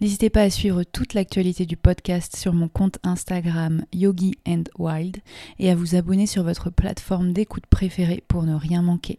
N'hésitez 0.00 0.30
pas 0.30 0.42
à 0.42 0.50
suivre 0.50 0.84
toute 0.84 1.14
l'actualité 1.14 1.66
du 1.66 1.76
podcast 1.76 2.36
sur 2.36 2.52
mon 2.52 2.68
compte 2.68 2.98
Instagram 3.02 3.84
Yogi 3.92 4.34
and 4.46 4.64
Wild 4.78 5.18
et 5.58 5.70
à 5.70 5.74
vous 5.74 5.94
abonner 5.94 6.26
sur 6.26 6.42
votre 6.42 6.70
plateforme 6.70 7.32
d'écoute 7.32 7.66
préférée 7.66 8.22
pour 8.28 8.42
ne 8.42 8.54
rien 8.54 8.82
manquer. 8.82 9.18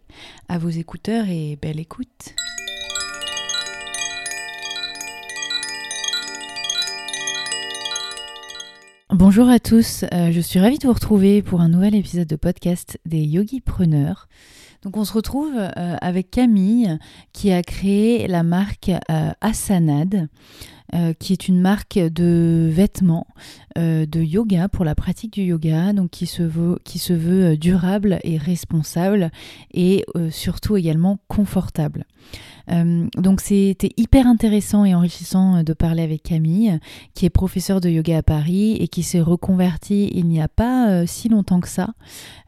À 0.49 0.57
vos 0.57 0.69
écouteurs 0.69 1.27
et 1.29 1.57
belle 1.61 1.79
écoute. 1.79 2.35
Bonjour 9.09 9.47
à 9.47 9.59
tous, 9.59 10.03
euh, 10.13 10.31
je 10.33 10.41
suis 10.41 10.59
ravie 10.59 10.77
de 10.79 10.85
vous 10.85 10.93
retrouver 10.93 11.41
pour 11.41 11.61
un 11.61 11.69
nouvel 11.69 11.95
épisode 11.95 12.27
de 12.27 12.35
podcast 12.35 12.99
des 13.05 13.21
Yogi 13.21 13.61
Preneurs. 13.61 14.27
Donc 14.87 14.95
on 14.95 15.03
se 15.03 15.11
retrouve 15.11 15.51
euh, 15.57 15.97
avec 15.99 16.31
Camille 16.31 16.97
qui 17.33 17.51
a 17.51 17.61
créé 17.61 18.25
la 18.25 18.41
marque 18.41 18.89
euh, 19.11 19.31
Asanad. 19.41 20.29
qui 21.19 21.33
est 21.33 21.49
une 21.49 21.59
marque 21.59 21.99
de 21.99 22.69
vêtements 22.71 23.27
de 23.75 24.21
yoga 24.21 24.69
pour 24.69 24.85
la 24.85 24.95
pratique 24.95 25.33
du 25.33 25.41
yoga, 25.41 25.91
donc 25.91 26.11
qui 26.11 26.25
se 26.25 27.13
veut 27.13 27.57
durable 27.57 28.19
et 28.23 28.37
responsable 28.37 29.29
et 29.73 30.05
surtout 30.29 30.77
également 30.77 31.19
confortable. 31.27 32.05
Euh, 32.69 33.07
donc 33.15 33.41
c'était 33.41 33.91
hyper 33.97 34.27
intéressant 34.27 34.85
et 34.85 34.93
enrichissant 34.93 35.63
de 35.63 35.73
parler 35.73 36.03
avec 36.03 36.23
Camille, 36.23 36.79
qui 37.13 37.25
est 37.25 37.29
professeure 37.29 37.81
de 37.81 37.89
yoga 37.89 38.17
à 38.17 38.23
Paris 38.23 38.73
et 38.73 38.87
qui 38.87 39.03
s'est 39.03 39.21
reconvertie 39.21 40.09
il 40.13 40.27
n'y 40.27 40.41
a 40.41 40.47
pas 40.47 40.89
euh, 40.89 41.05
si 41.05 41.29
longtemps 41.29 41.59
que 41.59 41.69
ça 41.69 41.89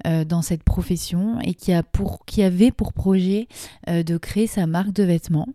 euh, 0.07 0.25
dans 0.25 0.41
cette 0.41 0.63
profession 0.63 1.39
et 1.41 1.53
qui, 1.53 1.71
a 1.73 1.83
pour, 1.83 2.25
qui 2.25 2.43
avait 2.43 2.71
pour 2.71 2.93
projet 2.93 3.47
de 3.87 4.17
créer 4.17 4.47
sa 4.47 4.67
marque 4.67 4.93
de 4.93 5.03
vêtements. 5.03 5.47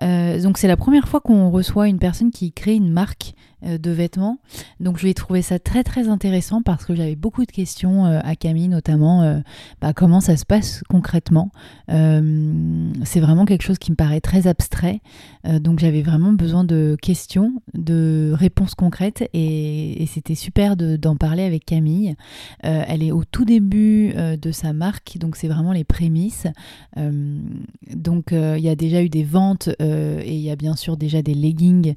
donc 0.00 0.58
c'est 0.58 0.68
la 0.68 0.76
première 0.76 1.08
fois 1.08 1.20
qu'on 1.20 1.50
reçoit 1.50 1.88
une 1.88 1.98
personne 1.98 2.30
qui 2.30 2.52
crée 2.52 2.74
une 2.74 2.90
marque 2.90 3.34
euh, 3.34 3.51
de 3.62 3.90
vêtements. 3.90 4.38
Donc 4.80 4.98
je 4.98 5.06
ai 5.06 5.14
trouvé 5.14 5.42
ça 5.42 5.58
très 5.58 5.84
très 5.84 6.08
intéressant 6.08 6.62
parce 6.62 6.84
que 6.84 6.94
j'avais 6.94 7.16
beaucoup 7.16 7.44
de 7.44 7.50
questions 7.50 8.06
euh, 8.06 8.20
à 8.22 8.34
Camille, 8.34 8.68
notamment 8.68 9.22
euh, 9.22 9.40
bah, 9.80 9.92
comment 9.92 10.20
ça 10.20 10.36
se 10.36 10.44
passe 10.44 10.82
concrètement. 10.88 11.50
c'est 11.88 13.20
vraiment 13.20 13.44
quelque 13.44 13.62
chose 13.62 13.78
qui 13.78 13.90
me 13.90 13.96
paraît 13.96 14.20
très 14.20 14.46
abstrait. 14.46 15.00
donc 15.44 15.78
j'avais 15.78 16.02
vraiment 16.02 16.32
besoin 16.32 16.64
de 16.64 16.96
questions, 17.00 17.54
de 17.74 18.32
réponses 18.34 18.74
concrètes 18.74 19.28
et, 19.34 20.04
c'était 20.12 20.34
super 20.34 20.76
d'en 20.76 21.16
parler 21.16 21.42
avec 21.42 21.64
Camille. 21.64 22.14
elle 22.60 23.02
est 23.02 23.12
au 23.12 23.24
tout 23.24 23.44
début 23.44 24.14
de 24.14 24.52
sa 24.52 24.72
marque, 24.72 25.18
donc 25.18 25.36
c'est 25.36 25.48
vraiment 25.48 25.72
les 25.72 25.84
prémices. 25.84 26.46
donc 26.96 28.32
il 28.32 28.60
y 28.60 28.68
a 28.68 28.74
déjà 28.74 29.02
eu 29.02 29.08
des 29.08 29.24
ventes 29.24 29.68
et 29.78 30.34
il 30.34 30.40
y 30.40 30.50
a 30.50 30.56
bien 30.56 30.76
sûr 30.76 30.96
déjà 30.96 31.22
des 31.22 31.34
leggings 31.34 31.94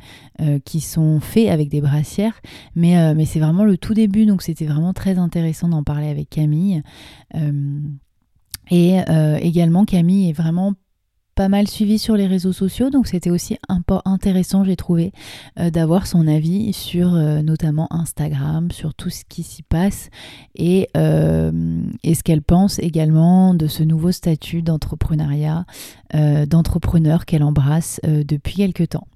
qui 0.66 0.82
sont 0.82 1.20
faits 1.20 1.50
avec 1.56 1.70
des 1.70 1.82
brassières. 1.82 2.40
Mais, 2.76 2.98
euh, 3.00 3.16
mais 3.16 3.26
c'est 3.26 3.40
vraiment 3.40 3.66
le 3.66 3.78
tout 3.78 3.96
début, 3.96 4.28
donc 4.28 4.44
c'était 4.44 4.66
vraiment 4.66 4.94
très 4.94 5.18
intéressant 5.18 5.70
d'en 5.70 5.84
parler 5.84 6.08
avec 6.08 6.30
Camille. 6.30 6.84
Euh, 7.34 7.80
et 8.70 9.00
euh, 9.10 9.38
également, 9.42 9.86
Camille 9.86 10.30
est 10.30 10.34
vraiment 10.34 10.74
pas 11.34 11.50
mal 11.50 11.68
suivi 11.68 12.00
sur 12.00 12.16
les 12.16 12.28
réseaux 12.28 12.54
sociaux, 12.54 12.90
donc 12.90 13.08
c'était 13.08 13.30
aussi 13.30 13.58
intéressant, 14.06 14.64
j'ai 14.64 14.78
trouvé, 14.78 15.12
d'avoir 15.58 16.08
son 16.08 16.28
avis 16.30 16.72
sur 16.72 17.12
notamment 17.12 17.92
Instagram, 17.92 18.72
sur 18.72 18.94
tout 18.94 19.10
ce 19.10 19.26
qui 19.28 19.44
s'y 19.44 19.62
passe 19.62 20.10
et, 20.56 20.88
et 20.94 22.16
ce 22.16 22.24
qu'elle 22.24 22.42
pense 22.42 22.80
également 22.80 23.54
de 23.54 23.68
ce 23.68 23.84
nouveau 23.84 24.14
statut 24.14 24.62
d'entrepreneuriat, 24.62 25.66
d'entrepreneur 26.48 27.26
qu'elle 27.26 27.44
embrasse 27.44 28.00
depuis 28.06 28.54
quelque 28.54 28.86
temps. 28.86 29.08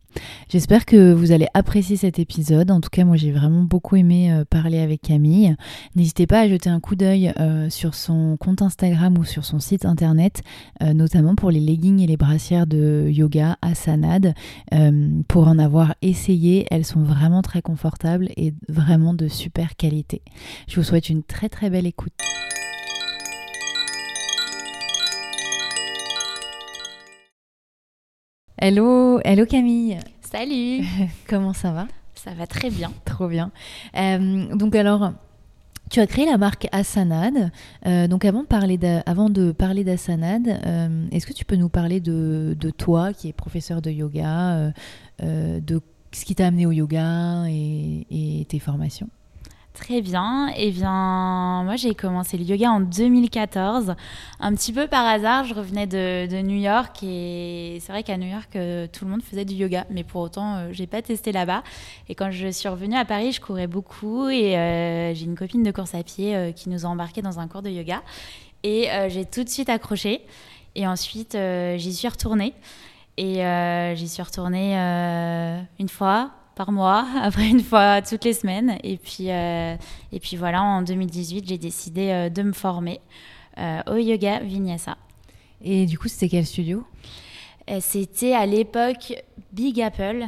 J'espère 0.49 0.85
que 0.85 1.13
vous 1.13 1.31
allez 1.31 1.47
apprécier 1.53 1.97
cet 1.97 2.19
épisode. 2.19 2.71
En 2.71 2.81
tout 2.81 2.89
cas, 2.89 3.05
moi 3.05 3.15
j'ai 3.15 3.31
vraiment 3.31 3.61
beaucoup 3.61 3.95
aimé 3.95 4.31
euh, 4.31 4.45
parler 4.45 4.79
avec 4.79 5.01
Camille. 5.01 5.55
N'hésitez 5.95 6.27
pas 6.27 6.41
à 6.41 6.47
jeter 6.47 6.69
un 6.69 6.79
coup 6.79 6.95
d'œil 6.95 7.33
euh, 7.39 7.69
sur 7.69 7.95
son 7.95 8.37
compte 8.37 8.61
Instagram 8.61 9.17
ou 9.17 9.25
sur 9.25 9.45
son 9.45 9.59
site 9.59 9.85
internet, 9.85 10.41
euh, 10.81 10.93
notamment 10.93 11.35
pour 11.35 11.51
les 11.51 11.59
leggings 11.59 11.99
et 12.01 12.07
les 12.07 12.17
brassières 12.17 12.67
de 12.67 13.07
yoga 13.09 13.57
à 13.61 13.75
Sanad. 13.75 14.33
pour 15.27 15.47
en 15.47 15.59
avoir 15.59 15.95
essayé, 16.01 16.65
elles 16.71 16.85
sont 16.85 17.03
vraiment 17.03 17.41
très 17.41 17.61
confortables 17.61 18.29
et 18.37 18.53
vraiment 18.67 19.13
de 19.13 19.27
super 19.27 19.75
qualité. 19.75 20.21
Je 20.67 20.75
vous 20.75 20.83
souhaite 20.83 21.09
une 21.09 21.23
très 21.23 21.49
très 21.49 21.69
belle 21.69 21.85
écoute. 21.85 22.13
Hello, 28.61 29.21
hello 29.23 29.45
Camille. 29.45 29.99
Salut. 30.19 30.83
Comment 31.29 31.53
ça 31.53 31.71
va? 31.71 31.87
Ça 32.13 32.31
va 32.33 32.45
très 32.45 32.69
bien. 32.69 32.91
Trop 33.05 33.29
bien. 33.29 33.51
Euh, 33.95 34.53
donc 34.53 34.75
alors, 34.75 35.13
tu 35.89 36.01
as 36.01 36.07
créé 36.07 36.25
la 36.25 36.37
marque 36.37 36.67
Asanad. 36.73 37.51
Euh, 37.85 38.09
donc 38.09 38.25
avant 38.25 38.41
de 38.41 38.47
parler 38.47 38.77
avant 39.05 39.29
de 39.29 39.53
parler 39.53 39.85
d'Asanad, 39.85 40.45
euh, 40.45 41.07
est-ce 41.13 41.25
que 41.25 41.31
tu 41.31 41.45
peux 41.45 41.55
nous 41.55 41.69
parler 41.69 42.01
de, 42.01 42.53
toi, 42.77 43.13
qui 43.13 43.29
est 43.29 43.33
professeur 43.33 43.81
de 43.81 43.91
yoga, 43.91 44.73
de 45.21 45.81
ce 46.11 46.25
qui 46.25 46.35
t'a 46.35 46.47
amené 46.47 46.65
au 46.65 46.73
yoga 46.73 47.45
et 47.47 48.45
tes 48.49 48.59
formations? 48.59 49.07
Très 49.79 50.01
bien. 50.01 50.51
Eh 50.57 50.71
bien, 50.71 51.63
moi, 51.63 51.77
j'ai 51.77 51.95
commencé 51.95 52.37
le 52.37 52.43
yoga 52.43 52.69
en 52.69 52.81
2014. 52.81 53.95
Un 54.41 54.53
petit 54.53 54.73
peu 54.73 54.87
par 54.87 55.05
hasard, 55.05 55.45
je 55.45 55.53
revenais 55.53 55.87
de, 55.87 56.41
New 56.41 56.57
York 56.57 57.01
et 57.01 57.77
c'est 57.81 57.93
vrai 57.93 58.03
qu'à 58.03 58.17
New 58.17 58.27
York, 58.27 58.53
euh, 58.57 58.87
tout 58.91 59.05
le 59.05 59.11
monde 59.11 59.23
faisait 59.23 59.45
du 59.45 59.55
yoga, 59.55 59.85
mais 59.89 60.03
pour 60.03 60.21
autant, 60.21 60.59
je 60.59 60.63
euh, 60.65 60.73
j'ai 60.73 60.85
pas 60.85 61.01
testé 61.01 61.31
là-bas. 61.31 61.63
Et 62.09 62.15
quand 62.15 62.29
je 62.29 62.49
suis 62.51 62.67
revenue 62.67 62.97
à 62.97 63.05
Paris, 63.05 63.31
je 63.31 63.39
courais 63.39 63.67
beaucoup 63.67 64.27
et 64.27 64.57
euh, 64.57 65.13
j'ai 65.13 65.23
une 65.23 65.37
copine 65.37 65.63
de 65.63 65.71
course 65.71 65.95
à 65.95 66.03
pied 66.03 66.53
qui 66.57 66.67
nous 66.67 66.85
a 66.85 66.89
embarqués 66.89 67.21
dans 67.21 67.39
un 67.39 67.47
cours 67.47 67.61
de 67.61 67.69
yoga. 67.69 68.01
Et 68.63 68.89
j'ai 69.07 69.23
tout 69.23 69.45
de 69.45 69.49
suite 69.49 69.69
accroché. 69.69 70.21
Et 70.75 70.87
ensuite, 70.87 71.37
j'y 71.77 71.93
suis 71.93 72.07
retournée. 72.09 72.53
Et 73.15 73.41
j'y 73.95 74.09
suis 74.09 74.23
retournée 74.23 74.75
une 75.79 75.89
fois, 75.89 76.31
par 76.59 76.73
mois, 76.73 77.07
après 77.21 77.47
une 77.47 77.61
fois 77.61 78.01
toutes 78.01 78.25
les 78.25 78.33
semaines. 78.33 78.77
Et 78.83 78.97
puis, 78.97 79.31
euh, 79.31 79.77
et 80.11 80.19
puis 80.19 80.35
voilà, 80.35 80.61
en 80.61 80.81
2018, 80.81 81.47
j'ai 81.47 81.57
décidé 81.57 82.09
euh, 82.09 82.29
de 82.29 82.43
me 82.43 82.51
former 82.51 82.99
euh, 83.57 83.79
au 83.87 83.95
yoga 83.95 84.39
Vinyasa. 84.39 84.97
Et 85.61 85.85
du 85.85 85.97
coup, 85.97 86.09
c'était 86.09 86.27
quel 86.27 86.45
studio? 86.45 86.85
C'était 87.79 88.33
à 88.33 88.45
l'époque 88.45 89.13
Big 89.53 89.79
Apple, 89.79 90.25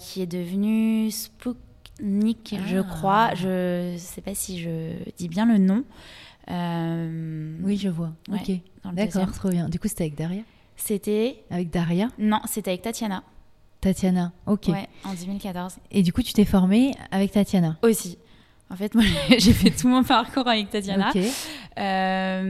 qui 0.00 0.22
est 0.22 0.26
devenu 0.26 1.10
Spooknik, 1.10 2.56
je 2.66 2.78
ah. 2.78 2.82
crois. 2.82 3.34
Je 3.34 3.92
ne 3.92 3.98
sais 3.98 4.22
pas 4.22 4.34
si 4.34 4.58
je 4.58 4.94
dis 5.18 5.28
bien 5.28 5.44
le 5.44 5.58
nom. 5.58 5.84
oui, 7.62 7.76
je 7.76 7.88
vois. 7.88 8.12
ok. 8.32 8.52
D'accord, 8.94 9.30
trop 9.32 9.50
bien. 9.50 9.68
Du 9.68 9.78
coup, 9.78 9.88
c'était 9.88 10.04
avec 10.04 10.16
Daria? 10.16 10.42
C'était. 10.76 11.44
Avec 11.50 11.70
Daria? 11.70 12.08
Non, 12.18 12.40
c'était 12.46 12.70
avec 12.70 12.82
Tatiana. 12.82 13.22
Tatiana, 13.80 14.32
ok. 14.46 14.68
Ouais, 14.68 14.88
en 15.04 15.14
2014. 15.14 15.76
Et 15.90 16.02
du 16.02 16.12
coup, 16.12 16.22
tu 16.22 16.32
t'es 16.32 16.44
formée 16.44 16.94
avec 17.10 17.32
Tatiana 17.32 17.78
Aussi. 17.82 18.18
En 18.70 18.76
fait, 18.76 18.94
moi, 18.94 19.02
j'ai 19.38 19.52
fait 19.52 19.70
tout 19.70 19.88
mon 19.88 20.04
parcours 20.04 20.46
avec 20.46 20.70
Tatiana. 20.70 21.12
Euh, 21.78 22.42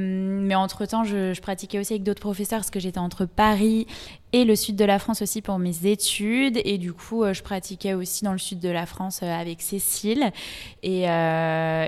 mais 0.42 0.54
entre-temps, 0.54 1.04
je, 1.04 1.38
pratiquais 1.40 1.78
aussi 1.78 1.94
avec 1.94 2.02
d'autres 2.02 2.20
professeurs 2.20 2.58
parce 2.58 2.70
que 2.70 2.80
j'étais 2.80 2.98
entre 2.98 3.24
Paris 3.24 3.86
et 4.32 4.44
le 4.44 4.54
sud 4.54 4.76
de 4.76 4.84
la 4.84 4.98
France 4.98 5.22
aussi 5.22 5.40
pour 5.40 5.58
mes 5.58 5.86
études. 5.86 6.60
Et 6.64 6.76
du 6.76 6.92
coup, 6.92 7.24
euh, 7.24 7.32
je 7.32 7.42
pratiquais 7.42 7.94
aussi 7.94 8.24
dans 8.24 8.32
le 8.32 8.38
sud 8.38 8.60
de 8.60 8.68
la 8.68 8.84
France 8.84 9.20
euh, 9.22 9.32
avec 9.32 9.62
Cécile. 9.62 10.30
Et, 10.82 11.06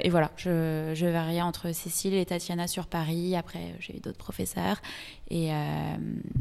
voilà, 0.08 0.30
je, 0.36 0.92
je, 0.94 1.06
variais 1.06 1.42
entre 1.42 1.74
Cécile 1.74 2.14
et 2.14 2.24
Tatiana 2.24 2.66
sur 2.66 2.86
Paris. 2.86 3.36
Après, 3.36 3.74
j'ai 3.80 3.96
eu 3.96 4.00
d'autres 4.00 4.18
professeurs. 4.18 4.80
Et, 5.30 5.50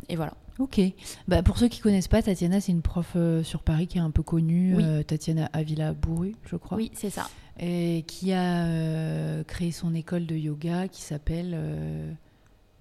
et 0.08 0.16
voilà. 0.16 0.34
Ok. 0.60 0.80
Bah, 1.28 1.44
pour 1.44 1.58
ceux 1.58 1.68
qui 1.68 1.80
connaissent 1.80 2.08
pas, 2.08 2.22
Tatiana, 2.22 2.62
c'est 2.62 2.72
une 2.72 2.82
prof 2.82 3.18
sur 3.44 3.64
Paris 3.64 3.88
qui 3.88 3.98
est 3.98 4.02
un 4.02 4.12
peu 4.12 4.24
connue. 4.24 4.78
Tatiana 5.06 5.50
Avila 5.52 5.94
Bourru, 5.94 6.36
je 6.46 6.56
crois. 6.56 6.78
Oui, 6.78 6.92
c'est 6.94 7.10
ça 7.10 7.28
et 7.60 8.04
qui 8.08 8.34
a 8.34 8.66
euh, 8.66 9.44
créé 9.44 9.72
son 9.72 9.94
école 9.94 10.26
de 10.26 10.36
yoga 10.36 10.88
qui 10.88 11.02
s'appelle. 11.02 11.52
Euh, 11.54 12.12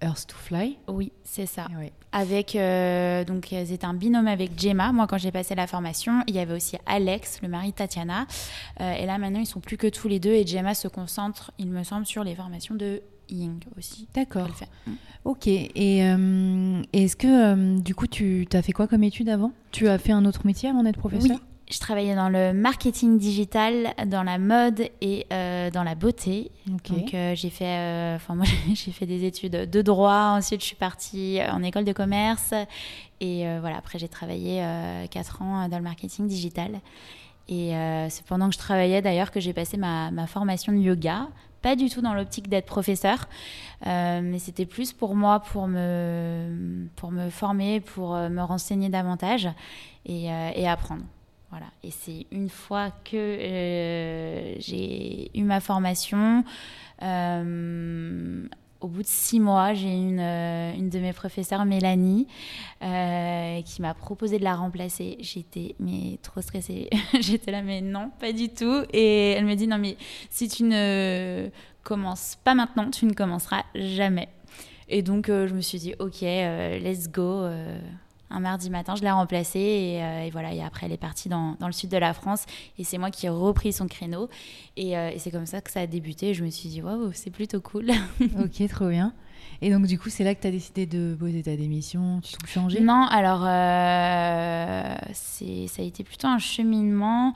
Earth 0.03 0.25
to 0.29 0.35
Fly. 0.35 0.79
Oui, 0.87 1.11
c'est 1.23 1.45
ça. 1.45 1.67
Ouais. 1.77 1.91
Avec 2.11 2.55
euh, 2.55 3.23
donc 3.23 3.49
c'était 3.51 3.85
un 3.85 3.93
binôme 3.93 4.25
avec 4.25 4.59
Gemma. 4.59 4.91
Moi, 4.91 5.05
quand 5.05 5.19
j'ai 5.19 5.31
passé 5.31 5.53
la 5.53 5.67
formation, 5.67 6.23
il 6.25 6.33
y 6.33 6.39
avait 6.39 6.55
aussi 6.55 6.75
Alex, 6.87 7.39
le 7.43 7.47
mari 7.47 7.69
de 7.69 7.75
Tatiana. 7.75 8.25
Et 8.79 9.05
là, 9.05 9.19
maintenant, 9.19 9.41
ils 9.41 9.45
sont 9.45 9.59
plus 9.59 9.77
que 9.77 9.85
tous 9.85 10.07
les 10.07 10.19
deux. 10.19 10.31
Et 10.31 10.43
Gemma 10.43 10.73
se 10.73 10.87
concentre, 10.87 11.51
il 11.59 11.67
me 11.67 11.83
semble, 11.83 12.07
sur 12.07 12.23
les 12.23 12.33
formations 12.33 12.73
de 12.73 13.03
Ying 13.29 13.59
aussi. 13.77 14.07
D'accord. 14.15 14.49
Mm. 14.87 14.91
Ok. 15.23 15.45
Et 15.45 15.99
est-ce 16.93 17.15
que 17.15 17.79
du 17.79 17.93
coup, 17.93 18.07
tu 18.07 18.47
as 18.53 18.63
fait 18.63 18.71
quoi 18.71 18.87
comme 18.87 19.03
étude 19.03 19.29
avant? 19.29 19.51
Tu 19.69 19.87
as 19.87 19.99
fait 19.99 20.13
un 20.13 20.25
autre 20.25 20.47
métier 20.47 20.67
avant 20.67 20.81
d'être 20.81 20.97
professeur? 20.97 21.37
Oui, 21.37 21.43
je 21.71 21.79
travaillais 21.79 22.15
dans 22.15 22.29
le 22.29 22.53
marketing 22.53 23.17
digital, 23.17 23.93
dans 24.05 24.23
la 24.23 24.37
mode 24.37 24.89
et 25.01 25.25
euh, 25.31 25.69
dans 25.71 25.83
la 25.83 25.95
beauté. 25.95 26.51
Donc 26.67 27.13
euh, 27.13 27.33
j'ai 27.35 27.49
fait, 27.49 27.65
euh, 27.65 28.15
enfin 28.15 28.35
moi 28.35 28.45
j'ai 28.73 28.91
fait 28.91 29.05
des 29.05 29.25
études 29.25 29.69
de 29.69 29.81
droit. 29.81 30.35
Ensuite 30.37 30.61
je 30.61 30.65
suis 30.65 30.75
partie 30.75 31.39
en 31.49 31.63
école 31.63 31.85
de 31.85 31.93
commerce 31.93 32.53
et 33.19 33.45
voilà. 33.59 33.77
Après 33.77 33.99
j'ai 33.99 34.09
travaillé 34.09 34.63
euh, 34.63 35.07
4 35.07 35.41
ans 35.41 35.67
dans 35.69 35.77
le 35.77 35.83
marketing 35.83 36.27
digital. 36.27 36.79
Et 37.47 37.73
c'est 38.09 38.25
pendant 38.25 38.47
que 38.47 38.53
je 38.53 38.59
travaillais 38.59 39.01
d'ailleurs 39.01 39.29
que 39.29 39.41
j'ai 39.41 39.51
passé 39.51 39.75
ma, 39.75 40.09
ma 40.11 40.25
formation 40.25 40.71
de 40.71 40.77
yoga. 40.77 41.27
Pas 41.61 41.75
du 41.75 41.89
tout 41.89 42.01
dans 42.01 42.15
l'optique 42.15 42.49
d'être 42.49 42.65
professeur, 42.65 43.27
euh, 43.85 44.21
mais 44.23 44.39
c'était 44.39 44.65
plus 44.65 44.93
pour 44.93 45.15
moi, 45.15 45.41
pour 45.41 45.67
me, 45.67 46.87
pour 46.95 47.11
me 47.11 47.29
former, 47.29 47.81
pour 47.81 48.15
me 48.15 48.41
renseigner 48.41 48.89
davantage 48.89 49.47
et, 50.05 50.31
euh, 50.31 50.49
et 50.55 50.67
apprendre. 50.67 51.03
Voilà. 51.51 51.67
Et 51.83 51.91
c'est 51.91 52.27
une 52.31 52.49
fois 52.49 52.91
que 53.03 53.17
euh, 53.17 54.55
j'ai 54.59 55.37
eu 55.37 55.43
ma 55.43 55.59
formation, 55.59 56.45
euh, 57.01 58.47
au 58.79 58.87
bout 58.87 59.01
de 59.01 59.07
six 59.07 59.41
mois, 59.41 59.73
j'ai 59.73 59.93
une, 59.93 60.21
euh, 60.21 60.73
une 60.73 60.89
de 60.89 60.99
mes 60.99 61.11
professeurs, 61.11 61.65
Mélanie, 61.65 62.25
qui 62.79 63.81
m'a 63.81 63.93
proposé 63.93 64.39
de 64.39 64.45
la 64.45 64.55
remplacer. 64.55 65.17
J'étais 65.19 65.75
mais 65.79 66.19
trop 66.23 66.41
stressée. 66.41 66.89
J'étais 67.19 67.51
là, 67.51 67.61
mais 67.61 67.81
non, 67.81 68.11
pas 68.17 68.31
du 68.31 68.47
tout. 68.47 68.83
Et 68.93 69.31
elle 69.31 69.45
me 69.45 69.55
dit, 69.55 69.67
non, 69.67 69.77
mais 69.77 69.97
si 70.29 70.47
tu 70.47 70.63
ne 70.63 71.49
commences 71.83 72.37
pas 72.45 72.55
maintenant, 72.55 72.89
tu 72.89 73.05
ne 73.05 73.13
commenceras 73.13 73.63
jamais. 73.75 74.29
Et 74.87 75.01
donc, 75.01 75.27
je 75.27 75.53
me 75.53 75.61
suis 75.61 75.79
dit, 75.79 75.95
ok, 75.99 76.21
let's 76.21 77.09
go. 77.09 77.45
Un 78.31 78.39
mardi 78.39 78.69
matin, 78.69 78.95
je 78.95 79.01
l'ai 79.01 79.11
remplacée 79.11 79.59
et, 79.59 80.03
euh, 80.03 80.25
et 80.25 80.29
voilà. 80.29 80.53
Et 80.53 80.61
après, 80.61 80.85
elle 80.85 80.91
est 80.91 80.97
partie 80.97 81.29
dans, 81.29 81.55
dans 81.59 81.67
le 81.67 81.73
sud 81.73 81.89
de 81.89 81.97
la 81.97 82.13
France 82.13 82.45
et 82.77 82.83
c'est 82.83 82.97
moi 82.97 83.11
qui 83.11 83.25
ai 83.25 83.29
repris 83.29 83.73
son 83.73 83.87
créneau. 83.87 84.29
Et, 84.77 84.97
euh, 84.97 85.11
et 85.11 85.19
c'est 85.19 85.31
comme 85.31 85.45
ça 85.45 85.61
que 85.61 85.71
ça 85.71 85.81
a 85.81 85.87
débuté. 85.87 86.33
Je 86.33 86.43
me 86.43 86.49
suis 86.49 86.69
dit, 86.69 86.81
waouh, 86.81 87.11
c'est 87.13 87.31
plutôt 87.31 87.61
cool. 87.61 87.91
Ok, 88.39 88.67
trop 88.69 88.89
bien. 88.89 89.13
Et 89.61 89.71
donc, 89.71 89.85
du 89.85 89.99
coup, 89.99 90.09
c'est 90.09 90.23
là 90.23 90.33
que 90.33 90.41
tu 90.41 90.47
as 90.47 90.51
décidé 90.51 90.85
de 90.85 91.15
poser 91.19 91.43
ta 91.43 91.55
démission, 91.55 92.21
tout 92.21 92.47
changer 92.47 92.79
Non, 92.79 93.05
alors 93.05 93.43
euh, 93.45 94.95
ça 95.13 95.81
a 95.81 95.85
été 95.85 96.03
plutôt 96.03 96.27
un 96.27 96.39
cheminement. 96.39 97.33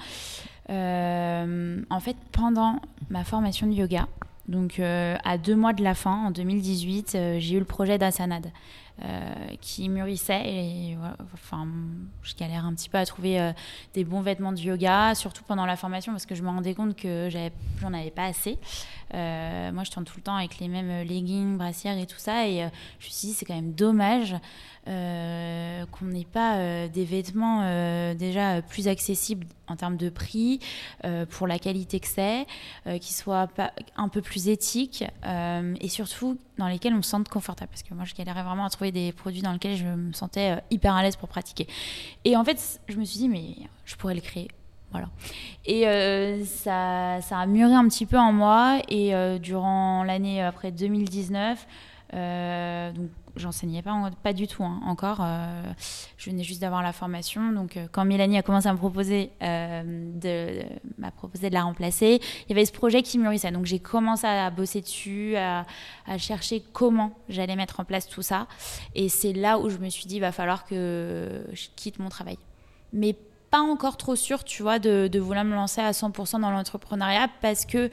Euh, 0.70 1.82
en 1.90 2.00
fait, 2.00 2.16
pendant 2.32 2.80
ma 3.10 3.24
formation 3.24 3.68
de 3.68 3.74
yoga, 3.74 4.08
donc 4.48 4.80
euh, 4.80 5.16
à 5.24 5.38
deux 5.38 5.56
mois 5.56 5.74
de 5.74 5.84
la 5.84 5.94
fin, 5.94 6.26
en 6.28 6.32
2018, 6.32 7.16
euh, 7.16 7.38
j'ai 7.40 7.56
eu 7.56 7.60
le 7.60 7.66
projet 7.66 7.98
d'Asanad. 7.98 8.52
Euh, 9.04 9.34
qui 9.60 9.90
mûrissait 9.90 10.42
et 10.46 10.98
enfin 11.34 11.68
je 12.24 12.34
galère 12.34 12.66
un 12.66 12.74
petit 12.74 12.88
peu 12.88 12.98
à 12.98 13.06
trouver 13.06 13.42
euh, 13.42 13.52
des 13.94 14.06
bons 14.06 14.22
vêtements 14.22 14.54
de 14.54 14.60
yoga 14.60 15.14
surtout 15.16 15.44
pendant 15.44 15.66
la 15.66 15.76
formation 15.76 16.14
parce 16.14 16.26
que 16.26 16.34
je 16.34 16.42
me 16.42 16.48
rendais 16.48 16.74
compte 16.74 16.96
que 16.96 17.28
j'en 17.82 17.94
avais 17.94 18.12
pas 18.12 18.24
assez. 18.24 18.58
Euh, 19.14 19.74
moi 19.74 19.84
je 19.84 19.92
tourne 19.92 20.06
tout 20.06 20.16
le 20.16 20.24
temps 20.24 20.38
avec 20.38 20.60
les 20.60 20.70
mêmes 20.70 21.06
leggings 21.06 21.58
brassières 21.58 21.98
et 21.98 22.06
tout 22.06 22.20
ça 22.20 22.48
et 22.48 22.60
je 23.00 23.08
me 23.08 23.12
suis 23.12 23.28
dit 23.28 23.34
c'est 23.34 23.44
quand 23.44 23.56
même 23.56 23.74
dommage 23.74 24.34
euh, 24.88 25.86
qu'on 25.92 26.06
n'ait 26.06 26.26
pas 26.26 26.58
euh, 26.58 26.88
des 26.88 27.06
vêtements 27.06 27.62
euh, 27.64 28.14
déjà 28.14 28.62
plus 28.62 28.88
accessibles 28.88 29.48
en 29.68 29.76
termes 29.76 29.98
de 29.98 30.10
prix 30.10 30.60
pour 31.32 31.48
la 31.48 31.58
qualité 31.58 32.00
que 32.00 32.08
c'est 32.08 32.46
qui 33.00 33.14
soient 33.14 33.48
un 33.98 34.10
peu 34.10 34.22
plus 34.22 34.48
éthiques 34.48 35.04
et 35.24 35.90
surtout 35.90 36.38
dans 36.60 36.68
lesquels 36.68 36.94
on 36.94 37.02
se 37.02 37.10
sente 37.10 37.30
confortable 37.30 37.72
parce 37.72 37.82
que 37.82 37.96
moi 37.96 38.06
je 38.06 38.14
galérais 38.14 38.44
vraiment 38.44 38.66
à 38.66 38.70
trouver 38.70 38.92
des 38.92 39.12
produits 39.12 39.42
dans 39.42 39.54
lesquels 39.54 39.76
je 39.76 39.88
me 39.88 40.14
sentais 40.14 40.62
hyper 40.70 40.94
à 40.94 41.02
l'aise 41.02 41.16
pour 41.16 41.30
pratiquer 41.30 41.66
et 42.26 42.38
en 42.38 42.44
fait 42.44 42.80
je 42.88 42.98
me 42.98 43.06
suis 43.06 43.18
dit 43.18 43.28
mais 43.28 43.56
je 43.86 43.96
pourrais 43.96 44.14
le 44.14 44.22
créer 44.22 44.50
voilà. 44.92 45.10
Et 45.66 45.82
ça, 46.46 47.20
ça 47.22 47.40
a 47.40 47.46
mûri 47.48 47.74
un 47.74 47.86
petit 47.90 48.06
peu 48.06 48.18
en 48.18 48.32
moi. 48.32 48.80
Et 48.88 49.14
durant 49.40 50.06
l'année 50.06 50.42
après 50.42 50.72
2019, 50.72 51.68
euh, 52.14 52.92
donc 52.92 53.10
j'enseignais 53.36 53.82
pas, 53.82 54.10
pas 54.24 54.34
du 54.34 54.48
tout 54.48 54.64
hein, 54.64 54.80
encore. 54.86 55.20
euh, 55.22 55.64
je 56.18 56.30
venais 56.30 56.44
juste 56.44 56.62
d'avoir 56.62 56.82
la 56.82 56.94
formation. 56.94 57.52
Donc 57.52 57.78
euh, 57.78 57.88
quand 57.92 58.06
Mélanie 58.06 58.38
a 58.38 58.42
commencé 58.42 58.68
à 58.68 58.74
me 58.74 58.78
proposer, 58.78 59.32
euh, 59.42 59.84
de, 60.14 60.64
m'a 60.98 61.12
proposé 61.12 61.50
de 61.50 61.54
la 61.54 61.64
remplacer, 61.64 62.22
il 62.48 62.50
y 62.50 62.54
avait 62.54 62.66
ce 62.66 62.72
projet 62.72 63.02
qui 63.02 63.18
mûrissait. 63.18 63.52
Donc 63.52 63.66
j'ai 63.66 63.80
commencé 63.80 64.26
à 64.26 64.50
bosser 64.50 64.82
dessus, 64.82 65.36
à, 65.36 65.66
chercher 66.18 66.64
comment 66.74 67.12
j'allais 67.30 67.56
mettre 67.56 67.80
en 67.80 67.86
place 67.86 68.08
tout 68.08 68.22
ça. 68.22 68.48
Et 68.94 69.10
c'est 69.10 69.34
là 69.34 69.60
où 69.60 69.70
je 69.70 69.78
me 69.78 69.90
suis 69.90 70.06
dit, 70.06 70.16
il 70.16 70.22
va 70.22 70.32
falloir 70.32 70.66
que 70.66 71.46
je 71.52 71.68
quitte 71.76 72.00
mon 72.00 72.10
travail. 72.10 72.38
Mais 72.94 73.16
pas 73.52 73.60
encore 73.60 73.98
trop 73.98 74.16
sûre, 74.16 74.44
tu 74.44 74.64
vois, 74.64 74.80
de, 74.80 75.20
vouloir 75.20 75.44
me 75.44 75.56
lancer 75.56 75.82
à 75.82 75.92
100% 75.92 76.42
dans 76.42 76.52
l'entrepreneuriat 76.52 77.30
parce 77.42 77.66
que 77.66 77.90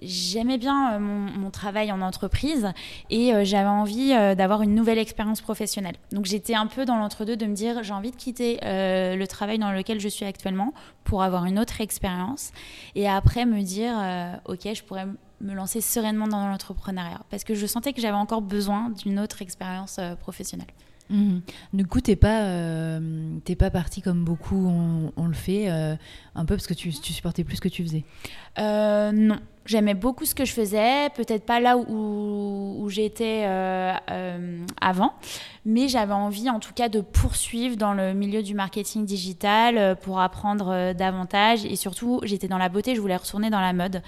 j'aimais 0.00 0.58
bien 0.58 0.94
euh, 0.94 0.98
mon, 0.98 1.50
travail 1.50 1.90
en 1.92 2.00
entreprise 2.00 2.68
et 3.10 3.32
euh, 3.32 3.44
j'avais 3.44 3.68
envie 3.68 4.12
euh, 4.12 4.34
d'avoir 4.34 4.62
une 4.62 4.74
nouvelle 4.74 4.98
expérience 4.98 5.40
professionnelle. 5.40 5.96
Donc 6.12 6.26
j'étais 6.26 6.54
un 6.54 6.66
peu 6.66 6.84
dans 6.84 6.96
l'entre-deux 6.96 7.36
de 7.36 7.46
me 7.46 7.54
dire 7.54 7.82
j'ai 7.82 7.92
envie 7.92 8.10
de 8.10 8.16
quitter 8.16 8.58
le 8.62 9.24
travail 9.26 9.58
dans 9.58 9.72
lequel 9.72 10.00
je 10.00 10.08
suis 10.08 10.24
actuellement 10.24 10.74
pour 11.04 11.22
avoir 11.22 11.46
une 11.46 11.58
autre 11.58 11.80
expérience 11.80 12.52
et 12.94 13.08
après 13.08 13.46
me 13.46 13.62
dire 13.62 13.94
ok 14.44 14.68
je 14.74 14.82
pourrais 14.82 15.06
me 15.40 15.54
lancer 15.54 15.80
sereinement 15.80 16.28
dans 16.28 16.46
l'entrepreneuriat 16.48 17.20
parce 17.30 17.44
que 17.44 17.54
je 17.54 17.66
sentais 17.66 17.92
que 17.92 18.00
j'avais 18.00 18.16
encore 18.16 18.42
besoin 18.42 18.90
d'une 18.90 19.18
autre 19.18 19.42
expérience 19.42 19.98
professionnelle. 20.20 20.68
Mhm. 21.10 21.40
Du 21.72 21.86
coup, 21.86 22.00
t'es 22.00 22.16
pas, 22.16 22.42
euh, 22.42 23.38
t'es 23.44 23.56
pas 23.56 23.70
parti 23.70 24.02
comme 24.02 24.24
beaucoup 24.24 24.68
on, 25.16 25.26
le 25.26 25.34
fait, 25.34 25.70
euh, 25.70 25.96
un 26.34 26.44
peu 26.44 26.56
parce 26.56 26.66
que 26.66 26.74
tu, 26.74 26.92
supportais 26.92 27.44
plus 27.44 27.56
ce 27.56 27.60
que 27.60 27.68
tu 27.68 27.82
faisais. 27.82 28.04
Euh, 28.58 29.10
non, 29.12 29.38
j'aimais 29.64 29.94
beaucoup 29.94 30.26
ce 30.26 30.34
que 30.34 30.44
je 30.44 30.52
faisais, 30.52 31.08
peut-être 31.14 31.44
pas 31.44 31.60
là 31.60 31.78
où, 31.78 32.86
j'étais 32.90 33.44
avant, 34.80 35.14
mais 35.64 35.88
j'avais 35.88 36.14
envie 36.14 36.50
en 36.50 36.60
tout 36.60 36.72
cas 36.74 36.88
de 36.88 37.00
poursuivre 37.00 37.76
dans 37.76 37.94
le 37.94 38.12
milieu 38.12 38.42
du 38.42 38.54
marketing 38.54 39.04
digital 39.04 39.96
pour 39.96 40.20
apprendre 40.20 40.92
davantage 40.94 41.64
et 41.64 41.76
surtout 41.76 42.20
j'étais 42.24 42.48
dans 42.48 42.58
la 42.58 42.68
beauté, 42.68 42.94
je 42.94 43.00
voulais 43.00 43.16
retourner 43.16 43.50
dans 43.50 43.60
la 43.60 43.72
mode, 43.72 44.02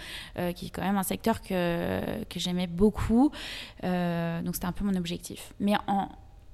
qui 0.55 0.67
est 0.67 0.71
quand 0.71 0.83
même 0.83 0.97
un 0.97 1.03
secteur 1.03 1.43
que, 1.43 2.01
que 2.25 2.41
j'aimais 2.41 2.67
beaucoup, 2.67 3.31
donc 3.83 4.55
c'était 4.55 4.67
un 4.67 4.73
peu 4.73 4.85
mon 4.85 4.97
objectif. 4.97 5.53
Mais 5.61 5.75
en, 5.87 6.09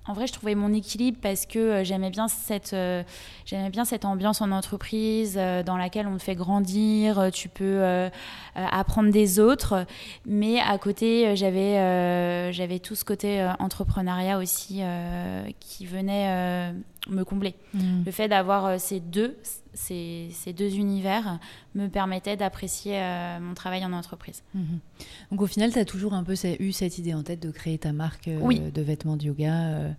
en 0.09 0.13
vrai, 0.13 0.27
je 0.27 0.33
trouvais 0.33 0.55
mon 0.55 0.73
équilibre 0.73 1.19
parce 1.21 1.47
que 1.47 1.59
euh, 1.59 1.85
j'aimais 1.85 2.11
bien 2.11 2.29
cette, 2.29 2.73
euh, 2.73 3.03
j'aimais 3.45 3.71
bien 3.71 3.85
cette 3.85 4.05
ambiance 4.05 4.41
en 4.41 4.53
entreprise 4.53 5.37
euh, 5.37 5.63
dans 5.63 5.77
laquelle 5.77 6.07
on 6.07 6.17
te 6.17 6.23
fait 6.23 6.37
grandir, 6.37 7.31
tu 7.33 7.49
peux 7.49 7.65
euh, 7.65 8.09
apprendre 8.55 9.11
des 9.11 9.41
autres, 9.41 9.85
mais 10.25 10.61
à 10.61 10.79
côté, 10.79 11.35
j'avais, 11.37 12.53
j'avais 12.53 12.79
tout 12.79 12.95
ce 12.95 13.05
côté 13.05 13.47
entrepreneuriat 13.59 14.39
aussi 14.39 14.81
qui 15.61 15.87
venait 15.87 16.73
me 17.09 17.25
combler. 17.25 17.55
Mhm. 17.75 18.05
Le 18.07 18.13
fait 18.13 18.29
d'avoir 18.29 18.81
ces 18.81 19.01
deux, 19.01 19.37
ces, 19.77 20.29
ces 20.33 20.53
deux 20.53 20.75
univers 20.77 21.39
me 21.75 21.87
permettait 21.89 22.37
d'apprécier 22.37 22.99
euh, 22.99 23.39
mon 23.41 23.55
travail 23.55 23.85
en 23.85 23.93
entreprise. 23.93 24.43
Mhm. 24.55 24.81
Donc 25.31 25.43
au 25.43 25.47
final, 25.47 25.73
tu 25.73 25.79
as 25.79 25.85
toujours 25.85 26.15
un 26.15 26.25
peu 26.25 26.35
eu 26.59 26.73
cette 26.73 26.99
idée 26.99 27.15
en 27.15 27.23
tête 27.23 27.41
de 27.41 27.51
créer 27.51 27.79
ta 27.79 27.93
marque 27.93 28.29
euh, 28.29 28.39
Oui. 28.43 28.59
de 28.59 28.83
vêtements 28.83 29.17
de 29.17 29.25
yoga. 29.25 29.53
euh. 29.53 29.93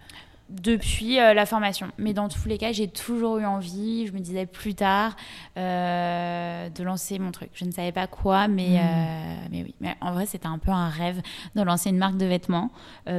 depuis 0.49 1.15
la 1.17 1.45
formation. 1.45 1.87
Mais 1.97 2.13
dans 2.13 2.29
tous 2.29 2.47
les 2.47 2.57
cas, 2.57 2.71
j'ai 2.71 2.87
toujours 2.87 3.37
eu 3.37 3.45
envie, 3.45 4.07
je 4.07 4.13
me 4.13 4.19
disais 4.19 4.45
plus 4.45 4.75
tard, 4.75 5.17
de 5.57 6.83
lancer 6.83 7.19
mon 7.19 7.31
truc. 7.31 7.49
Je 7.53 7.65
ne 7.65 7.71
savais 7.71 7.91
pas 7.91 8.07
quoi, 8.07 8.47
mais, 8.47 8.79
Mhm. 8.79 9.49
mais 9.51 9.63
oui. 9.63 9.75
Mais 9.81 9.95
en 9.99 10.13
vrai, 10.13 10.25
c'était 10.25 10.47
un 10.47 10.57
peu 10.57 10.71
un 10.71 10.87
rêve 10.89 11.21
de 11.55 11.61
lancer 11.61 11.89
une 11.89 11.97
marque 11.97 12.17
de 12.17 12.25
vêtements. 12.25 12.71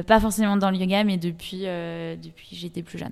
Pas 0.07 0.19
forcément 0.19 0.57
dans 0.57 0.71
le 0.71 0.77
yoga, 0.77 1.03
mais 1.03 1.17
depuis, 1.17 1.61
depuis 1.61 2.49
que 2.49 2.55
j'étais 2.55 2.81
plus 2.81 2.97
jeune. 2.97 3.11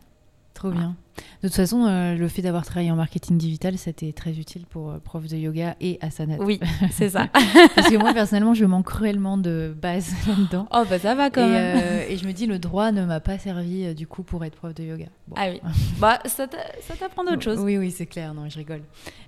Trop 0.57 0.69
Voilà. 0.69 0.87
bien. 0.87 0.95
De 1.43 1.47
toute 1.47 1.55
façon, 1.55 1.85
euh, 1.85 2.15
le 2.15 2.27
fait 2.27 2.41
d'avoir 2.41 2.65
travaillé 2.65 2.89
en 2.91 2.95
marketing 2.95 3.37
digital, 3.37 3.77
c'était 3.77 4.11
très 4.11 4.31
utile 4.39 4.65
pour 4.67 4.89
euh, 4.89 4.97
prof 4.97 5.27
de 5.27 5.35
yoga 5.37 5.75
et 5.81 5.99
asana. 6.01 6.37
Oui, 6.39 6.59
c'est 6.91 7.09
ça. 7.09 7.27
Parce 7.75 7.89
que 7.89 7.97
moi, 7.97 8.11
personnellement, 8.13 8.55
je 8.55 8.65
manque 8.65 8.87
cruellement 8.87 9.37
de 9.37 9.75
base 9.79 10.13
là-dedans. 10.27 10.67
oh, 10.71 10.83
bah 10.89 10.97
ça 10.97 11.13
va 11.13 11.27
Et, 11.27 11.31
quand 11.31 11.47
même. 11.47 11.77
euh, 11.79 12.05
et 12.09 12.17
je 12.17 12.25
me 12.25 12.33
dis, 12.33 12.47
le 12.47 12.57
droit 12.57 12.91
ne 12.91 13.05
m'a 13.05 13.19
pas 13.19 13.37
servi 13.37 13.93
du 13.93 14.07
coup 14.07 14.23
pour 14.23 14.43
être 14.45 14.55
prof 14.55 14.73
de 14.73 14.83
yoga. 14.83 15.05
Bon. 15.27 15.35
Ah 15.37 15.49
oui. 15.51 15.61
bah, 15.99 16.19
ça 16.25 16.47
t'a- 16.47 16.57
ça 16.81 16.95
t'apprend 16.95 17.23
d'autres 17.23 17.43
choses. 17.43 17.59
Oui, 17.59 17.77
oui, 17.77 17.91
c'est 17.91 18.07
clair, 18.07 18.33
non, 18.33 18.49
je 18.49 18.57
rigole. 18.57 18.81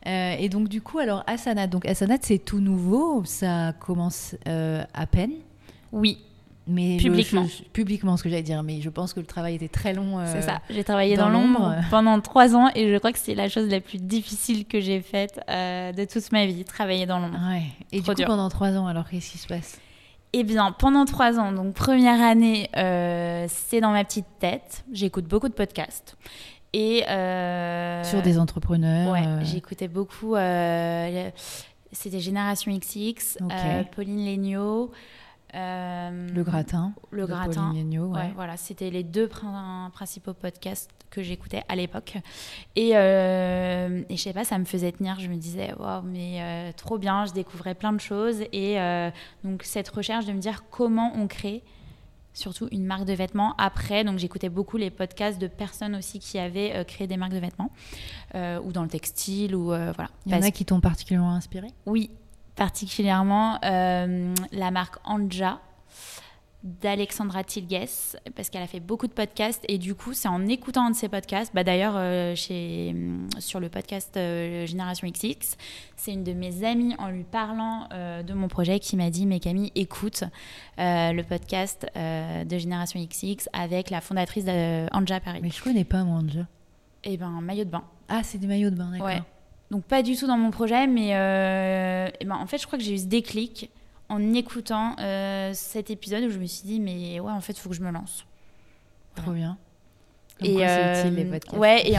Et 0.06 0.50
donc, 0.50 0.68
du 0.68 0.82
coup, 0.82 0.98
alors, 0.98 1.24
Asana, 1.28 1.68
donc 1.68 1.86
Asana, 1.88 2.16
c'est 2.22 2.40
tout 2.40 2.60
nouveau, 2.60 3.24
ça 3.26 3.74
commence 3.80 4.36
à 4.46 5.06
peine. 5.06 5.34
Oui, 5.92 6.20
mais 6.70 6.98
Publiquement. 6.98 7.46
je- 7.46 7.64
publiquement, 7.64 8.16
ce 8.18 8.24
que 8.24 8.30
j'allais 8.30 8.44
dire. 8.44 8.62
Mais 8.64 8.82
je 8.82 8.90
pense 8.90 9.14
que 9.14 9.20
le 9.20 9.26
travail 9.26 9.56
était 9.56 9.68
très 9.68 9.94
long. 9.94 10.20
euh, 10.20 10.26
c'est 10.32 10.42
ça. 10.42 10.62
J'ai 10.70 10.84
travaillé 10.84 11.16
dans 11.18 11.26
dans, 11.26 11.30
l'ombre 11.40 11.76
pendant 11.90 12.20
trois 12.22 12.56
ans 12.56 12.70
et 12.76 12.92
je 12.92 12.98
crois 12.98 13.12
que 13.12 13.20
c'est 13.20 13.36
la 13.36 13.50
chose 13.50 13.68
la 13.70 13.82
plus 13.82 13.98
difficile 13.98 14.66
que 14.66 14.80
j'ai 14.80 15.02
faite 15.02 15.40
euh, 15.50 15.92
de 15.92 16.06
toute 16.06 16.32
ma 16.32 16.46
vie, 16.46 16.64
travailler 16.64 17.06
dans 17.06 17.20
l'ombre. 17.20 17.38
Ouais. 17.50 17.64
Et 17.92 18.02
Trop 18.02 18.12
du 18.12 18.16
coup, 18.16 18.22
dur. 18.22 18.28
pendant 18.28 18.50
trois 18.50 18.78
ans, 18.78 18.88
alors 18.88 19.10
qu'est-ce 19.10 19.32
qui 19.32 19.38
se 19.38 19.48
passe? 19.48 19.80
Eh 20.34 20.44
bien, 20.44 20.72
pendant 20.72 21.06
trois 21.06 21.40
ans, 21.40 21.52
donc 21.52 21.74
première 21.74 22.22
année, 22.22 22.70
euh, 22.78 23.48
c'est 23.50 23.82
dans 23.82 23.92
ma 23.92 24.04
petite 24.04 24.28
tête. 24.40 24.84
J'écoute 24.94 25.26
beaucoup 25.26 25.50
de 25.50 25.54
podcasts. 25.56 26.16
Et 26.72 27.04
Sur 28.04 28.22
des 28.22 28.38
entrepreneurs. 28.38 29.12
Ouais, 29.12 29.24
j'écoutais 29.44 29.88
beaucoup. 29.88 30.36
C'était 31.92 32.20
Génération 32.20 32.72
XX, 32.78 33.38
Ok. 33.42 33.52
euh, 33.52 33.84
Pauline 33.96 34.24
Léniaud. 34.24 34.92
Euh, 35.56 36.28
Le 36.34 36.44
gratin. 36.44 36.94
Le 37.12 37.22
de 37.24 37.28
gratin. 37.28 37.68
Pauline 37.70 37.74
Léniaud, 37.90 38.08
ouais. 38.14 38.20
Ouais, 38.20 38.32
voilà, 38.36 38.58
c'était 38.58 38.90
les 38.90 39.04
deux 39.04 39.28
prin- 39.28 39.90
principaux 39.94 40.34
podcasts 40.34 40.90
que 41.10 41.24
j'écoutais 41.24 41.64
à 41.68 41.76
l'époque. 41.76 42.18
Et, 42.76 42.92
euh, 42.96 44.04
et 44.10 44.18
je 44.18 44.22
sais 44.22 44.34
pas, 44.34 44.44
ça 44.44 44.58
me 44.60 44.66
faisait 44.66 44.92
tenir. 44.92 45.20
Je 45.20 45.28
me 45.28 45.36
disais, 45.38 45.74
waouh, 45.80 46.04
mais 46.04 46.42
euh, 46.42 46.72
trop 46.76 46.98
bien, 46.98 47.26
je 47.26 47.34
découvrais 47.34 47.74
plein 47.76 47.94
de 47.94 48.00
choses. 48.00 48.42
Et 48.54 48.80
euh, 48.80 49.10
donc, 49.44 49.64
cette 49.64 49.90
recherche 49.90 50.26
de 50.26 50.34
me 50.34 50.40
dire 50.40 50.64
comment 50.70 51.12
on 51.16 51.28
crée 51.28 51.64
surtout 52.32 52.68
une 52.72 52.86
marque 52.86 53.06
de 53.06 53.14
vêtements. 53.14 53.54
Après, 53.58 54.04
donc 54.04 54.18
j'écoutais 54.20 54.48
beaucoup 54.50 54.78
les 54.78 54.92
podcasts 54.92 55.40
de 55.42 55.48
personnes 55.48 55.96
aussi 55.96 56.20
qui 56.20 56.38
avaient 56.40 56.74
euh, 56.76 56.84
créé 56.86 57.06
des 57.08 57.18
marques 57.18 57.34
de 57.34 57.40
vêtements, 57.40 57.72
euh, 58.36 58.62
ou 58.64 58.72
dans 58.72 58.84
le 58.84 58.88
textile, 58.88 59.56
ou 59.56 59.74
euh, 59.74 59.92
voilà. 59.96 60.10
Il 60.26 60.32
y 60.32 60.36
en 60.36 60.38
Parce 60.38 60.48
a 60.48 60.52
qui 60.52 60.64
t'ont 60.64 60.80
particulièrement 60.80 61.34
inspiré? 61.34 61.68
Oui, 61.86 62.12
particulièrement 62.60 63.58
euh, 63.64 64.34
la 64.52 64.70
marque 64.70 64.98
Anja 65.06 65.62
d'Alexandra 66.62 67.46
Tilges 67.46 68.18
parce 68.36 68.50
qu'elle 68.50 68.62
a 68.62 68.68
fait 68.68 68.82
beaucoup 68.82 69.08
de 69.08 69.14
podcasts 69.14 69.64
et 69.70 69.78
du 69.78 69.96
coup 69.96 70.12
c'est 70.12 70.28
en 70.28 70.46
écoutant 70.46 70.88
un 70.88 70.90
de 70.90 70.96
ses 70.96 71.08
podcasts 71.08 71.56
bah 71.56 71.64
d'ailleurs 71.64 71.94
euh, 71.96 72.36
chez 72.36 72.94
sur 73.38 73.62
le 73.62 73.70
podcast 73.70 74.18
euh, 74.18 74.66
Génération 74.66 75.08
XX 75.08 75.56
c'est 75.96 76.12
une 76.12 76.26
de 76.26 76.34
mes 76.34 76.66
amies 76.66 76.96
en 77.00 77.08
lui 77.08 77.24
parlant 77.24 77.88
euh, 77.94 78.24
de 78.24 78.34
mon 78.34 78.50
projet 78.50 78.82
qui 78.82 78.98
m'a 78.98 79.10
dit 79.10 79.26
mais 79.26 79.40
Camille 79.40 79.72
écoute 79.76 80.26
le 80.78 81.22
podcast 81.22 81.88
de 81.96 82.58
Génération 82.58 83.00
XX 83.02 83.48
avec 83.54 83.90
la 83.90 84.02
fondatrice 84.02 84.44
de 84.44 84.94
Anja 84.94 85.22
Paris 85.22 85.40
Mais 85.42 85.50
je 85.50 85.64
connais 85.64 85.86
pas, 85.86 86.04
moi, 86.04 86.22
déjà. 86.24 86.46
et 87.06 87.16
ben 87.16 87.40
maillot 87.40 87.64
de 87.64 87.70
bain 87.70 87.86
Ah, 88.10 88.20
c'est 88.24 88.38
des 88.38 88.48
maillots 88.48 88.70
de 88.70 88.76
bain, 88.76 88.92
d'accord. 88.92 89.08
Ouais. 89.08 89.22
Donc 89.72 89.84
pas 89.84 90.02
du 90.02 90.16
tout 90.16 90.26
dans 90.26 90.38
mon 90.38 90.50
projet, 90.52 90.88
mais 90.88 91.16
euh, 91.16 92.10
ben, 92.26 92.36
en 92.36 92.48
fait 92.48 92.58
je 92.58 92.66
crois 92.66 92.80
que 92.80 92.84
j'ai 92.84 92.94
eu 92.96 92.98
ce 92.98 93.06
déclic 93.06 93.70
en 94.10 94.34
écoutant 94.34 94.96
euh, 95.00 95.52
cet 95.54 95.92
épisode 95.92 96.24
où 96.24 96.32
je 96.32 96.40
me 96.40 96.46
suis 96.46 96.68
dit 96.68 96.80
mais 96.80 97.20
ouais 97.20 97.32
en 97.32 97.42
fait 97.42 97.54
il 97.54 97.60
faut 97.60 97.70
que 97.70 97.76
je 97.76 97.82
me 97.82 97.92
lance. 97.92 98.26
Trop 99.16 99.32
bien. 99.32 99.58
Comme 100.40 100.48
et 100.48 100.54
quoi, 100.56 100.68
c'est 100.68 101.02
utile, 101.02 101.16
les 101.16 101.26
podcasts. 101.26 101.58
ouais 101.58 101.88
et, 101.88 101.98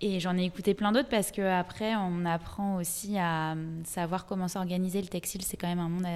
et 0.00 0.18
j'en 0.18 0.36
ai 0.36 0.44
écouté 0.44 0.74
plein 0.74 0.90
d'autres 0.90 1.08
parce 1.08 1.30
que 1.30 1.42
après 1.42 1.94
on 1.94 2.24
apprend 2.24 2.76
aussi 2.76 3.18
à 3.18 3.52
euh, 3.52 3.80
savoir 3.84 4.26
comment 4.26 4.48
s'organiser 4.48 5.00
le 5.00 5.08
textile 5.08 5.42
c'est 5.42 5.56
quand 5.56 5.68
même 5.68 5.78
un 5.78 5.88
monde 5.88 6.06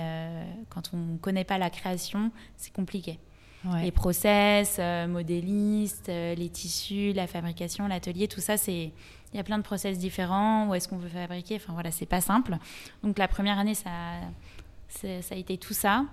quand 0.71 0.91
on 0.93 1.19
connaît 1.19 1.45
pas 1.45 1.59
la 1.59 1.71
création 1.71 2.33
c'est 2.57 2.73
compliqué. 2.73 3.21
Ouais. 3.65 3.85
Les 3.85 3.93
process, 3.93 4.79
modélistes, 5.09 6.09
les 6.09 6.51
tissus, 6.51 7.15
la 7.15 7.27
fabrication, 7.27 7.89
l'atelier, 7.89 8.29
tout 8.29 8.43
ça, 8.43 8.59
c'est 8.59 8.93
il 9.35 9.37
y 9.37 9.41
a 9.41 9.45
plein 9.45 9.59
de 9.59 9.63
process 9.65 9.99
différents. 9.99 10.69
Où 10.69 10.75
est-ce 10.75 10.89
qu'on 10.89 10.97
veut 10.97 11.09
fabriquer 11.09 11.57
Enfin 11.57 11.73
voilà, 11.75 11.91
c'est 11.91 12.07
pas 12.07 12.21
simple. 12.21 12.57
Donc 13.03 13.19
la 13.19 13.29
première 13.29 13.59
année, 13.59 13.75
ça, 13.75 13.91
ça 14.89 15.09
a 15.35 15.37
été 15.37 15.59
tout 15.59 15.75
ça. 15.75 16.05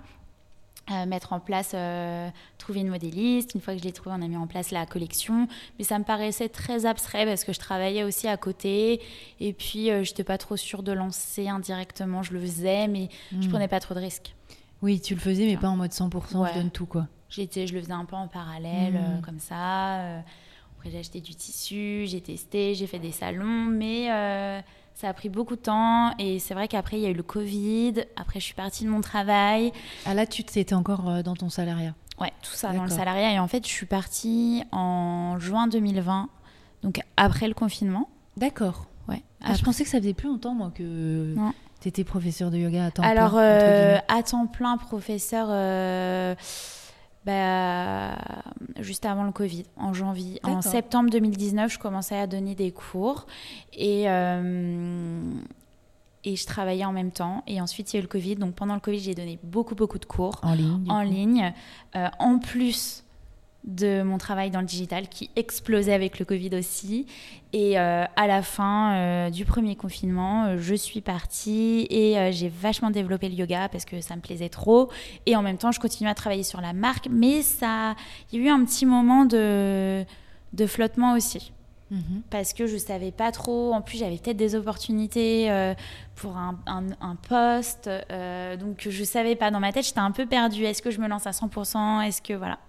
Euh, 0.90 1.06
mettre 1.06 1.32
en 1.32 1.40
place, 1.40 1.72
euh, 1.76 2.28
trouver 2.58 2.80
une 2.82 2.90
modéliste. 2.90 3.54
Une 3.54 3.62
fois 3.62 3.74
que 3.76 3.80
je 3.80 3.84
l'ai 3.86 3.92
trouvé, 3.92 4.16
on 4.18 4.22
a 4.24 4.28
mis 4.28 4.36
en 4.36 4.48
place 4.48 4.72
la 4.72 4.88
collection. 4.88 5.48
Mais 5.78 5.86
ça 5.86 6.00
me 6.00 6.04
paraissait 6.04 6.50
très 6.50 6.88
abstrait 6.88 7.26
parce 7.26 7.44
que 7.44 7.54
je 7.54 7.60
travaillais 7.60 8.04
aussi 8.04 8.28
à 8.28 8.36
côté. 8.36 9.00
Et 9.40 9.54
puis, 9.54 9.86
je 9.88 10.00
n'étais 10.00 10.24
pas 10.24 10.40
trop 10.40 10.58
sûre 10.58 10.82
de 10.82 10.92
lancer 10.92 11.48
indirectement. 11.48 12.24
Je 12.24 12.34
le 12.34 12.42
faisais, 12.42 12.88
mais 12.88 13.10
je 13.32 13.46
Hmm. 13.48 13.52
prenais 13.52 13.68
pas 13.68 13.80
trop 13.80 13.94
de 13.94 14.00
risques. 14.00 14.34
Oui, 14.82 15.00
tu 15.00 15.14
le 15.14 15.20
faisais, 15.22 15.46
mais 15.46 15.56
pas 15.58 15.70
en 15.70 15.78
mode 15.78 15.94
100%, 15.94 16.42
Ouais. 16.42 16.50
je 16.56 16.60
donne 16.60 16.72
tout, 16.72 16.88
quoi. 16.88 17.06
J'étais, 17.30 17.68
je 17.68 17.76
le 17.76 17.82
faisais 17.82 17.94
un 17.94 18.04
peu 18.06 18.16
en 18.16 18.28
parallèle, 18.28 18.94
Mhm. 18.96 19.00
euh, 19.00 19.22
comme 19.22 19.40
ça. 19.40 20.24
Après, 20.82 20.90
j'ai 20.90 20.98
acheté 20.98 21.22
du 21.22 21.36
tissu, 21.36 22.06
j'ai 22.08 22.22
testé, 22.22 22.74
j'ai 22.74 22.88
fait 22.88 22.98
des 22.98 23.12
salons, 23.12 23.66
mais 23.66 24.12
euh, 24.12 24.60
ça 24.96 25.10
a 25.10 25.14
pris 25.14 25.30
beaucoup 25.30 25.56
de 25.56 25.62
temps. 25.62 26.18
Et 26.18 26.40
c'est 26.40 26.56
vrai 26.56 26.68
qu'après, 26.68 26.98
il 26.98 27.04
y 27.04 27.06
a 27.06 27.10
eu 27.10 27.14
le 27.14 27.22
Covid. 27.22 27.94
Après, 28.16 28.40
je 28.40 28.46
suis 28.46 28.56
partie 28.56 28.84
de 28.86 28.90
mon 28.90 29.00
travail. 29.02 29.72
Ah 30.08 30.16
là, 30.16 30.26
tu 30.26 30.42
étais 30.42 30.74
encore 30.74 31.08
euh, 31.08 31.22
dans 31.22 31.36
ton 31.36 31.50
salariat. 31.50 31.94
Ouais, 32.20 32.34
tout 32.42 32.54
ça 32.54 32.74
dans 32.74 32.82
le 32.84 32.90
salariat. 32.90 33.32
Et 33.32 33.38
en 33.38 33.48
fait, 33.48 33.64
je 33.68 33.72
suis 33.72 33.86
partie 33.86 34.64
en 34.72 35.38
juin 35.38 35.68
2020, 35.68 36.30
donc 36.82 37.00
après 37.16 37.48
le 37.48 37.54
confinement. 37.54 38.10
D'accord. 38.38 38.88
Ouais. 39.08 39.22
Ah, 39.44 39.54
je 39.54 39.62
pensais 39.62 39.84
que 39.84 39.90
ça 39.92 40.00
faisait 40.00 40.16
plus 40.16 40.30
longtemps, 40.30 40.56
moi, 40.56 40.72
que 40.74 41.36
Non. 41.36 41.54
tu 41.80 41.90
étais 41.90 42.04
professeur 42.04 42.50
de 42.50 42.58
yoga 42.58 42.86
à 42.88 42.92
temps 42.92 43.04
Alors, 43.04 43.34
plein. 43.34 43.38
entre 43.38 43.44
euh, 43.44 43.98
à 44.08 44.24
temps 44.24 44.48
plein, 44.48 44.78
professeur, 44.78 45.46
euh, 45.52 46.34
bah, 47.26 48.18
juste 48.80 49.06
avant 49.06 49.24
le 49.24 49.32
Covid, 49.32 49.66
en 49.78 49.94
janvier. 49.94 50.40
En 50.44 50.62
septembre 50.62 51.10
2019, 51.12 51.72
je 51.72 51.80
commençais 51.80 52.18
à 52.18 52.28
donner 52.28 52.56
des 52.56 52.72
cours 52.72 53.28
et, 53.74 54.10
euh, 54.10 55.22
et 56.24 56.36
je 56.36 56.46
travaillais 56.46 56.86
en 56.86 56.94
même 56.94 57.12
temps. 57.12 57.44
Et 57.48 57.62
ensuite, 57.62 57.94
il 57.94 57.96
y 57.96 57.98
a 57.98 58.00
eu 58.00 58.04
le 58.04 58.08
Covid. 58.08 58.36
Donc, 58.36 58.56
pendant 58.56 58.74
le 58.74 58.80
Covid, 58.80 59.00
j'ai 59.00 59.16
donné 59.16 59.38
beaucoup, 59.44 59.76
beaucoup 59.76 60.00
de 60.00 60.06
cours 60.06 60.36
En 60.42 60.54
ligne. 60.54 60.86
en 60.90 61.02
ligne, 61.02 61.54
euh, 61.96 62.08
en 62.18 62.40
plus 62.40 63.01
de 63.64 64.02
mon 64.02 64.18
travail 64.18 64.50
dans 64.50 64.60
le 64.60 64.66
digital 64.66 65.08
qui 65.08 65.30
explosait 65.36 65.94
avec 65.94 66.18
le 66.20 66.26
Covid 66.26 66.50
aussi. 66.56 67.06
Et 67.54 67.78
euh, 67.80 68.06
à 68.16 68.28
la 68.28 68.42
fin 68.42 68.94
euh, 68.96 69.30
du 69.30 69.46
premier 69.46 69.76
confinement, 69.76 70.46
euh, 70.46 70.58
je 70.60 70.74
suis 70.74 71.02
partie 71.02 71.86
et 71.90 72.32
j'ai 72.32 72.50
vachement 72.50 72.90
développé 72.90 73.30
le 73.30 73.36
yoga 73.36 73.70
parce 73.70 73.86
que 73.86 74.02
ça 74.02 74.16
me 74.16 74.22
plaisait 74.22 74.50
trop. 74.50 74.90
Et 75.26 75.36
en 75.36 75.42
même 75.44 75.58
temps, 75.58 75.72
je 75.72 75.80
continuais 75.80 76.10
à 76.12 76.16
travailler 76.16 76.44
sur 76.44 76.60
la 76.62 76.74
marque, 76.74 77.08
mais 77.12 77.42
ça, 77.44 77.96
il 78.32 78.40
y 78.40 78.44
a 78.44 78.46
eu 78.48 78.50
un 78.50 78.64
petit 78.66 78.86
moment 78.86 79.26
de, 79.26 80.04
de 80.54 80.66
flottement 80.66 81.14
aussi 81.14 81.52
Mhm. 81.92 82.22
parce 82.30 82.54
que 82.54 82.68
je 82.68 82.78
savais 82.78 83.12
pas 83.12 83.34
trop. 83.34 83.74
En 83.74 83.82
plus, 83.82 83.98
j'avais 83.98 84.16
peut-être 84.16 84.38
des 84.38 84.56
opportunités 84.56 85.52
euh, 85.52 85.74
pour 86.16 86.38
un, 86.38 86.58
un, 86.66 86.86
un 87.02 87.16
poste. 87.18 87.90
euh, 87.90 88.56
donc, 88.56 88.88
je 88.90 89.04
savais 89.04 89.36
pas. 89.36 89.52
Dans 89.52 89.60
ma 89.60 89.74
tête, 89.74 89.86
j'étais 89.86 90.00
un 90.00 90.12
peu 90.12 90.26
perdue. 90.26 90.64
Est-ce 90.64 90.82
que 90.82 90.90
je 90.90 91.02
me 91.02 91.10
lance 91.10 91.28
à 91.28 91.32
100% 91.32 92.00
Est-ce 92.04 92.22
que. 92.22 92.32
Voilà. 92.34 92.60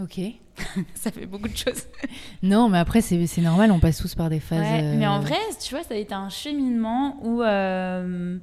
Ok. 0.00 0.20
Ça 0.94 1.10
fait 1.10 1.26
beaucoup 1.26 1.48
de 1.48 1.56
choses. 1.56 1.84
Non, 2.42 2.68
mais 2.68 2.78
après, 2.78 3.00
c'est 3.00 3.40
normal, 3.40 3.70
on 3.72 3.80
passe 3.80 3.98
tous 3.98 4.14
par 4.14 4.28
des 4.28 4.40
phases. 4.40 4.60
Ouais, 4.60 4.82
euh, 4.82 4.94
Mais 4.98 5.06
en 5.06 5.20
vrai, 5.20 5.38
tu 5.62 5.74
vois, 5.74 5.82
ça 5.84 5.94
a 5.94 5.96
été 5.96 6.14
un 6.14 6.28
cheminement 6.28 7.16
où. 7.22 7.42
euh, 7.42 8.38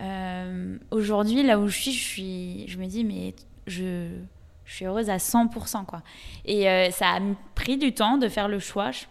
euh, 0.00 0.78
Aujourd'hui, 0.90 1.42
là 1.42 1.58
où 1.58 1.68
je 1.68 1.76
suis, 1.78 1.92
je, 1.92 2.04
suis, 2.04 2.68
je 2.68 2.78
me 2.78 2.86
dis, 2.86 3.04
mais 3.04 3.34
je. 3.66 4.08
Je 4.66 4.76
suis 4.76 4.84
heureuse 4.84 5.10
à 5.10 5.16
100%. 5.16 5.84
Quoi. 5.84 6.00
Et 6.44 6.68
euh, 6.70 6.90
ça 6.92 7.08
a 7.16 7.20
pris 7.56 7.76
du 7.76 7.92
temps 7.92 8.18
de 8.18 8.28
faire 8.28 8.46
le 8.46 8.60
choix. 8.60 8.92
Je- 8.92 9.06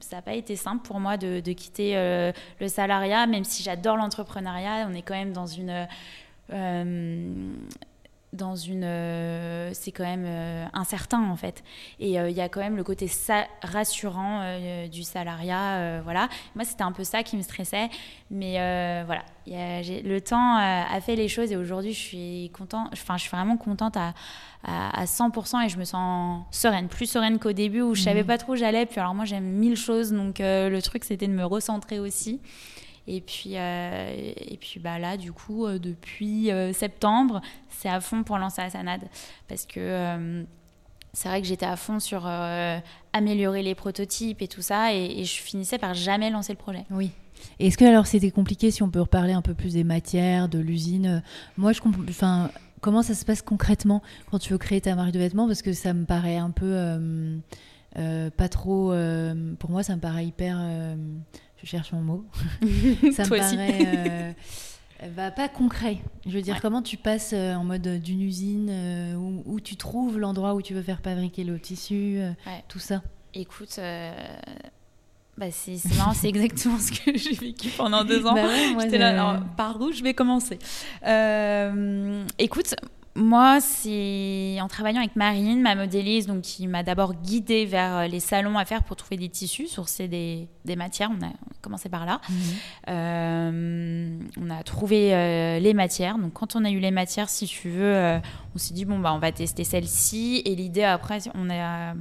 ça 0.00 0.16
n'a 0.16 0.22
pas 0.22 0.34
été 0.34 0.54
simple 0.54 0.86
pour 0.86 1.00
moi 1.00 1.16
de, 1.16 1.40
de 1.40 1.52
quitter 1.52 1.96
euh, 1.96 2.30
le 2.60 2.68
salariat, 2.68 3.26
même 3.26 3.42
si 3.42 3.64
j'adore 3.64 3.96
l'entrepreneuriat. 3.96 4.86
On 4.88 4.94
est 4.94 5.02
quand 5.02 5.14
même 5.14 5.32
dans 5.32 5.46
une. 5.46 5.88
Dans 8.34 8.56
une. 8.56 8.84
euh, 8.84 9.70
c'est 9.72 9.92
quand 9.92 10.04
même 10.04 10.24
euh, 10.26 10.66
incertain, 10.74 11.22
en 11.30 11.36
fait. 11.36 11.64
Et 12.00 12.18
euh, 12.20 12.28
il 12.28 12.36
y 12.36 12.40
a 12.40 12.48
quand 12.48 12.60
même 12.60 12.76
le 12.76 12.84
côté 12.84 13.08
sa- 13.08 13.46
rassurant 13.62 14.58
du 14.90 15.02
salariat. 15.02 16.00
voilà. 16.02 16.28
Moi, 16.54 16.64
c'était 16.64 16.82
un 16.82 16.92
peu 16.92 17.04
ça 17.04 17.22
qui 17.22 17.36
me 17.36 17.42
stressait. 17.42 17.88
Mais 18.30 18.54
voilà. 19.06 19.22
Y 19.46 19.54
a- 19.56 20.02
le 20.02 20.20
temps 20.20 20.56
a 20.56 21.00
fait 21.00 21.16
les 21.16 21.28
choses 21.28 21.52
et 21.52 21.56
aujourd'hui, 21.56 21.92
je 21.92 21.98
suis 22.00 22.50
content. 22.56 22.88
Enfin, 22.92 23.16
je 23.16 23.22
suis 23.22 23.30
vraiment 23.30 23.56
contente 23.56 23.96
à, 23.96 24.14
à, 24.64 25.00
à 25.00 25.04
100% 25.06 25.64
et 25.64 25.68
je 25.68 25.78
me 25.78 25.84
sens 25.84 26.42
sereine. 26.50 26.88
Plus 26.88 27.06
sereine 27.06 27.38
qu'au 27.38 27.52
début 27.52 27.80
où 27.82 27.94
je 27.94 28.02
savais 28.02 28.20
Mhm. 28.22 28.26
pas 28.26 28.38
trop 28.38 28.52
où 28.52 28.56
j'allais. 28.56 28.86
Puis 28.86 29.00
alors, 29.00 29.14
moi, 29.14 29.24
j'aime 29.24 29.44
mille 29.44 29.76
choses. 29.76 30.12
Donc, 30.12 30.36
le 30.40 30.80
truc, 30.80 31.04
c'était 31.04 31.26
de 31.28 31.32
me 31.32 31.44
recentrer 31.44 31.98
aussi. 32.00 32.40
Et 33.06 33.20
puis, 33.20 33.56
euh, 33.56 34.32
et 34.36 34.56
puis 34.56 34.80
bah 34.80 34.98
là, 34.98 35.16
du 35.16 35.32
coup, 35.32 35.66
euh, 35.66 35.78
depuis 35.78 36.50
euh, 36.50 36.72
septembre, 36.72 37.42
c'est 37.68 37.88
à 37.88 38.00
fond 38.00 38.22
pour 38.22 38.38
lancer 38.38 38.62
Asanad. 38.62 39.02
Parce 39.46 39.66
que 39.66 40.44
c'est 41.12 41.28
vrai 41.28 41.42
que 41.42 41.46
j'étais 41.46 41.66
à 41.66 41.76
fond 41.76 42.00
sur 42.00 42.26
améliorer 43.12 43.62
les 43.62 43.74
prototypes 43.74 44.42
et 44.42 44.48
tout 44.48 44.62
ça. 44.62 44.94
Et, 44.94 45.24
je 45.24 45.40
finissais 45.40 45.78
par 45.78 45.94
jamais 45.94 46.30
lancer 46.30 46.52
le 46.52 46.58
projet. 46.58 46.84
Oui. 46.90 47.10
Est-ce 47.58 47.76
que 47.76 47.84
alors 47.84 48.06
c'était 48.06 48.30
compliqué 48.30 48.70
si 48.70 48.82
on 48.82 48.88
peut 48.88 49.00
reparler 49.00 49.32
un 49.32 49.42
peu 49.42 49.54
plus 49.54 49.74
des 49.74 49.84
matières, 49.84 50.48
de 50.48 50.58
l'usine 50.58 51.22
Moi, 51.56 51.72
je 51.72 51.80
comprends. 51.80 52.48
Comment 52.80 53.02
ça 53.02 53.14
se 53.14 53.24
passe 53.24 53.40
concrètement 53.40 54.02
quand 54.30 54.38
tu 54.38 54.52
veux 54.52 54.58
créer 54.58 54.80
ta 54.80 54.94
marque 54.94 55.12
de 55.12 55.18
vêtements? 55.18 55.46
Parce 55.46 55.62
que 55.62 55.72
ça 55.72 55.94
me 55.94 56.04
paraît 56.04 56.36
un 56.36 56.50
peu 56.50 57.02
pas 57.94 58.48
trop. 58.48 58.94
pour 59.58 59.70
moi, 59.70 59.82
ça 59.82 59.94
me 59.94 60.00
paraît 60.00 60.26
hyper. 60.26 60.58
Je 61.64 61.70
cherche 61.70 61.92
mon 61.92 62.00
mot. 62.02 62.24
ça 63.12 63.24
me 63.24 63.30
aussi. 63.32 63.56
paraît. 63.56 63.78
euh, 63.96 64.32
Bah, 65.16 65.30
pas 65.30 65.48
concret. 65.48 65.98
Je 66.24 66.30
veux 66.30 66.40
dire, 66.40 66.54
Ouais. 66.54 66.60
comment 66.62 66.80
tu 66.80 66.96
passes 66.96 67.32
euh, 67.34 67.54
en 67.54 67.64
mode 67.64 67.86
euh, 67.86 67.98
d'une 67.98 68.22
usine 68.22 68.68
euh, 68.70 69.14
où, 69.16 69.42
où 69.44 69.60
tu 69.60 69.76
trouves 69.76 70.18
l'endroit 70.18 70.54
où 70.54 70.62
tu 70.62 70.72
veux 70.72 70.82
faire 70.82 71.00
fabriquer 71.02 71.44
le 71.44 71.58
tissu, 71.58 72.20
Ouais. 72.46 72.64
tout 72.68 72.78
ça? 72.78 73.02
Écoute, 73.34 73.78
bah 75.36 75.46
c'est 75.50 75.76
marrant, 75.96 76.12
c'est 76.14 76.28
exactement 76.28 76.78
ce 76.78 76.92
que 76.92 77.18
j'ai 77.18 77.34
vécu 77.34 77.68
pendant 77.76 78.04
deux 78.04 78.24
ans. 78.24 78.34
Bah 78.34 78.46
ouais, 78.46 78.96
là, 78.96 79.08
alors, 79.08 79.42
par 79.56 79.80
où 79.80 79.90
je 79.90 80.02
vais 80.04 80.14
commencer 80.14 80.58
Écoute, 82.38 82.74
moi, 83.16 83.60
c'est 83.60 84.58
en 84.60 84.66
travaillant 84.66 84.98
avec 84.98 85.14
Marine, 85.14 85.62
ma 85.62 85.76
modéliste, 85.76 86.26
donc 86.26 86.42
qui 86.42 86.66
m'a 86.66 86.82
d'abord 86.82 87.14
guidée 87.14 87.64
vers 87.64 87.96
euh, 87.96 88.06
les 88.08 88.18
salons 88.18 88.58
à 88.58 88.64
faire 88.64 88.82
pour 88.82 88.96
trouver 88.96 89.16
des 89.16 89.28
tissus, 89.28 89.68
sourcer 89.68 90.08
des, 90.08 90.48
des 90.64 90.74
matières. 90.74 91.10
On 91.10 91.24
a 91.24 91.30
commencé 91.62 91.88
par 91.88 92.06
là. 92.06 92.20
Mhm. 92.28 92.36
Euh, 92.88 94.18
on 94.40 94.50
a 94.50 94.62
trouvé 94.64 95.14
euh, 95.14 95.60
les 95.60 95.74
matières. 95.74 96.18
Donc, 96.18 96.32
quand 96.32 96.56
on 96.56 96.64
a 96.64 96.70
eu 96.70 96.80
les 96.80 96.90
matières, 96.90 97.28
si 97.28 97.46
tu 97.46 97.70
veux, 97.70 97.94
euh, 97.94 98.18
on 98.54 98.58
s'est 98.58 98.74
dit 98.74 98.84
bon 98.84 98.98
bah 98.98 99.12
on 99.14 99.20
va 99.20 99.30
tester 99.30 99.62
celle-ci. 99.62 100.42
Et 100.44 100.56
l'idée 100.56 100.82
après, 100.82 101.18
on 101.34 101.50
a, 101.50 101.94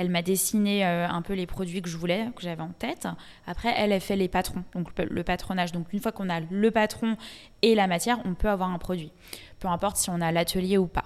elle 0.00 0.08
m'a 0.08 0.22
dessiné 0.22 0.86
euh, 0.86 1.06
un 1.06 1.20
peu 1.20 1.34
les 1.34 1.46
produits 1.46 1.82
que 1.82 1.88
je 1.88 1.96
voulais, 1.98 2.28
que 2.34 2.42
j'avais 2.42 2.62
en 2.62 2.72
tête. 2.72 3.06
Après, 3.46 3.74
elle 3.76 3.92
a 3.92 4.00
fait 4.00 4.16
les 4.16 4.28
patrons, 4.28 4.64
donc 4.74 4.88
le, 4.98 5.04
le 5.04 5.22
patronage. 5.22 5.72
Donc, 5.72 5.92
une 5.92 6.00
fois 6.00 6.10
qu'on 6.10 6.30
a 6.30 6.40
le 6.40 6.70
patron 6.70 7.16
et 7.60 7.74
la 7.74 7.86
matière, 7.86 8.18
on 8.24 8.34
peut 8.34 8.48
avoir 8.48 8.70
un 8.70 8.78
produit, 8.78 9.12
peu 9.58 9.68
importe 9.68 9.98
si 9.98 10.08
on 10.08 10.20
a 10.20 10.32
l'atelier 10.32 10.78
ou 10.78 10.86
pas. 10.86 11.04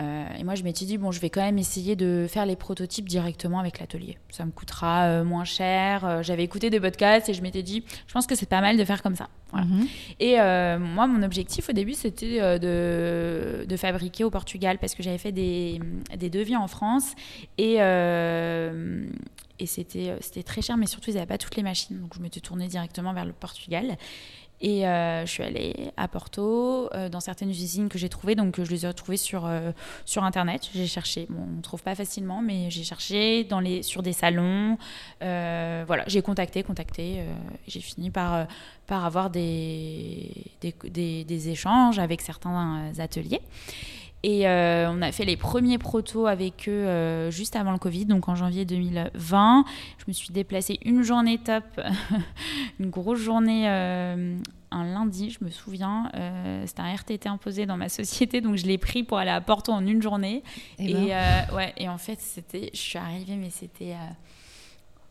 Euh, 0.00 0.26
et 0.38 0.44
moi, 0.44 0.54
je 0.54 0.62
m'étais 0.62 0.84
dit, 0.84 0.98
bon, 0.98 1.10
je 1.10 1.20
vais 1.20 1.30
quand 1.30 1.40
même 1.40 1.58
essayer 1.58 1.96
de 1.96 2.26
faire 2.28 2.44
les 2.44 2.56
prototypes 2.56 3.08
directement 3.08 3.58
avec 3.60 3.80
l'atelier. 3.80 4.18
Ça 4.28 4.44
me 4.44 4.50
coûtera 4.50 5.04
euh, 5.04 5.24
moins 5.24 5.44
cher. 5.44 6.04
Euh, 6.04 6.22
J'avais 6.22 6.44
écouté 6.44 6.68
des 6.68 6.80
podcasts 6.80 7.28
et 7.30 7.34
je 7.34 7.40
m'étais 7.40 7.62
dit, 7.62 7.82
je 8.06 8.12
pense 8.12 8.26
que 8.26 8.34
c'est 8.34 8.48
pas 8.48 8.60
mal 8.60 8.76
de 8.76 8.84
faire 8.84 9.02
comme 9.02 9.16
ça. 9.16 9.28
Voilà. 9.52 9.66
Mhm. 9.66 9.86
Et 10.20 10.38
euh, 10.38 10.78
moi, 10.78 11.06
mon 11.06 11.22
objectif 11.22 11.70
au 11.70 11.72
début, 11.72 11.94
c'était 11.94 12.58
de, 12.58 13.64
de 13.66 13.76
fabriquer 13.76 14.24
au 14.24 14.30
Portugal 14.30 14.76
parce 14.78 14.94
que 14.94 15.02
j'avais 15.02 15.18
fait 15.18 15.32
des, 15.32 15.80
des 16.16 16.28
devis 16.28 16.56
en 16.56 16.66
France 16.66 17.14
et, 17.56 17.76
et 19.58 19.66
c'était 19.66 20.42
très 20.44 20.62
cher, 20.62 20.76
mais 20.76 20.86
surtout, 20.86 21.10
ils 21.10 21.14
n'avaient 21.14 21.26
pas 21.26 21.38
toutes 21.38 21.56
les 21.56 21.62
machines. 21.62 21.98
Donc, 22.00 22.14
je 22.16 22.20
m'étais 22.20 22.40
tournée 22.40 22.66
directement 22.66 23.14
vers 23.14 23.24
le 23.24 23.32
Portugal. 23.32 23.96
Et 24.60 24.86
euh, 24.86 25.26
je 25.26 25.30
suis 25.30 25.42
allée 25.42 25.90
à 25.96 26.08
Porto, 26.08 26.88
euh, 26.94 27.08
dans 27.10 27.20
certaines 27.20 27.50
usines 27.50 27.88
que 27.88 27.98
j'ai 27.98 28.08
trouvées. 28.08 28.34
Donc, 28.34 28.62
je 28.62 28.70
les 28.70 28.84
ai 28.84 28.88
retrouvées 28.88 29.18
sur, 29.18 29.44
euh, 29.44 29.72
sur 30.04 30.24
Internet. 30.24 30.68
J'ai 30.74 30.86
cherché. 30.86 31.28
On 31.30 31.56
ne 31.56 31.62
trouve 31.62 31.82
pas 31.82 31.94
facilement, 31.94 32.40
mais 32.40 32.70
j'ai 32.70 32.84
cherché 32.84 33.44
dans 33.44 33.60
les, 33.60 33.82
sur 33.82 34.02
des 34.02 34.12
salons. 34.14 34.78
Voilà, 35.20 36.04
j'ai 36.06 36.22
contacté, 36.22 36.62
contacté. 36.62 37.22
j'ai 37.68 37.80
fini 37.80 38.10
par, 38.10 38.46
par 38.86 39.04
avoir 39.04 39.30
des, 39.30 40.30
des, 40.60 41.48
échanges 41.48 41.98
avec 41.98 42.22
certains 42.22 42.92
ateliers. 42.98 43.40
Et 44.26 44.48
euh, 44.48 44.90
on 44.90 45.02
a 45.02 45.12
fait 45.12 45.24
les 45.24 45.36
premiers 45.36 45.78
protos 45.78 46.26
avec 46.26 46.68
eux 46.68 46.72
euh, 46.72 47.30
juste 47.30 47.54
avant 47.54 47.70
le 47.70 47.78
Covid, 47.78 48.06
donc 48.06 48.28
en 48.28 48.34
janvier 48.34 48.64
2020. 48.64 49.64
Je 49.98 50.04
me 50.08 50.12
suis 50.12 50.30
déplacée 50.30 50.80
une 50.84 51.04
journée 51.04 51.38
top, 51.38 51.62
une 52.80 52.90
grosse 52.90 53.20
journée, 53.20 53.68
euh, 53.68 54.36
un 54.72 54.84
lundi, 54.84 55.30
je 55.30 55.44
me 55.44 55.48
souviens. 55.48 56.10
C'était 56.66 56.82
un 56.82 56.92
RTT 56.92 57.28
imposé 57.28 57.66
dans 57.66 57.76
ma 57.76 57.88
société, 57.88 58.40
donc 58.40 58.56
je 58.56 58.66
l'ai 58.66 58.78
pris 58.78 59.04
pour 59.04 59.18
aller 59.18 59.30
à 59.30 59.40
Porto 59.40 59.70
en 59.70 59.86
une 59.86 60.02
journée. 60.02 60.42
Eh 60.80 60.90
Et, 60.90 60.92
ben. 60.92 61.08
euh, 61.12 61.56
ouais, 61.56 61.72
et 61.76 61.88
en 61.88 61.98
fait, 61.98 62.18
c'était, 62.20 62.70
je 62.74 62.80
suis 62.80 62.98
arrivée, 62.98 63.36
mais 63.36 63.50
c'était 63.50 63.94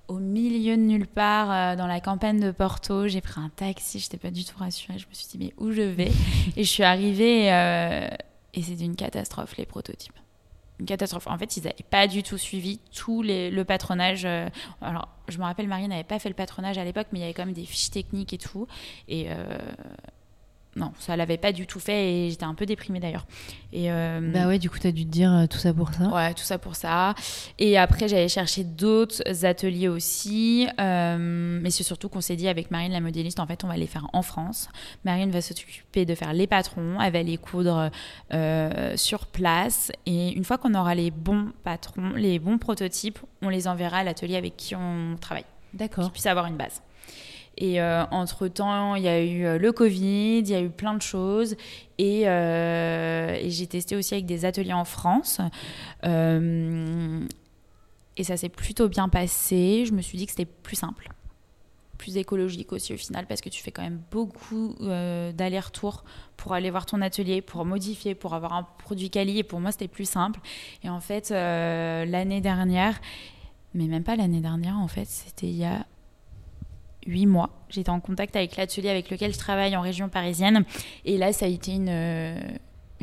au 0.07 0.19
milieu 0.19 0.77
de 0.77 0.81
nulle 0.81 1.07
part, 1.07 1.51
euh, 1.51 1.75
dans 1.75 1.87
la 1.87 1.99
campagne 1.99 2.39
de 2.39 2.51
Porto. 2.51 3.07
J'ai 3.07 3.21
pris 3.21 3.39
un 3.39 3.49
taxi, 3.49 3.99
je 3.99 4.05
n'étais 4.05 4.17
pas 4.17 4.31
du 4.31 4.43
tout 4.45 4.57
rassurée. 4.57 4.99
Je 4.99 5.07
me 5.07 5.13
suis 5.13 5.27
dit, 5.27 5.37
mais 5.37 5.53
où 5.57 5.71
je 5.71 5.81
vais? 5.81 6.11
Et 6.57 6.63
je 6.63 6.69
suis 6.69 6.83
arrivée, 6.83 7.51
euh, 7.51 8.07
et 8.55 8.61
c'était 8.61 8.85
une 8.85 8.95
catastrophe, 8.95 9.57
les 9.57 9.65
prototypes. 9.65 10.17
Une 10.79 10.85
catastrophe. 10.85 11.27
En 11.27 11.37
fait, 11.37 11.55
ils 11.55 11.63
n'avaient 11.63 11.75
pas 11.89 12.07
du 12.07 12.23
tout 12.23 12.37
suivi 12.37 12.79
tout 12.93 13.21
les, 13.21 13.49
le 13.49 13.63
patronage. 13.63 14.25
euh, 14.25 14.49
alors, 14.81 15.07
je 15.29 15.37
me 15.37 15.43
rappelle, 15.43 15.67
Marie 15.67 15.87
n'avait 15.87 16.03
pas 16.03 16.19
fait 16.19 16.29
le 16.29 16.35
patronage 16.35 16.77
à 16.77 16.83
l'époque, 16.83 17.07
mais 17.11 17.19
il 17.19 17.21
y 17.21 17.25
avait 17.25 17.33
quand 17.33 17.45
même 17.45 17.53
des 17.53 17.65
fiches 17.65 17.91
techniques 17.91 18.33
et 18.33 18.37
tout. 18.37 18.67
Et 19.07 19.27
euh, 19.29 19.57
non, 20.75 20.91
ça 20.99 21.15
l'avait 21.15 21.37
pas 21.37 21.53
du 21.53 21.67
tout 21.67 21.79
fait, 21.79 22.11
et 22.11 22.29
j'étais 22.29 22.43
un 22.43 22.53
peu 22.53 22.65
déprimée 22.65 22.99
d'ailleurs. 22.99 23.25
Et 23.71 23.89
euh, 23.91 24.19
Bah 24.33 24.47
ouais, 24.47 24.59
du 24.59 24.69
coup, 24.69 24.77
t'as 24.77 24.91
dû 24.91 25.05
te 25.05 25.09
dire 25.09 25.33
euh, 25.33 25.47
tout 25.47 25.57
ça 25.57 25.73
pour 25.73 25.93
ça. 25.93 26.09
Ouais, 26.09 26.33
tout 26.33 26.43
ça 26.43 26.57
pour 26.57 26.75
ça. 26.75 27.15
Et 27.59 27.77
après, 27.77 28.09
j'allais 28.09 28.27
chercher 28.27 28.65
d'autres 28.65 29.45
ateliers 29.45 29.87
aussi. 29.87 30.67
Euh, 30.79 31.59
mais 31.61 31.71
c'est 31.71 31.83
surtout 31.83 32.09
qu'on 32.09 32.19
s'est 32.19 32.35
dit 32.35 32.49
avec 32.49 32.71
Marine, 32.71 32.91
la 32.91 32.99
modéliste, 32.99 33.39
en 33.39 33.47
fait, 33.47 33.63
on 33.63 33.67
va 33.67 33.77
les 33.77 33.87
faire 33.87 34.07
en 34.11 34.21
France. 34.21 34.67
Marine 35.05 35.31
va 35.31 35.39
s'occuper 35.39 36.05
de 36.05 36.13
faire 36.13 36.33
les 36.33 36.47
patrons. 36.47 36.99
Elle 37.01 37.13
va 37.13 37.23
les 37.23 37.37
coudre 37.37 37.89
sur 38.95 39.27
place. 39.27 39.93
Et 40.05 40.33
une 40.33 40.43
fois 40.43 40.57
qu'on 40.57 40.73
aura 40.73 40.93
les 40.93 41.09
bons 41.09 41.53
patrons, 41.63 42.11
les 42.15 42.37
bons 42.37 42.57
prototypes, 42.57 43.19
on 43.41 43.47
les 43.47 43.69
enverra 43.69 43.99
à 43.99 44.03
l'atelier 44.03 44.35
avec 44.35 44.57
qui 44.57 44.75
on 44.75 45.15
travaille 45.21 45.45
D'accord. 45.73 46.11
puisse 46.11 46.25
avoir 46.25 46.47
une 46.47 46.57
base. 46.57 46.81
Et 47.57 47.81
euh, 47.81 48.05
entre-temps, 48.11 48.95
il 48.95 49.03
y 49.03 49.07
a 49.07 49.23
eu 49.23 49.45
euh, 49.45 49.57
le 49.57 49.71
Covid, 49.71 50.39
il 50.39 50.49
y 50.49 50.55
a 50.55 50.61
eu 50.61 50.69
plein 50.69 50.93
de 50.93 51.01
choses. 51.01 51.55
Et, 51.97 52.27
euh, 52.27 53.49
j'ai 53.49 53.67
testé 53.67 53.95
aussi 53.95 54.13
avec 54.13 54.25
des 54.25 54.43
ateliers 54.45 54.73
en 54.73 54.85
France. 54.85 55.39
Et 58.17 58.23
ça 58.23 58.37
s'est 58.37 58.49
plutôt 58.49 58.87
bien 58.87 59.09
passé. 59.09 59.85
Je 59.85 59.93
me 59.93 60.01
suis 60.01 60.17
dit 60.17 60.25
que 60.25 60.31
c'était 60.31 60.45
plus 60.45 60.75
simple, 60.75 61.09
plus 61.97 62.17
écologique 62.17 62.71
aussi 62.71 62.93
au 62.93 62.97
final, 62.97 63.25
parce 63.27 63.41
que 63.41 63.49
tu 63.49 63.61
fais 63.61 63.71
quand 63.71 63.83
même 63.83 64.01
beaucoup 64.11 64.75
d'allers-retours 64.79 66.05
pour 66.37 66.53
aller 66.53 66.69
voir 66.69 66.85
ton 66.85 67.01
atelier, 67.01 67.41
pour 67.41 67.65
modifier, 67.65 68.15
pour 68.15 68.33
avoir 68.33 68.53
un 68.53 68.63
produit 68.63 69.09
quali. 69.09 69.39
Et 69.39 69.43
pour 69.43 69.59
moi, 69.59 69.71
c'était 69.71 69.89
plus 69.89 70.09
simple. 70.09 70.39
Et 70.83 70.89
en 70.89 70.99
fait, 71.01 71.29
l'année 71.29 72.41
dernière, 72.41 72.99
mais 73.73 73.87
même 73.87 74.03
pas 74.03 74.15
l'année 74.15 74.41
dernière, 74.41 74.77
en 74.77 74.87
fait, 74.87 75.05
c'était 75.05 75.47
il 75.47 75.57
y 75.57 75.65
a 75.65 75.85
huit 77.05 77.25
mois. 77.25 77.49
J'étais 77.69 77.89
en 77.89 77.99
contact 77.99 78.35
avec 78.35 78.55
l'atelier 78.57 78.89
avec 78.89 79.09
lequel 79.09 79.33
je 79.33 79.39
travaille 79.39 79.75
en 79.75 79.81
région 79.81 80.09
parisienne. 80.09 80.63
Et 81.05 81.17
là, 81.17 81.33
ça 81.33 81.45
a 81.45 81.49
été 81.49 81.73
une, 81.73 81.89
euh, 81.89 82.39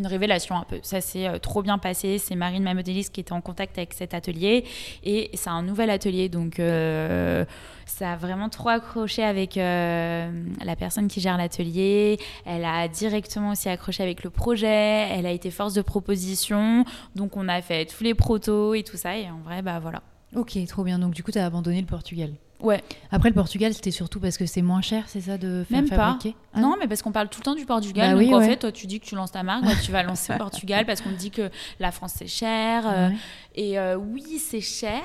révélation 0.03 0.57
un 0.57 0.65
peu. 0.65 0.81
Ça 0.83 1.01
s'est 1.01 1.29
euh, 1.29 1.39
trop 1.39 1.63
bien 1.63 1.79
passé. 1.79 2.19
C'est 2.19 2.35
Marine, 2.35 2.63
ma 2.63 2.75
modéliste, 2.75 3.15
qui 3.15 3.21
était 3.21 3.33
en 3.33 3.41
contact 3.41 3.79
avec 3.79 3.93
cet 3.93 4.15
atelier. 4.15 4.65
Et 5.05 5.31
c'est 5.35 5.51
un 5.51 5.63
nouvel 5.63 5.91
atelier. 5.91 6.29
Donc, 6.29 6.59
euh, 6.59 7.45
ça 7.87 8.13
a 8.13 8.17
vraiment 8.17 8.49
trop 8.49 8.71
accroché 8.71 9.23
avec 9.23 9.57
la 9.57 10.77
personne 10.79 11.09
qui 11.09 11.21
gère 11.21 11.37
l'atelier. 11.37 12.19
Elle 12.47 12.65
a 12.65 12.89
directement 12.89 13.51
aussi 13.51 13.69
accroché 13.69 14.03
avec 14.03 14.25
le 14.25 14.31
projet. 14.31 15.09
Elle 15.11 15.27
a 15.27 15.33
été 15.33 15.51
force 15.51 15.75
de 15.75 15.83
proposition. 15.83 16.85
Donc, 17.15 17.37
on 17.37 17.49
a 17.49 17.61
fait 17.61 17.85
tous 17.85 18.03
les 18.03 18.15
protos 18.15 18.75
et 18.75 18.83
tout 18.83 18.97
ça. 18.97 19.17
Et 19.17 19.31
en 19.31 19.41
vrai, 19.45 19.63
bah 19.63 19.79
voilà. 19.79 20.03
Ok, 20.35 20.57
trop 20.67 20.83
bien. 20.83 20.99
Donc, 20.99 21.13
du 21.13 21.23
coup, 21.23 21.31
t'as 21.31 21.45
abandonné 21.45 21.81
le 21.81 21.87
Portugal. 21.87 22.33
Ouais. 22.63 22.83
Après, 23.11 23.29
le 23.29 23.35
Portugal, 23.35 23.75
c'était 23.75 23.91
surtout 23.91 24.21
parce 24.21 24.39
que 24.39 24.47
c'est 24.47 24.63
moins 24.63 24.81
cher, 24.83 25.05
c'est 25.09 25.21
ça, 25.21 25.37
de 25.37 25.65
faire 25.69 25.83
Même 25.83 25.91
pas. 25.91 26.17
Ah 26.55 26.61
non, 26.61 26.77
mais 26.79 26.87
parce 26.89 27.03
qu'on 27.03 27.13
parle 27.13 27.29
tout 27.29 27.41
le 27.41 27.45
temps 27.45 27.55
du 27.57 27.67
Portugal. 27.67 28.09
Bah 28.15 28.21
donc 28.21 28.29
oui, 28.29 28.35
en 28.35 28.39
ouais. 28.39 28.49
fait, 28.51 28.57
toi, 28.57 28.71
tu 28.73 28.87
dis 28.87 29.01
que 29.01 29.05
tu 29.07 29.15
lances 29.17 29.33
ta 29.33 29.43
marque, 29.43 29.65
bah, 29.65 29.73
tu 29.83 29.91
vas 29.93 30.03
lancer 30.03 30.33
le 30.33 30.39
Portugal 30.39 30.87
parce 30.87 31.01
qu'on 31.01 31.11
te 31.11 31.17
dit 31.19 31.31
que 31.31 31.51
la 31.81 31.91
France 31.93 32.13
c'est 32.17 32.27
cher. 32.29 32.85
euh, 32.87 33.09
Ouais. 33.09 33.17
Et 33.57 33.79
euh, 33.79 33.97
oui, 33.97 34.39
c'est 34.39 34.61
cher. 34.61 35.03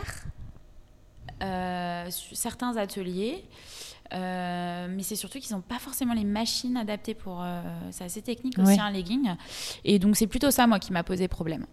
euh, 1.43 2.07
certains 2.33 2.77
ateliers. 2.77 3.43
Euh, 4.13 4.87
mais 4.89 5.03
c'est 5.03 5.17
surtout 5.17 5.39
qu'ils 5.39 5.53
n'ont 5.53 5.61
pas 5.61 5.79
forcément 5.79 6.13
les 6.13 6.23
machines 6.23 6.77
adaptées 6.77 7.13
pour. 7.13 7.41
euh, 7.43 7.61
c'est 7.91 8.05
assez 8.05 8.21
technique 8.21 8.57
aussi 8.57 8.69
Ouais. 8.73 8.79
un 8.79 8.89
legging. 8.91 9.31
Et 9.83 9.99
donc 9.99 10.15
c'est 10.15 10.27
plutôt 10.27 10.49
ça 10.51 10.65
moi 10.67 10.79
qui 10.79 10.93
m'a 10.93 11.03
posé 11.03 11.27
problème. 11.27 11.65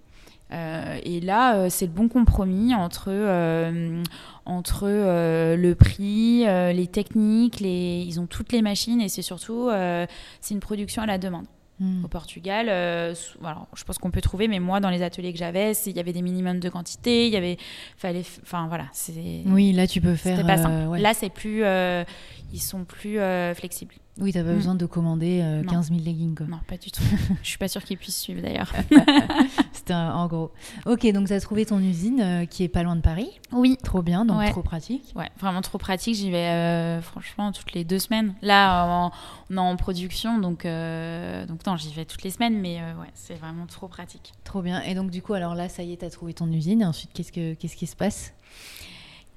Euh, 0.53 0.99
et 1.03 1.21
là, 1.21 1.57
euh, 1.57 1.69
c'est 1.71 1.87
le 1.87 1.93
bon 1.93 2.09
compromis 2.09 2.75
entre, 2.75 3.07
euh, 3.09 4.03
entre 4.45 4.87
le 4.87 5.73
prix, 5.75 6.45
les 6.45 6.87
techniques, 6.87 7.61
les... 7.61 8.05
ils 8.07 8.21
ont 8.21 8.27
toutes 8.27 8.53
les 8.53 8.63
machines 8.63 9.01
et 9.01 9.09
c'est 9.09 9.23
surtout 9.23 9.71
c'est 10.41 10.55
une 10.55 10.61
production 10.61 11.03
à 11.03 11.07
la 11.07 11.19
demande. 11.19 11.47
Hmm. 11.81 12.05
Au 12.05 12.09
Portugal, 12.09 12.69
alors, 12.69 13.67
je 13.75 13.83
pense 13.83 13.99
qu'on 13.99 14.13
peut 14.13 14.21
trouver, 14.21 14.47
mais 14.47 14.61
moi, 14.61 14.79
dans 14.79 14.91
les 14.91 15.03
ateliers 15.03 15.33
que 15.33 15.39
j'avais, 15.41 15.73
il 15.87 15.97
y 15.97 15.99
avait 15.99 16.13
des 16.13 16.23
minimums 16.23 16.61
de 16.61 16.69
quantité, 16.69 17.27
il 17.27 17.33
y 17.33 17.37
avait, 17.37 17.57
fallait, 17.97 18.23
enfin 18.43 18.69
voilà, 18.69 18.85
c'est, 18.93 19.43
Oui, 19.47 19.73
là, 19.73 19.89
tu 19.89 20.01
peux 20.01 20.15
faire. 20.15 20.37
c'était 20.37 20.47
pas 20.47 20.59
simple. 20.59 20.87
ouais. 20.89 21.01
Là, 21.01 21.15
c'est 21.15 21.31
plus, 21.31 21.65
ils 22.53 22.61
sont 22.61 22.85
plus 22.85 23.19
flexibles. 23.57 23.95
Oui, 24.21 24.33
t'as 24.33 24.45
pas 24.45 24.53
Mm. 24.53 24.57
besoin 24.57 24.75
de 24.77 24.87
commander 24.87 25.41
euh, 25.43 25.63
Non. 25.63 25.73
15 25.73 25.89
000 25.89 26.01
leggings. 26.05 26.37
Quoi. 26.37 26.47
Non, 26.47 26.61
pas 26.69 26.77
du 26.77 26.93
tout. 26.93 27.03
je 27.43 27.49
suis 27.49 27.59
pas 27.59 27.67
sûre 27.67 27.83
qu'ils 27.83 27.99
puissent 27.99 28.21
suivre 28.21 28.43
d'ailleurs. 28.43 28.73
En 29.91 30.27
gros. 30.27 30.51
Ok, 30.87 31.07
donc 31.13 31.29
t'as 31.29 31.41
trouvé 31.41 31.67
ton 31.67 31.79
usine 31.81 32.21
euh, 32.21 32.47
qui 32.47 32.63
est 32.65 32.69
pas 32.69 32.83
loin 32.83 32.97
de 32.97 33.01
Paris. 33.01 33.29
Oui. 33.53 33.77
Trop 33.83 34.03
bien, 34.03 34.25
donc 34.25 34.39
Ouais. 34.39 34.51
trop 34.51 34.63
pratique. 34.63 35.13
Ouais, 35.17 35.31
vraiment 35.39 35.61
trop 35.63 35.79
pratique. 35.79 36.15
J'y 36.15 36.31
vais 36.31 36.49
euh, 36.49 37.03
franchement 37.03 37.53
toutes 37.53 37.73
les 37.73 37.85
deux 37.85 37.99
semaines. 37.99 38.35
Là, 38.43 38.85
en- 38.87 39.13
on 39.51 39.57
est 39.57 39.61
en 39.61 39.77
production, 39.77 40.39
donc, 40.39 40.65
euh, 40.65 41.45
donc 41.47 41.65
non, 41.67 41.77
j'y 41.77 41.93
vais 41.93 42.05
toutes 42.05 42.23
les 42.23 42.31
semaines, 42.31 42.59
mais 42.61 42.77
ouais, 42.81 43.11
c'est 43.15 43.35
vraiment 43.35 43.67
trop 43.67 43.89
pratique. 43.89 44.33
Trop 44.45 44.63
bien. 44.63 44.81
Et 44.83 44.95
donc, 44.95 45.11
du 45.11 45.23
coup, 45.23 45.35
alors 45.35 45.55
là, 45.55 45.69
ça 45.69 45.83
y 45.83 45.93
est, 45.93 45.99
t'as 45.99 46.11
trouvé 46.11 46.35
ton 46.35 46.51
usine. 46.51 46.85
Ensuite, 46.85 47.11
qu'est-ce, 47.13 47.33
que, 47.33 47.55
qu'est-ce 47.55 47.77
qui 47.77 47.87
se 47.87 47.97
passe? 47.97 48.33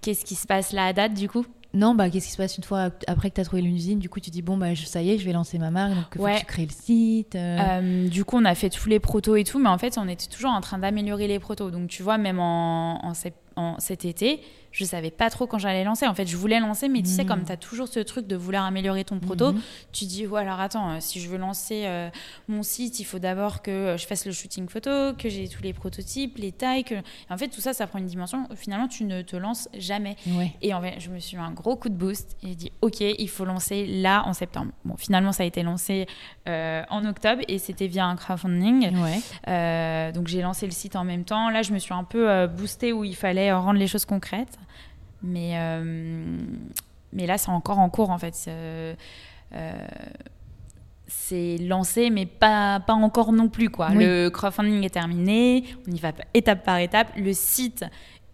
Qu'est-ce 0.02 0.24
qui 0.26 0.36
se 0.36 0.48
passe 0.48 0.72
là 0.74 0.86
à 0.86 0.94
date 0.94 1.14
du 1.14 1.28
coup? 1.28 1.46
Non, 1.78 1.96
bah 1.96 2.10
qu'est-ce 2.10 2.26
qui 2.26 2.32
se 2.32 2.38
passe 2.38 2.58
une 2.58 2.64
fois 2.64 2.90
après 3.08 3.30
que 3.30 3.36
tu 3.36 3.42
as 3.42 3.46
trouvé 3.46 3.62
l'usine 3.62 4.00
Du 4.00 4.10
coup, 4.10 4.20
tu 4.20 4.30
dis 4.32 4.42
bon 4.42 4.58
bah 4.58 4.76
ça 4.76 5.02
y 5.02 5.12
est, 5.12 5.18
je 5.18 5.26
vais 5.26 5.34
lancer 5.34 5.58
ma 5.60 5.72
marque. 5.72 5.94
Donc 5.96 6.06
faut 6.18 6.24
que 6.36 6.40
tu 6.40 6.46
crées 6.46 6.66
le 6.66 6.72
site. 6.72 7.36
euh, 7.36 7.58
Euh, 7.60 8.08
du 8.10 8.26
coup, 8.26 8.38
on 8.38 8.46
a 8.46 8.56
fait 8.56 8.70
tous 8.70 8.90
les 8.90 9.00
protos 9.00 9.36
et 9.36 9.44
tout, 9.44 9.60
mais 9.60 9.70
en 9.70 9.78
fait, 9.78 9.98
on 9.98 10.08
était 10.08 10.28
toujours 10.28 10.52
en 10.52 10.62
train 10.62 10.78
d'améliorer 10.80 11.28
les 11.28 11.40
protos. 11.40 11.70
Donc, 11.72 11.88
tu 11.90 12.04
vois, 12.04 12.18
même 12.18 12.40
en, 12.40 13.06
en 13.06 13.12
sep- 13.14 13.34
en 13.56 13.76
cet 13.80 14.06
été, 14.06 14.40
je 14.72 14.86
savais 14.86 15.12
pas 15.12 15.30
trop 15.30 15.48
quand 15.48 15.58
j'allais 15.58 15.84
lancer. 15.84 16.08
En 16.08 16.14
fait, 16.14 16.28
je 16.28 16.38
voulais 16.38 16.60
lancer, 16.60 16.90
mais 16.90 17.02
tu 17.02 17.10
sais, 17.10 17.26
comme 17.26 17.44
tu 17.44 17.52
as 17.52 17.58
toujours 17.58 17.88
ce 17.88 18.00
truc 18.00 18.28
de 18.28 18.36
vouloir 18.36 18.66
améliorer 18.66 19.04
ton 19.04 19.20
proto, 19.20 19.54
mhm. 19.54 19.62
tu 19.92 20.06
dis, 20.06 20.28
ouais, 20.28 20.42
alors 20.42 20.60
attends, 20.60 20.92
euh, 20.92 20.98
si 21.00 21.20
je 21.20 21.30
veux 21.30 21.38
lancer 21.38 21.84
euh, 21.86 22.10
mon 22.48 22.64
site, 22.64 23.00
il 23.00 23.04
faut 23.04 23.20
d'abord 23.20 23.62
que 23.62 23.72
euh, 23.72 23.98
je 23.98 24.06
fasse 24.06 24.26
le 24.26 24.32
shooting 24.32 24.68
photo, 24.70 25.14
que 25.18 25.30
j'ai 25.30 25.48
tous 25.48 25.64
les 25.64 25.74
prototypes, 25.74 26.38
les 26.38 26.52
tailles. 26.52 26.84
Que... 26.84 26.96
En 27.30 27.38
fait, 27.38 27.48
tout 27.48 27.62
ça, 27.62 27.74
ça 27.74 27.88
prend 27.88 28.00
une 28.00 28.06
dimension. 28.06 28.48
Finalement, 28.56 28.88
tu 28.88 29.04
ne 29.04 29.22
te 29.22 29.36
lances 29.36 29.70
jamais. 29.78 30.16
Ouais. 30.28 30.54
Et 30.62 30.74
en 30.74 30.82
fait, 30.82 31.00
je 31.00 31.10
me 31.10 31.20
suis 31.20 31.38
mis 31.38 31.44
un 31.44 31.52
gros 31.52 31.76
coup 31.76 31.90
de 31.90 31.96
boost 31.96 32.38
et 32.44 32.50
j'ai 32.50 32.56
dit 32.56 32.72
ok, 32.82 33.02
il 33.02 33.30
faut 33.30 33.46
lancer 33.46 33.86
là 33.86 34.24
en 34.26 34.34
septembre. 34.34 34.72
Bon, 34.86 34.98
finalement, 34.98 35.32
ça 35.32 35.44
a 35.44 35.46
été 35.46 35.64
lancé 35.64 36.08
euh, 36.48 36.84
en 36.90 37.06
octobre 37.06 37.42
et 37.48 37.58
c'était 37.58 37.88
via 37.88 38.06
un 38.06 38.16
crowdfunding. 38.16 38.96
Ouais. 38.98 39.20
Euh, 39.48 40.12
donc 40.12 40.28
j'ai 40.28 40.42
lancé 40.42 40.66
le 40.66 40.72
site 40.72 40.96
en 40.96 41.04
même 41.04 41.24
temps. 41.24 41.50
Là, 41.50 41.62
je 41.62 41.74
me 41.74 41.80
suis 41.80 41.94
un 41.94 42.04
peu 42.04 42.48
boostée 42.48 42.94
où 42.94 43.04
il 43.04 43.16
fallait 43.16 43.52
rendre 43.52 43.80
les 43.80 43.88
choses 43.88 44.06
concrètes. 44.06 44.58
Mais, 45.22 45.54
euh, 45.56 46.38
mais 47.14 47.26
là, 47.26 47.38
c'est 47.38 47.50
encore 47.50 47.80
en 47.80 47.90
cours 47.90 48.10
en 48.10 48.18
fait. 48.18 48.36
C'est, 48.36 48.52
euh, 48.52 49.88
c'est 51.08 51.58
lancé, 51.58 52.10
mais 52.10 52.26
pas, 52.26 52.80
pas 52.82 52.94
encore 52.94 53.32
non 53.32 53.50
plus. 53.50 53.70
Quoi. 53.70 53.90
Oui. 53.92 54.04
Le 54.04 54.30
crowdfunding 54.30 54.84
est 54.84 54.94
terminé, 54.94 55.64
on 55.88 55.92
y 55.92 56.00
va 56.00 56.12
étape 56.34 56.64
par 56.64 56.78
étape. 56.80 57.12
Le 57.16 57.34
site 57.34 57.86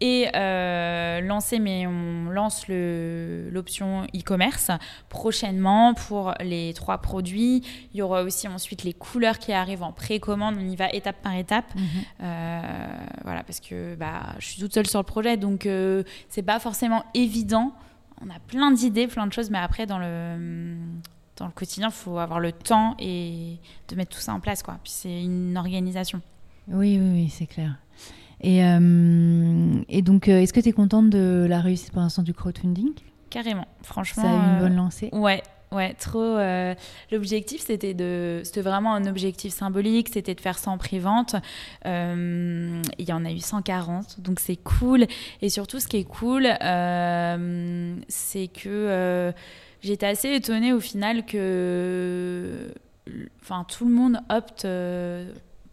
est 0.04 0.36
euh, 0.36 1.22
lancé, 1.22 1.60
mais 1.60 1.88
on 1.88 2.30
lance 2.30 2.68
l'option 2.68 4.04
e-commerce 4.16 4.70
prochainement 5.10 5.94
pour 5.94 6.34
les 6.42 6.74
trois 6.74 6.98
produits. 7.00 7.64
Il 7.94 7.98
y 7.98 8.02
aura 8.02 8.24
aussi 8.24 8.48
ensuite 8.48 8.84
les 8.84 8.94
couleurs 8.94 9.40
qui 9.40 9.54
arrivent 9.54 9.84
en 9.84 9.92
précommande. 9.92 10.56
On 10.60 10.70
y 10.70 10.76
va 10.76 10.90
étape 10.92 11.22
par 11.22 11.36
étape. 11.36 11.74
Mhm. 11.76 11.84
Euh, 12.22 12.62
voilà, 13.24 13.44
parce 13.44 13.60
que 13.60 13.96
bah, 13.96 14.36
je 14.40 14.48
suis 14.48 14.62
toute 14.62 14.74
seule 14.74 14.88
sur 14.88 15.00
le 15.00 15.06
projet, 15.06 15.38
donc 15.38 15.66
euh, 15.66 16.04
c'est 16.30 16.44
pas 16.44 16.60
forcément 16.60 17.04
évident. 17.14 17.74
On 18.22 18.30
a 18.30 18.40
plein 18.48 18.72
d'idées, 18.72 19.08
plein 19.08 19.28
de 19.28 19.34
choses, 19.34 19.50
mais 19.50 19.58
après, 19.58 19.86
dans 19.86 20.00
le, 20.00 20.76
dans 21.38 21.46
le 21.46 21.52
quotidien, 21.52 21.88
il 21.88 21.94
faut 21.94 22.18
avoir 22.18 22.40
le 22.40 22.52
temps 22.52 22.96
et 23.00 23.58
de 23.88 23.96
mettre 23.96 24.16
tout 24.16 24.22
ça 24.22 24.34
en 24.34 24.40
place. 24.40 24.64
Quoi. 24.64 24.78
Puis 24.84 24.94
c'est 24.94 25.24
une 25.24 25.58
organisation. 25.58 26.22
Oui, 26.68 26.98
oui, 27.00 27.12
oui, 27.14 27.30
c'est 27.30 27.48
clair. 27.48 27.76
Et, 28.44 28.64
euh, 28.64 29.82
et 29.90 30.02
donc, 30.02 30.28
euh, 30.28 30.40
est-ce 30.42 30.52
que 30.54 30.60
tu 30.60 30.70
es 30.70 30.74
contente 30.74 31.10
de 31.10 31.46
la 31.50 31.62
réussite 31.62 31.92
pour 31.92 32.02
l'instant 32.02 32.24
du 32.24 32.34
crowdfunding? 32.34 32.92
Carrément, 33.30 33.68
franchement. 33.84 34.24
Ça 34.24 34.30
a 34.30 34.34
eu 34.34 34.36
une 34.36 34.58
euh, 34.58 34.60
bonne 34.60 34.76
lancée 34.76 35.10
Ouais, 35.14 35.42
ouais, 35.72 35.94
trop. 35.94 36.20
euh, 36.20 36.76
L'objectif, 37.12 37.62
c'était 37.66 37.94
de, 37.94 38.42
c'était 38.44 38.62
vraiment 38.62 38.94
un 38.94 39.08
objectif 39.08 39.54
symbolique, 39.54 40.10
c'était 40.10 40.36
de 40.36 40.42
faire 40.42 40.60
100 40.60 40.78
prix-ventes. 40.78 41.36
Euh, 41.86 42.82
Il 43.00 43.08
y 43.08 43.14
en 43.14 43.24
a 43.26 43.32
eu 43.32 43.40
140, 43.40 44.20
donc 44.20 44.40
c'est 44.42 44.58
cool. 44.58 45.08
Et 45.42 45.50
surtout, 45.50 45.80
ce 45.80 45.88
qui 45.88 45.98
est 45.98 46.04
cool, 46.04 46.46
euh, 46.62 47.96
c'est 48.10 48.50
que 48.50 49.34
j'étais 49.82 50.06
assez 50.06 50.30
étonnée 50.34 50.74
au 50.74 50.80
final 50.82 51.26
que, 51.26 52.74
enfin, 53.42 53.66
tout 53.68 53.86
le 53.88 53.94
monde 53.94 54.20
opte 54.30 54.68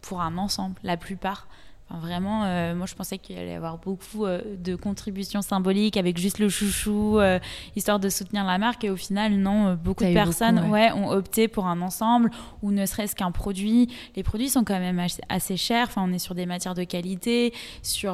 pour 0.01 0.21
un 0.21 0.37
ensemble, 0.37 0.75
la 0.83 0.97
plupart. 0.97 1.47
Enfin, 1.91 1.99
vraiment, 1.99 2.43
euh, 2.45 2.75
moi 2.75 2.85
je 2.85 2.95
pensais 2.95 3.17
qu'il 3.17 3.37
allait 3.37 3.51
y 3.51 3.55
avoir 3.55 3.77
beaucoup 3.77 4.25
euh, 4.25 4.41
de 4.57 4.75
contributions 4.75 5.41
symboliques 5.41 5.97
avec 5.97 6.17
juste 6.17 6.39
le 6.39 6.49
chouchou, 6.49 7.19
euh, 7.19 7.39
histoire 7.75 7.99
de 7.99 8.09
soutenir 8.09 8.45
la 8.45 8.57
marque. 8.57 8.83
Et 8.83 8.89
au 8.89 8.95
final, 8.95 9.33
non, 9.33 9.75
beaucoup 9.75 10.03
de 10.03 10.13
personnes 10.13 10.59
beaucoup, 10.61 10.71
ouais. 10.71 10.91
ont 10.91 11.09
opté 11.09 11.47
pour 11.47 11.65
un 11.67 11.81
ensemble 11.81 12.31
ou 12.61 12.71
ne 12.71 12.85
serait-ce 12.85 13.15
qu'un 13.15 13.31
produit. 13.31 13.89
Les 14.15 14.23
produits 14.23 14.49
sont 14.49 14.63
quand 14.63 14.79
même 14.79 15.05
assez 15.29 15.57
chers. 15.57 15.87
Enfin, 15.87 16.03
on 16.07 16.13
est 16.13 16.19
sur 16.19 16.35
des 16.35 16.45
matières 16.45 16.75
de 16.75 16.83
qualité, 16.83 17.53
sur, 17.81 18.13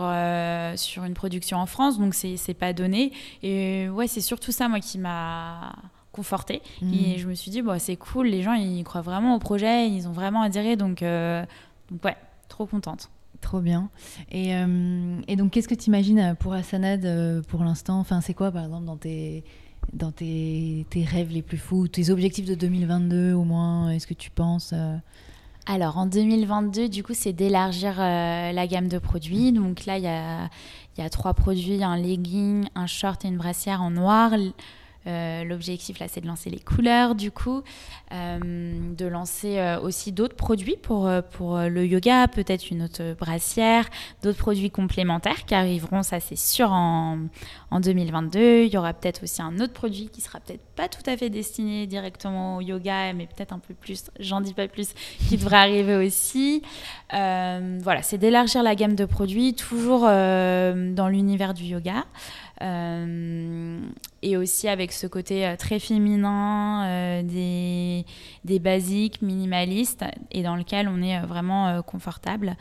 sur 0.76 1.04
une 1.04 1.13
production 1.13 1.58
en 1.58 1.66
France, 1.66 2.00
donc 2.00 2.13
c'est 2.13 2.54
pas 2.54 2.74
donné. 2.74 3.12
Et 3.44 3.90
ouais, 3.90 4.08
c'est 4.08 4.22
surtout 4.22 4.52
ça, 4.52 4.68
moi, 4.68 4.80
qui 4.80 4.98
m'a 4.98 5.74
confortée. 6.12 6.62
Mhm. 6.82 6.94
Et 6.94 7.18
je 7.18 7.28
me 7.28 7.36
suis 7.36 7.52
dit, 7.52 7.62
bon, 7.62 7.80
c'est 7.80 7.96
cool, 7.96 8.28
les 8.28 8.42
gens, 8.42 8.54
ils 8.54 8.84
croient 8.84 9.02
vraiment 9.02 9.36
au 9.36 9.40
projet, 9.40 9.90
ils 9.90 10.08
ont 10.08 10.13
vraiment 10.13 10.42
adhéré. 10.42 10.76
Donc, 10.76 11.02
donc 11.02 12.04
ouais, 12.04 12.18
trop 12.48 12.66
contente. 12.66 13.10
Trop 13.41 13.60
bien. 13.60 13.89
Et, 14.32 14.56
euh, 14.56 15.19
et 15.28 15.36
donc, 15.36 15.52
qu'est-ce 15.52 15.67
que 15.67 15.76
tu 15.76 15.86
imagines 15.88 16.36
pour 16.39 16.54
Asanad 16.54 17.06
euh, 17.06 17.41
pour 17.47 17.63
l'instant? 17.63 18.00
Enfin, 18.00 18.21
c'est 18.21 18.34
quoi, 18.34 18.52
par 18.52 18.65
exemple, 18.65 18.86
dans 18.86 18.97
tes, 18.97 19.43
dans 19.93 20.12
tes, 20.12 20.86
tes 20.89 21.04
rêves 21.04 21.32
les 21.32 21.41
plus 21.41 21.58
fous, 21.58 21.88
tes 21.88 22.10
objectifs 22.10 22.45
de 22.45 22.56
2022 22.56 23.34
au 23.34 23.43
moins 23.43 23.91
Est-ce 23.91 24.08
que 24.08 24.13
tu 24.13 24.32
penses 24.32 24.71
euh, 24.73 24.95
Alors 25.65 25.97
en 25.97 26.06
2022, 26.06 26.89
du 26.89 27.04
coup, 27.04 27.13
c'est 27.13 27.34
d'élargir 27.34 28.00
euh, 28.00 28.52
la 28.52 28.67
gamme 28.67 28.88
de 28.88 29.00
produits. 29.00 29.52
Donc 29.52 29.86
là, 29.86 29.97
il 29.97 30.04
y 30.04 30.08
a, 30.08 30.50
y 30.97 31.02
a 31.02 31.10
trois 31.10 31.34
produits, 31.34 31.84
un 31.84 31.97
legging, 31.97 32.67
un 32.76 32.88
short 32.88 33.23
et 33.26 33.28
une 33.30 33.38
brassière 33.38 33.82
en 33.82 33.91
noir. 33.91 34.32
Euh, 35.08 35.43
L'objectif 35.46 36.00
là, 36.00 36.08
c'est 36.10 36.22
de 36.22 36.28
lancer 36.28 36.50
les 36.50 36.60
couleurs, 36.60 37.15
du 37.15 37.32
coup, 37.32 37.62
euh, 38.12 38.93
de 38.96 39.06
lancer 39.06 39.58
euh, 39.60 39.80
aussi 39.80 40.12
d'autres 40.12 40.36
produits 40.36 40.76
pour, 40.76 41.10
pour 41.32 41.58
le 41.60 41.86
yoga, 41.86 42.28
peut-être 42.28 42.70
une 42.70 42.84
autre 42.84 43.15
brassière, 43.17 43.86
d'autres 44.24 44.38
produits 44.38 44.70
complémentaires 44.70 45.46
qui 45.46 45.56
arriveront, 45.56 46.04
ça 46.04 46.20
c'est 46.20 46.38
sûr, 46.38 46.72
en, 46.72 47.20
en 47.72 47.80
2022. 47.80 48.63
Il 48.63 48.74
y 48.74 48.78
aura 48.78 48.93
peut-être 48.93 49.24
aussi 49.24 49.41
un 49.41 49.60
autre 49.60 49.74
produit 49.74 50.10
qui 50.10 50.22
sera 50.22 50.39
peut-être 50.39 50.65
pas 50.76 50.89
tout 50.89 51.08
à 51.10 51.15
fait 51.15 51.30
destiné 51.30 51.88
directement 51.88 52.58
au 52.58 52.62
yoga, 52.62 53.13
mais 53.13 53.28
peut-être 53.28 53.54
un 53.54 53.60
peu 53.60 53.74
plus, 53.74 54.06
j'en 54.20 54.41
dis 54.41 54.54
pas 54.54 54.67
plus, 54.67 54.93
qui 55.30 55.38
devrait 55.38 55.58
arriver 55.58 55.96
aussi. 55.96 56.62
Voilà, 57.12 58.02
c'est 58.02 58.17
d'élargir 58.17 58.63
la 58.63 58.76
gamme 58.76 58.96
de 58.96 59.06
produits, 59.06 59.54
toujours 59.54 60.02
dans 60.02 61.10
l'univers 61.10 61.54
du 61.54 61.63
yoga. 61.63 62.06
Euh, 62.62 63.80
et 64.22 64.36
aussi 64.36 64.67
avec 64.67 64.91
ce 64.91 65.06
côté 65.06 65.46
euh, 65.46 65.56
très 65.56 65.80
féminin 65.80 66.86
euh, 66.86 67.24
des, 67.24 68.06
des 68.46 68.60
basiques 68.60 69.22
minimalistes 69.22 70.04
et 70.32 70.41
dans 70.41 70.56
lequel 70.56 70.88
on 70.88 71.02
est 71.02 71.20
vraiment 71.22 71.82
confortable. 71.84 72.56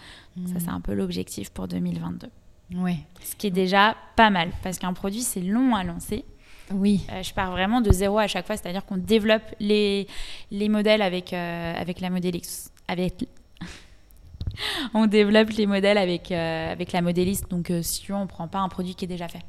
Ça, 0.46 0.60
c'est 0.60 0.70
un 0.70 0.80
peu 0.80 0.92
l'objectif 0.92 1.50
pour 1.50 1.66
2022. 1.66 2.28
Ouais. 2.74 2.98
Ce 3.22 3.36
qui 3.36 3.46
est 3.46 3.52
déjà 3.52 3.96
pas 4.16 4.30
mal 4.30 4.50
parce 4.62 4.78
qu'un 4.78 4.92
produit, 4.92 5.22
c'est 5.22 5.40
long 5.40 5.74
à 5.74 5.84
lancer. 5.84 6.24
Oui. 6.72 7.06
Euh, 7.12 7.22
je 7.22 7.32
pars 7.32 7.50
vraiment 7.50 7.80
de 7.80 7.92
zéro 7.92 8.18
à 8.18 8.26
chaque 8.26 8.46
fois, 8.46 8.56
c'est-à-dire 8.56 8.84
qu'on 8.84 8.96
développe 8.96 9.54
les, 9.60 10.06
les 10.50 10.68
modèles 10.68 11.02
avec, 11.02 11.32
euh, 11.32 11.74
avec 11.76 12.00
la 12.00 12.10
modéliste. 12.10 12.72
Avec... 12.88 13.28
on 14.94 15.06
développe 15.06 15.50
les 15.50 15.66
modèles 15.66 15.98
avec, 15.98 16.32
euh, 16.32 16.72
avec 16.72 16.92
la 16.92 17.02
modéliste, 17.02 17.50
donc 17.50 17.72
si 17.82 18.12
on 18.12 18.22
ne 18.22 18.26
prend 18.26 18.48
pas 18.48 18.58
un 18.58 18.68
produit 18.68 18.94
qui 18.94 19.04
est 19.04 19.08
déjà 19.08 19.28
fait. 19.28 19.42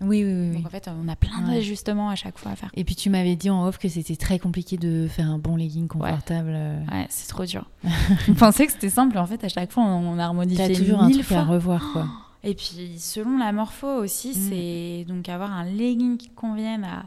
Oui, 0.00 0.24
oui, 0.24 0.50
oui. 0.50 0.56
Donc 0.56 0.66
en 0.66 0.70
fait, 0.70 0.88
on 0.88 1.08
a 1.08 1.16
plein 1.16 1.44
Ouais. 1.48 1.54
d'ajustements 1.56 2.08
à 2.08 2.14
chaque 2.14 2.38
fois 2.38 2.52
à 2.52 2.56
faire. 2.56 2.70
Et 2.74 2.84
puis 2.84 2.94
tu 2.94 3.10
m'avais 3.10 3.34
dit 3.34 3.50
en 3.50 3.66
off 3.66 3.78
que 3.78 3.88
c'était 3.88 4.14
très 4.16 4.38
compliqué 4.38 4.76
de 4.76 5.08
faire 5.08 5.28
un 5.28 5.38
bon 5.38 5.56
legging 5.56 5.88
confortable. 5.88 6.52
euh. 6.54 6.78
Ouais, 6.92 7.06
c'est 7.08 7.28
trop 7.28 7.44
dur. 7.44 7.64
on 8.28 8.34
pensait 8.34 8.66
que 8.66 8.72
c'était 8.72 8.90
simple, 8.90 9.18
en 9.18 9.26
fait, 9.26 9.42
à 9.42 9.48
chaque 9.48 9.72
fois, 9.72 9.82
on, 9.84 10.18
a 10.18 10.28
remodifié 10.28 10.68
T'as 10.68 10.74
toujours 10.74 11.00
un 11.00 11.08
mille 11.08 11.24
truc 11.24 11.36
à 11.36 11.44
revoir, 11.44 11.84
quoi. 11.92 12.06
Et 12.44 12.54
puis, 12.54 12.94
selon 12.98 13.38
la 13.38 13.50
morpho 13.50 13.88
aussi, 13.88 14.30
Mm. 14.30 14.32
c'est 14.48 15.04
donc 15.08 15.28
avoir 15.28 15.52
un 15.52 15.64
legging 15.64 16.16
qui 16.16 16.28
convienne 16.28 16.84
à, 16.84 17.02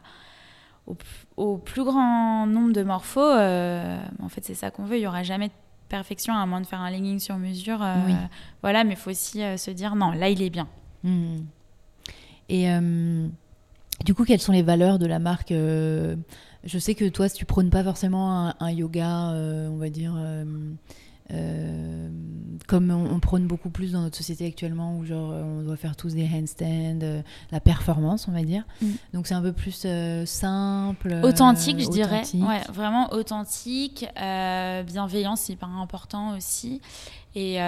au, 1.37 1.57
plus 1.57 1.83
grand 1.85 2.45
nombre 2.45 2.73
de 2.73 2.83
morphos. 2.83 3.21
euh, 3.21 4.01
en 4.21 4.27
fait, 4.29 4.43
c'est 4.43 4.53
ça 4.55 4.71
qu'on 4.71 4.83
veut. 4.83 4.97
Il 4.97 5.01
n'y 5.01 5.07
aura 5.07 5.23
jamais 5.23 5.47
de 5.47 5.53
perfection 5.87 6.33
à 6.33 6.45
moins 6.45 6.59
de 6.61 6.65
faire 6.67 6.81
un 6.81 6.91
legging 6.91 7.19
sur 7.19 7.37
mesure. 7.37 7.81
euh, 7.81 7.95
Oui. 8.07 8.13
Voilà, 8.61 8.83
mais 8.83 8.91
il 8.95 8.97
faut 8.97 9.11
aussi 9.11 9.41
euh, 9.41 9.55
se 9.55 9.71
dire 9.71 9.95
non, 9.95 10.11
là, 10.11 10.27
il 10.29 10.41
est 10.41 10.49
bien. 10.49 10.67
Hmm. 11.03 11.37
Et 12.51 12.69
euh, 12.69 13.27
du 14.03 14.13
coup, 14.13 14.25
quelles 14.25 14.41
sont 14.41 14.51
les 14.51 14.61
valeurs 14.61 14.99
de 14.99 15.05
la 15.05 15.19
marque 15.19 15.53
euh, 15.53 16.17
Je 16.65 16.77
sais 16.77 16.95
que 16.95 17.07
toi, 17.07 17.29
tu 17.29 17.45
prônes 17.45 17.69
pas 17.69 17.81
forcément 17.81 18.49
un, 18.49 18.55
un 18.59 18.71
yoga, 18.71 19.31
euh, 19.31 19.69
on 19.69 19.77
va 19.77 19.89
dire, 19.89 20.13
euh, 21.33 22.09
comme 22.67 22.91
on, 22.91 23.09
on 23.09 23.19
prône 23.21 23.47
beaucoup 23.47 23.69
plus 23.69 23.93
dans 23.93 24.01
notre 24.01 24.17
société 24.17 24.45
actuellement, 24.45 24.97
où 24.97 25.05
genre 25.05 25.31
on 25.31 25.61
doit 25.61 25.77
faire 25.77 25.95
tous 25.95 26.13
des 26.13 26.27
handstands, 26.27 26.99
euh, 27.03 27.21
la 27.53 27.61
performance, 27.61 28.27
on 28.27 28.33
va 28.33 28.43
dire. 28.43 28.65
Mm. 28.81 28.87
Donc 29.13 29.27
c'est 29.27 29.33
un 29.33 29.41
peu 29.41 29.53
plus 29.53 29.83
euh, 29.85 30.25
simple. 30.25 31.21
Authentique, 31.23 31.79
je 31.79 31.89
dirais. 31.89 32.23
Ouais, 32.33 32.61
vraiment 32.73 33.13
authentique. 33.13 34.05
Bienveillance, 34.17 35.41
c'est 35.41 35.53
hyper 35.53 35.69
important 35.69 36.35
aussi. 36.35 36.81
Et, 37.33 37.59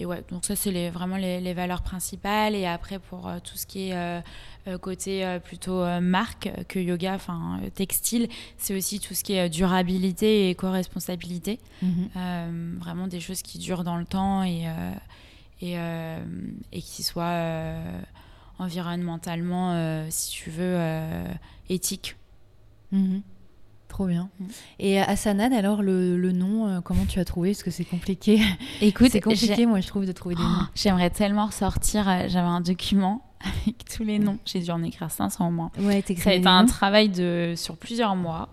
et 0.00 0.06
ouais, 0.06 0.24
donc 0.30 0.46
ça, 0.46 0.56
c'est 0.56 0.70
les, 0.70 0.88
vraiment 0.88 1.18
les, 1.18 1.42
les 1.42 1.52
valeurs 1.52 1.82
principales. 1.82 2.54
Et 2.54 2.66
après, 2.66 2.98
pour 2.98 3.28
euh, 3.28 3.38
tout 3.38 3.56
ce 3.56 3.66
qui 3.66 3.90
est 3.90 3.94
euh, 3.94 4.20
euh, 4.66 4.78
côté 4.78 5.26
euh, 5.26 5.38
plutôt 5.38 5.82
euh, 5.82 6.00
marque 6.00 6.46
euh, 6.46 6.64
que 6.66 6.78
yoga, 6.78 7.14
enfin 7.14 7.60
euh, 7.62 7.68
textile, 7.68 8.28
c'est 8.56 8.74
aussi 8.74 8.98
tout 8.98 9.12
ce 9.12 9.22
qui 9.22 9.34
est 9.34 9.46
euh, 9.46 9.48
durabilité 9.50 10.46
et 10.46 10.50
éco-responsabilité. 10.50 11.60
Mhm. 11.82 12.08
Euh, 12.16 12.74
vraiment 12.78 13.08
des 13.08 13.20
choses 13.20 13.42
qui 13.42 13.58
durent 13.58 13.84
dans 13.84 13.98
le 13.98 14.06
temps 14.06 14.42
et, 14.42 14.66
euh, 14.68 14.92
et, 15.60 15.78
euh, 15.78 16.24
et 16.72 16.80
qui 16.80 17.02
soient 17.02 17.24
euh, 17.24 18.00
environnementalement, 18.58 20.06
si 20.10 20.30
tu 20.30 20.50
veux, 20.50 20.78
éthique. 21.68 22.16
Mhm. 22.92 23.22
Trop 23.90 24.06
bien. 24.06 24.30
Mm. 24.38 24.44
Et 24.78 25.00
Asanad, 25.00 25.52
alors 25.52 25.82
le, 25.82 26.16
le 26.16 26.32
nom, 26.32 26.80
comment 26.80 27.04
tu 27.04 27.20
as 27.20 27.26
trouvé? 27.26 27.50
Parce 27.50 27.62
que 27.62 27.70
c'est 27.70 27.84
compliqué. 27.84 28.40
Écoute, 28.80 29.08
c'est 29.10 29.20
compliqué, 29.20 29.66
moi, 29.66 29.80
je 29.80 29.88
trouve, 29.88 30.06
de 30.06 30.12
trouver 30.12 30.36
des 30.36 30.42
noms. 30.42 30.66
J'aimerais 30.74 31.10
tellement 31.10 31.46
ressortir. 31.46 32.04
J'avais 32.28 32.48
un 32.48 32.62
document 32.62 33.22
avec 33.64 33.84
tous 33.84 34.04
les 34.04 34.18
noms. 34.18 34.38
J'ai 34.44 34.60
dû 34.60 34.70
en 34.70 34.82
écrire 34.82 35.10
500 35.10 35.48
au 35.48 35.50
moins. 35.50 35.70
Ouais, 35.78 36.02
Ça 36.16 36.30
a 36.30 36.32
été 36.32 36.48
un 36.48 36.66
travail 36.66 37.08
de, 37.08 37.54
sur 37.56 37.76
plusieurs 37.76 38.16
mois. 38.16 38.48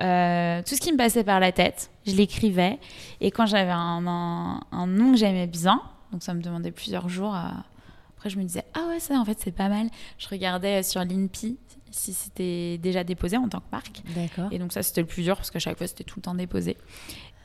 Euh, 0.00 0.62
tout 0.62 0.76
ce 0.76 0.80
qui 0.80 0.92
me 0.92 0.96
passait 0.96 1.24
par 1.24 1.40
la 1.40 1.50
tête, 1.50 1.90
je 2.06 2.12
l'écrivais. 2.12 2.78
Et 3.20 3.30
quand 3.30 3.46
j'avais 3.46 3.72
un, 3.72 4.60
un, 4.70 4.86
nom 4.86 5.12
que 5.12 5.18
j'aimais 5.18 5.46
bien, 5.46 5.82
donc 6.12 6.22
ça 6.22 6.34
me 6.34 6.42
demandait 6.42 6.70
plusieurs 6.70 7.08
jours. 7.08 7.34
Après, 7.34 8.30
je 8.30 8.38
me 8.38 8.44
disais, 8.44 8.64
ah 8.74 8.86
ouais, 8.88 9.00
ça 9.00 9.14
en 9.14 9.24
fait, 9.24 9.38
c'est 9.40 9.52
pas 9.52 9.68
mal. 9.68 9.88
Je 10.18 10.28
regardais 10.28 10.82
sur 10.82 11.00
l'INPI 11.04 11.56
si 11.90 12.12
c'était 12.12 12.78
déjà 12.78 13.04
déposé 13.04 13.36
en 13.36 13.48
tant 13.48 13.60
que 13.60 13.70
marque. 13.72 14.02
D'accord. 14.14 14.48
Et 14.52 14.58
donc, 14.58 14.72
ça, 14.72 14.82
c'était 14.82 15.00
le 15.00 15.06
plus 15.06 15.22
dur 15.22 15.36
parce 15.36 15.50
qu'à 15.50 15.58
chaque 15.58 15.78
fois, 15.78 15.86
c'était 15.86 16.04
tout 16.04 16.18
le 16.18 16.22
temps 16.22 16.34
déposé. 16.34 16.76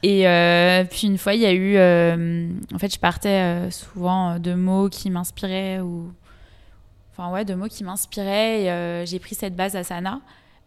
Et 0.03 0.27
euh, 0.27 0.84
puis, 0.84 1.08
une 1.08 1.17
fois, 1.17 1.34
il 1.34 1.41
y 1.41 1.45
a 1.45 1.53
eu. 1.53 1.75
Euh, 1.77 2.49
en 2.73 2.79
fait, 2.79 2.93
je 2.93 2.99
partais 2.99 3.69
souvent 3.71 4.39
de 4.39 4.53
mots 4.53 4.89
qui 4.89 5.10
m'inspiraient 5.10 5.79
ou. 5.79 6.12
Enfin, 7.12 7.32
ouais, 7.32 7.45
de 7.45 7.53
mots 7.53 7.67
qui 7.67 7.84
m'inspiraient. 7.84 9.06
J'ai 9.06 9.19
pris 9.19 9.36
cette 9.36 9.56
base 9.56 9.75
Asana. 9.75 10.21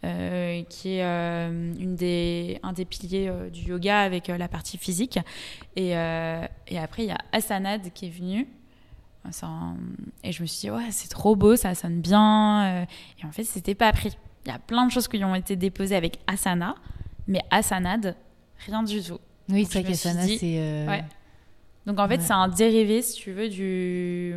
Euh, 0.05 0.63
qui 0.69 0.97
est 0.97 1.05
euh, 1.05 1.73
une 1.81 1.97
des, 1.97 2.61
un 2.63 2.75
des 2.75 2.85
piliers 2.85 3.29
euh, 3.29 3.49
du 3.49 3.63
yoga 3.63 4.01
avec 4.01 4.29
la 4.29 4.47
partie 4.47 4.77
physique. 4.77 5.19
Et, 5.75 5.91
et 5.91 6.79
après, 6.79 7.05
il 7.05 7.07
y 7.07 7.13
a 7.13 7.19
Asanad 7.33 7.93
qui 7.95 8.07
est 8.07 8.11
venu. 8.11 8.47
Et 10.23 10.33
je 10.33 10.43
me 10.43 10.47
suis 10.47 10.61
dit, 10.61 10.71
ouais, 10.71 10.91
c'est 10.91 11.09
trop 11.09 11.37
beau, 11.37 11.57
ça 11.57 11.75
sonne 11.75 12.01
bien. 12.01 12.87
Et 13.21 13.25
en 13.25 13.33
fait, 13.33 13.45
c'était 13.45 13.75
pas 13.75 13.93
pris. 13.93 14.17
Il 14.45 14.49
y 14.51 14.55
a 14.55 14.59
plein 14.59 14.87
de 14.87 14.93
choses 14.93 15.09
qui 15.09 15.23
ont 15.25 15.35
été 15.35 15.57
déposées 15.57 15.97
avec 15.97 16.21
Asana, 16.27 16.77
mais 17.27 17.41
Asanad, 17.51 18.17
rien 18.67 18.83
du 18.83 19.03
tout. 19.03 19.19
Oui, 19.49 19.67
c'est 19.69 19.81
vrai 19.81 19.91
qu'Asana, 19.91 20.27
c'est. 20.27 20.87
Ouais. 20.87 21.05
Donc 21.87 22.01
en 22.01 22.09
fait, 22.09 22.21
c'est 22.21 22.33
un 22.33 22.49
dérivé, 22.49 23.01
si 23.01 23.15
tu 23.15 23.33
veux, 23.33 23.49
du, 23.49 24.35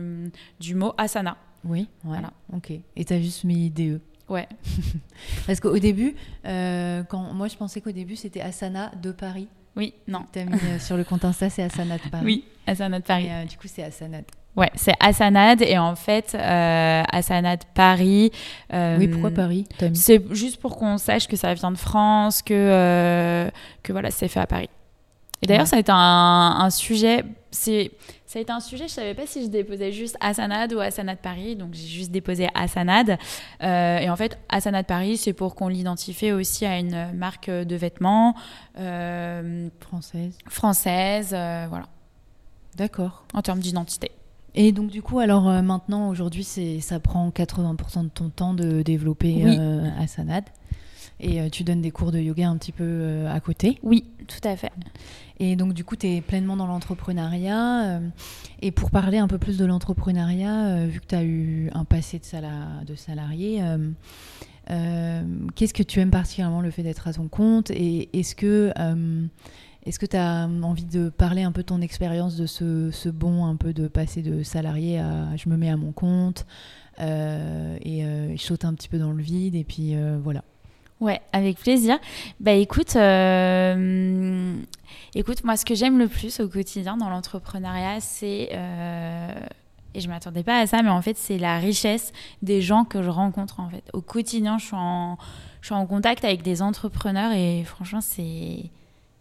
du 0.59 0.75
mot 0.75 0.93
asana. 0.97 1.35
Oui, 1.65 1.89
voilà. 2.03 2.31
Ok. 2.53 2.71
Et 2.95 3.05
tu 3.05 3.13
as 3.13 3.21
juste 3.21 3.43
mis 3.43 3.69
DE. 3.69 3.99
Ouais. 4.29 4.47
Parce 5.47 5.59
qu'au 5.59 5.77
début, 5.79 6.15
euh, 6.45 7.03
quand 7.03 7.33
moi 7.33 7.47
je 7.47 7.57
pensais 7.57 7.81
qu'au 7.81 7.91
début 7.91 8.15
c'était 8.15 8.41
Asana 8.41 8.91
de 9.01 9.11
Paris. 9.11 9.47
Oui, 9.75 9.93
non. 10.07 10.25
Tu 10.31 10.39
as 10.39 10.45
mis 10.45 10.53
euh, 10.53 10.79
sur 10.79 10.97
le 10.97 11.03
compte 11.03 11.25
Insta, 11.25 11.49
c'est 11.49 11.63
Asana 11.63 11.97
de 11.97 12.09
Paris. 12.11 12.25
Oui, 12.25 12.45
Asana 12.67 12.99
de 12.99 13.05
Paris. 13.05 13.25
Et, 13.25 13.31
euh, 13.31 13.45
du 13.45 13.57
coup, 13.57 13.67
c'est 13.67 13.83
Asana. 13.83 14.19
Ouais, 14.59 14.69
c'est 14.75 14.93
Asanad 14.99 15.61
et 15.61 15.77
en 15.77 15.95
fait 15.95 16.35
euh, 16.35 17.03
Asanad 17.11 17.61
Paris. 17.73 18.31
oui, 18.73 19.07
pourquoi 19.07 19.31
Paris 19.31 19.65
C'est 19.93 20.23
juste 20.33 20.59
pour 20.59 20.77
qu'on 20.77 20.97
sache 20.97 21.27
que 21.27 21.35
ça 21.35 21.53
vient 21.53 21.71
de 21.71 21.77
France, 21.77 22.41
que 22.41 23.49
que 23.83 23.91
voilà, 23.91 24.11
c'est 24.11 24.27
fait 24.27 24.41
à 24.41 24.47
Paris. 24.47 24.69
Et 25.41 25.47
d'ailleurs, 25.47 25.67
ça 25.67 25.77
a 25.77 25.79
été 25.79 25.91
un, 25.93 25.95
un 26.59 26.69
sujet. 26.69 27.23
C'est 27.51 27.91
ça 28.29 28.37
a 28.37 28.43
été 28.43 28.51
un 28.51 28.59
sujet, 28.59 28.87
je 28.87 28.93
savais 28.93 29.15
pas 29.15 29.25
si 29.25 29.43
je 29.43 29.49
déposais 29.49 29.91
juste 29.91 30.15
Asanad 30.19 30.71
ou 30.71 30.79
Asanad 30.79 31.17
Paris, 31.17 31.55
donc 31.55 31.73
j'ai 31.73 31.87
juste 31.87 32.11
déposé 32.11 32.47
Asanad. 32.53 33.17
Euh, 33.63 33.97
et 33.97 34.07
en 34.07 34.15
fait, 34.15 34.37
Asanad 34.49 34.85
Paris, 34.85 35.17
c'est 35.17 35.33
pour 35.33 35.55
qu'on 35.55 35.67
l'identifie 35.67 36.31
aussi 36.31 36.63
à 36.67 36.77
une 36.77 37.11
marque 37.13 37.49
de 37.49 37.75
vêtements 37.75 38.35
euh, 38.77 39.67
française. 39.79 40.37
Française, 40.47 41.31
euh, 41.33 41.65
voilà. 41.69 41.87
D'accord. 42.75 43.23
En 43.33 43.41
termes 43.41 43.61
d'identité. 43.61 44.11
Et 44.55 44.71
donc 44.71 44.89
du 44.89 45.01
coup, 45.01 45.19
alors 45.19 45.43
maintenant, 45.63 46.09
aujourd'hui, 46.09 46.43
ça 46.43 46.99
prend 46.99 47.29
80% 47.29 48.03
de 48.03 48.09
ton 48.09 48.29
temps 48.29 48.53
de 48.53 48.81
développer 48.81 49.43
Asanad. 49.99 50.45
Et 51.21 51.49
tu 51.49 51.63
donnes 51.63 51.81
des 51.81 51.91
cours 51.91 52.11
de 52.11 52.19
yoga 52.19 52.47
un 52.47 52.57
petit 52.57 52.71
peu 52.71 53.25
à 53.27 53.39
côté. 53.41 53.77
Oui, 53.83 54.05
tout 54.27 54.47
à 54.47 54.55
fait. 54.55 54.71
Et 55.39 55.55
donc, 55.55 55.73
du 55.73 55.85
coup, 55.85 55.95
tu 55.95 56.07
es 56.07 56.21
pleinement 56.21 56.57
dans 56.57 56.67
l'entrepreneuriat. 56.67 57.85
Euh, 57.85 57.99
et 58.61 58.71
pour 58.71 58.91
parler 58.91 59.17
un 59.17 59.27
peu 59.27 59.37
plus 59.37 59.57
de 59.57 59.65
l'entrepreneuriat, 59.65 60.67
euh, 60.67 60.85
vu 60.85 60.99
que 60.99 61.07
tu 61.07 61.15
as 61.15 61.23
eu 61.23 61.69
un 61.73 61.85
passé 61.85 62.19
de, 62.19 62.85
de 62.85 62.95
salarié, 62.95 63.61
euh, 64.69 65.23
qu'est-ce 65.55 65.73
que 65.73 65.83
tu 65.83 66.01
aimes 66.01 66.11
particulièrement 66.11 66.61
le 66.61 66.71
fait 66.71 66.83
d'être 66.83 67.07
à 67.07 67.13
ton 67.13 67.29
compte? 67.29 67.71
Et 67.71 68.09
est-ce 68.19 68.35
que 68.35 68.73
est-ce 69.89 69.99
que 69.99 70.05
tu 70.05 70.15
as 70.15 70.47
envie 70.63 70.85
de 70.85 71.09
parler 71.09 71.43
un 71.43 71.51
peu 71.51 71.61
de 71.61 71.67
ton 71.67 71.81
expérience 71.81 72.37
de 72.37 72.45
ce, 72.45 72.91
ce 72.91 73.09
bond 73.09 73.45
un 73.45 73.55
peu 73.55 73.73
de 73.73 73.87
passer 73.87 74.21
de 74.21 74.43
salarié 74.43 74.99
à 74.99 75.35
je 75.35 75.49
me 75.49 75.57
mets 75.57 75.69
à 75.69 75.77
mon 75.77 75.91
compte 75.91 76.45
et 76.99 78.03
je 78.35 78.41
saute 78.41 78.65
un 78.65 78.73
petit 78.73 78.87
peu 78.87 78.99
dans 78.99 79.11
le 79.11 79.21
vide 79.21 79.55
et 79.55 79.63
puis 79.63 79.95
voilà 80.23 80.43
Ouais, 80.99 81.21
avec 81.31 81.57
plaisir. 81.57 81.97
Bah 82.41 82.51
écoute, 82.51 82.95
euh, 82.97 84.53
écoute, 85.15 85.45
moi 85.45 85.55
ce 85.55 85.63
que 85.63 85.73
j'aime 85.73 85.97
le 85.97 86.09
plus 86.09 86.41
au 86.41 86.49
quotidien 86.49 86.97
dans 86.97 87.09
l'entrepreneuriat, 87.09 88.01
c'est 88.01 88.49
euh, 88.51 89.33
et 89.93 90.01
je 90.01 90.09
m'attendais 90.09 90.43
pas 90.43 90.59
à 90.59 90.67
ça, 90.67 90.81
mais 90.83 90.89
en 90.89 91.01
fait 91.01 91.17
c'est 91.17 91.37
la 91.37 91.57
richesse 91.57 92.11
des 92.41 92.61
gens 92.61 92.83
que 92.83 93.01
je 93.01 93.09
rencontre 93.09 93.61
en 93.61 93.69
fait. 93.69 93.83
Au 93.93 94.01
quotidien, 94.01 94.57
je 94.57 94.65
suis 94.65 94.75
en, 94.75 95.17
je 95.61 95.67
suis 95.67 95.75
en 95.75 95.85
contact 95.85 96.25
avec 96.25 96.41
des 96.41 96.61
entrepreneurs 96.61 97.31
et 97.31 97.63
franchement 97.63 98.01
c'est 98.01 98.69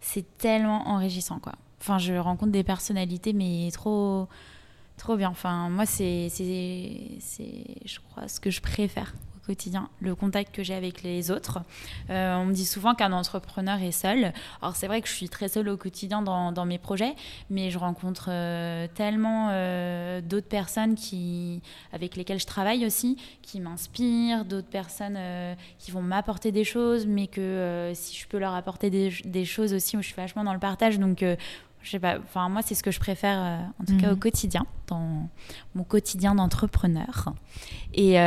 c'est 0.01 0.37
tellement 0.37 0.87
enrichissant 0.87 1.39
quoi. 1.39 1.53
Enfin, 1.81 1.97
je 1.97 2.13
rencontre 2.13 2.51
des 2.51 2.63
personnalités 2.63 3.33
mais 3.33 3.69
trop 3.71 4.27
trop 4.97 5.15
bien. 5.15 5.29
Enfin, 5.29 5.69
moi 5.69 5.85
c'est 5.85 6.29
je 6.29 7.99
crois 8.09 8.27
ce 8.27 8.39
que 8.39 8.49
je 8.49 8.61
préfère 8.61 9.13
quotidien, 9.49 9.89
le 9.99 10.13
contact 10.13 10.53
que 10.53 10.61
j'ai 10.61 10.75
avec 10.75 11.01
les 11.01 11.31
autres. 11.31 11.57
Euh, 12.11 12.35
on 12.35 12.45
me 12.45 12.53
dit 12.53 12.67
souvent 12.67 12.93
qu'un 12.93 13.11
entrepreneur 13.11 13.81
est 13.81 13.91
seul. 13.91 14.31
Alors 14.61 14.75
c'est 14.75 14.85
vrai 14.85 15.01
que 15.01 15.07
je 15.07 15.13
suis 15.13 15.27
très 15.27 15.47
seule 15.47 15.69
au 15.69 15.75
quotidien 15.75 16.21
dans, 16.21 16.51
dans 16.51 16.65
mes 16.65 16.77
projets, 16.77 17.15
mais 17.49 17.71
je 17.71 17.79
rencontre 17.79 18.27
euh, 18.29 18.85
tellement 18.93 19.47
euh, 19.49 20.21
d'autres 20.21 20.47
personnes 20.47 20.93
qui, 20.93 21.63
avec 21.93 22.15
lesquelles 22.15 22.39
je 22.39 22.45
travaille 22.45 22.85
aussi, 22.85 23.17
qui 23.41 23.59
m'inspirent, 23.59 24.45
d'autres 24.45 24.67
personnes 24.67 25.17
qui 25.79 25.89
vont 25.89 26.03
m'apporter 26.03 26.51
des 26.51 26.63
choses, 26.63 27.07
mais 27.07 27.25
que 27.25 27.91
si 27.95 28.15
je 28.15 28.27
peux 28.27 28.37
leur 28.37 28.53
apporter 28.53 28.91
des, 28.91 29.09
des, 29.25 29.45
choses 29.45 29.73
aussi, 29.73 29.97
où 29.97 30.03
je 30.03 30.07
suis 30.07 30.15
vachement 30.15 30.43
dans 30.43 30.53
le 30.53 30.59
partage. 30.59 30.99
Donc 30.99 31.21
je 31.21 31.89
sais 31.89 31.99
pas, 31.99 32.19
enfin 32.19 32.49
moi 32.49 32.61
c'est 32.61 32.75
ce 32.75 32.83
que 32.83 32.91
je 32.91 32.99
préfère 32.99 33.39
en 33.79 33.85
tout 33.85 33.97
cas 33.97 34.09
au 34.09 34.15
mhm. 34.15 34.19
quotidien, 34.19 34.65
dans 34.85 35.27
mon 35.73 35.83
quotidien 35.83 36.35
d'entrepreneur. 36.35 37.33
Et 37.95 38.19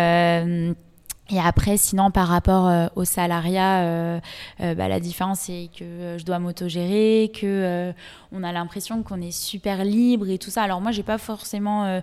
et 1.33 1.41
après, 1.41 1.79
sinon, 1.79 2.11
par 2.11 2.29
rapport 2.29 2.69
euh, 2.69 2.89
au 2.95 3.07
salariat, 3.07 3.81
euh, 3.85 4.21
euh, 4.61 4.75
bah, 4.75 4.89
la 4.89 5.01
différence, 5.01 5.41
c'est 5.41 5.71
que 5.75 6.17
je 6.19 6.25
dois 6.25 6.39
m'autogérer, 6.39 7.33
que 7.35 7.93
on 8.33 8.43
a 8.43 8.53
l'impression 8.53 9.03
qu'on 9.03 9.21
est 9.21 9.31
super 9.31 9.85
libre 9.85 10.29
et 10.29 10.37
tout 10.37 10.51
ça. 10.51 10.63
Alors 10.63 10.83
moi, 10.83 10.93
j'ai 10.93 11.03
pas 11.03 11.17
forcément 11.19 12.01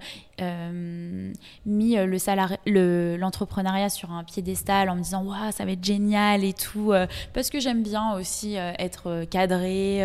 mis 1.66 1.96
le 1.96 3.18
l'entrepreneuriat 3.18 3.90
sur 3.90 4.12
un 4.12 4.24
piédestal 4.24 4.90
en 4.90 4.96
me 4.96 5.02
disant 5.02 5.24
waouh, 5.24 5.52
ça 5.52 5.66
va 5.66 5.72
être 5.72 5.84
génial 5.84 6.44
et 6.44 6.54
tout, 6.54 6.92
parce 7.34 7.50
que 7.50 7.60
j'aime 7.60 7.84
bien 7.84 8.14
aussi 8.14 8.56
être 8.56 9.26
cadré, 9.26 10.00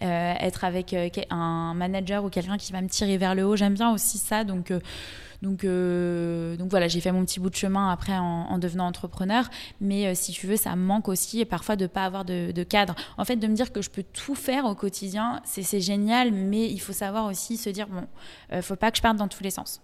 être 0.00 0.64
avec 0.64 0.94
un 1.30 1.74
manager 1.74 2.24
ou 2.24 2.30
quelqu'un 2.30 2.56
qui 2.58 2.72
va 2.72 2.80
me 2.80 2.88
tirer 2.88 3.16
vers 3.16 3.34
le 3.34 3.44
haut. 3.44 3.56
J'aime 3.56 3.74
bien 3.74 3.92
aussi 3.92 4.18
ça, 4.18 4.44
donc 4.44 4.72
donc, 5.42 5.64
euh, 5.64 6.56
donc 6.56 6.70
voilà, 6.70 6.88
j'ai 6.88 7.00
fait 7.00 7.12
mon 7.12 7.24
petit 7.24 7.40
bout 7.40 7.50
de 7.50 7.56
chemin 7.56 7.90
après 7.90 8.16
en, 8.16 8.58
devenant 8.58 8.86
entrepreneur. 8.86 9.48
Mais 9.80 10.06
euh, 10.06 10.14
si 10.14 10.32
tu 10.32 10.46
veux, 10.46 10.56
ça 10.56 10.74
me 10.76 10.82
manque 10.82 11.08
aussi 11.08 11.44
parfois 11.44 11.76
de 11.76 11.84
ne 11.84 11.88
pas 11.88 12.04
avoir 12.04 12.24
de, 12.24 12.52
de, 12.52 12.62
cadre. 12.62 12.94
En 13.18 13.24
fait, 13.24 13.36
de 13.36 13.46
me 13.46 13.54
dire 13.54 13.72
que 13.72 13.82
je 13.82 13.90
peux 13.90 14.02
tout 14.02 14.34
faire 14.34 14.64
au 14.64 14.74
quotidien, 14.74 15.40
c'est 15.44 15.80
génial, 15.80 16.32
mais 16.32 16.70
il 16.70 16.80
faut 16.80 16.92
savoir 16.92 17.26
aussi 17.26 17.56
se 17.56 17.70
dire, 17.70 17.88
bon, 17.88 18.06
ne 18.50 18.56
euh, 18.56 18.62
faut 18.62 18.76
pas 18.76 18.90
que 18.90 18.96
je 18.96 19.02
parte 19.02 19.16
dans 19.16 19.28
tous 19.28 19.42
les 19.42 19.50
sens 19.50 19.80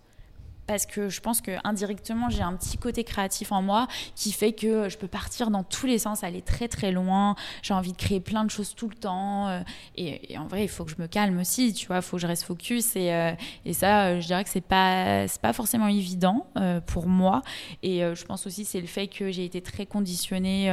parce 0.66 0.87
que 0.87 1.09
je 1.09 1.20
pense 1.20 1.40
que 1.40 1.53
indirectement 1.64 2.31
j'ai 2.31 2.42
un 2.42 2.55
petit 2.55 2.79
côté 2.79 3.05
créatif 3.05 3.53
en 3.53 3.62
moi 3.62 3.88
qui 4.14 4.33
fait 4.33 4.53
que 4.53 4.88
je 4.88 4.96
peux 4.96 5.09
partir 5.09 5.51
dans 5.51 5.64
tous 5.64 5.87
les 5.87 5.98
sens, 5.98 6.25
aller 6.25 6.42
très 6.42 6.68
très 6.68 6.92
loin. 6.92 7.35
J'ai 7.62 7.75
envie 7.75 7.92
de 7.92 7.96
créer 7.96 8.20
plein 8.20 8.44
de 8.44 8.51
choses 8.51 8.75
tout 8.75 8.88
le 8.88 8.94
temps 8.94 9.48
euh, 9.48 9.61
et, 9.96 10.37
en 10.38 10.46
vrai 10.46 10.64
il 10.64 10.68
faut 10.68 10.85
que 10.85 10.90
je 10.90 11.01
me 11.01 11.07
calme 11.07 11.38
aussi, 11.40 11.72
tu 11.72 11.87
vois, 11.87 11.96
il 11.96 12.03
faut 12.03 12.16
que 12.16 12.22
je 12.22 12.27
reste 12.27 12.44
focus 12.44 12.96
et, 12.96 13.12
euh, 13.12 13.33
et 13.64 13.72
ça 13.72 14.07
euh, 14.07 14.20
je 14.20 14.27
dirais 14.27 14.44
que 14.44 14.51
c'est 14.51 14.61
pas 14.61 15.27
pas 15.40 15.53
forcément 15.53 15.88
évident 15.88 16.46
pour 16.87 17.07
moi 17.07 17.42
et 17.83 18.01
je 18.01 18.25
pense 18.25 18.46
aussi 18.46 18.64
c'est 18.64 18.81
le 18.81 18.87
fait 18.87 19.09
que 19.09 19.31
j'ai 19.31 19.44
été 19.44 19.61
très 19.61 19.87
conditionnée 19.87 20.70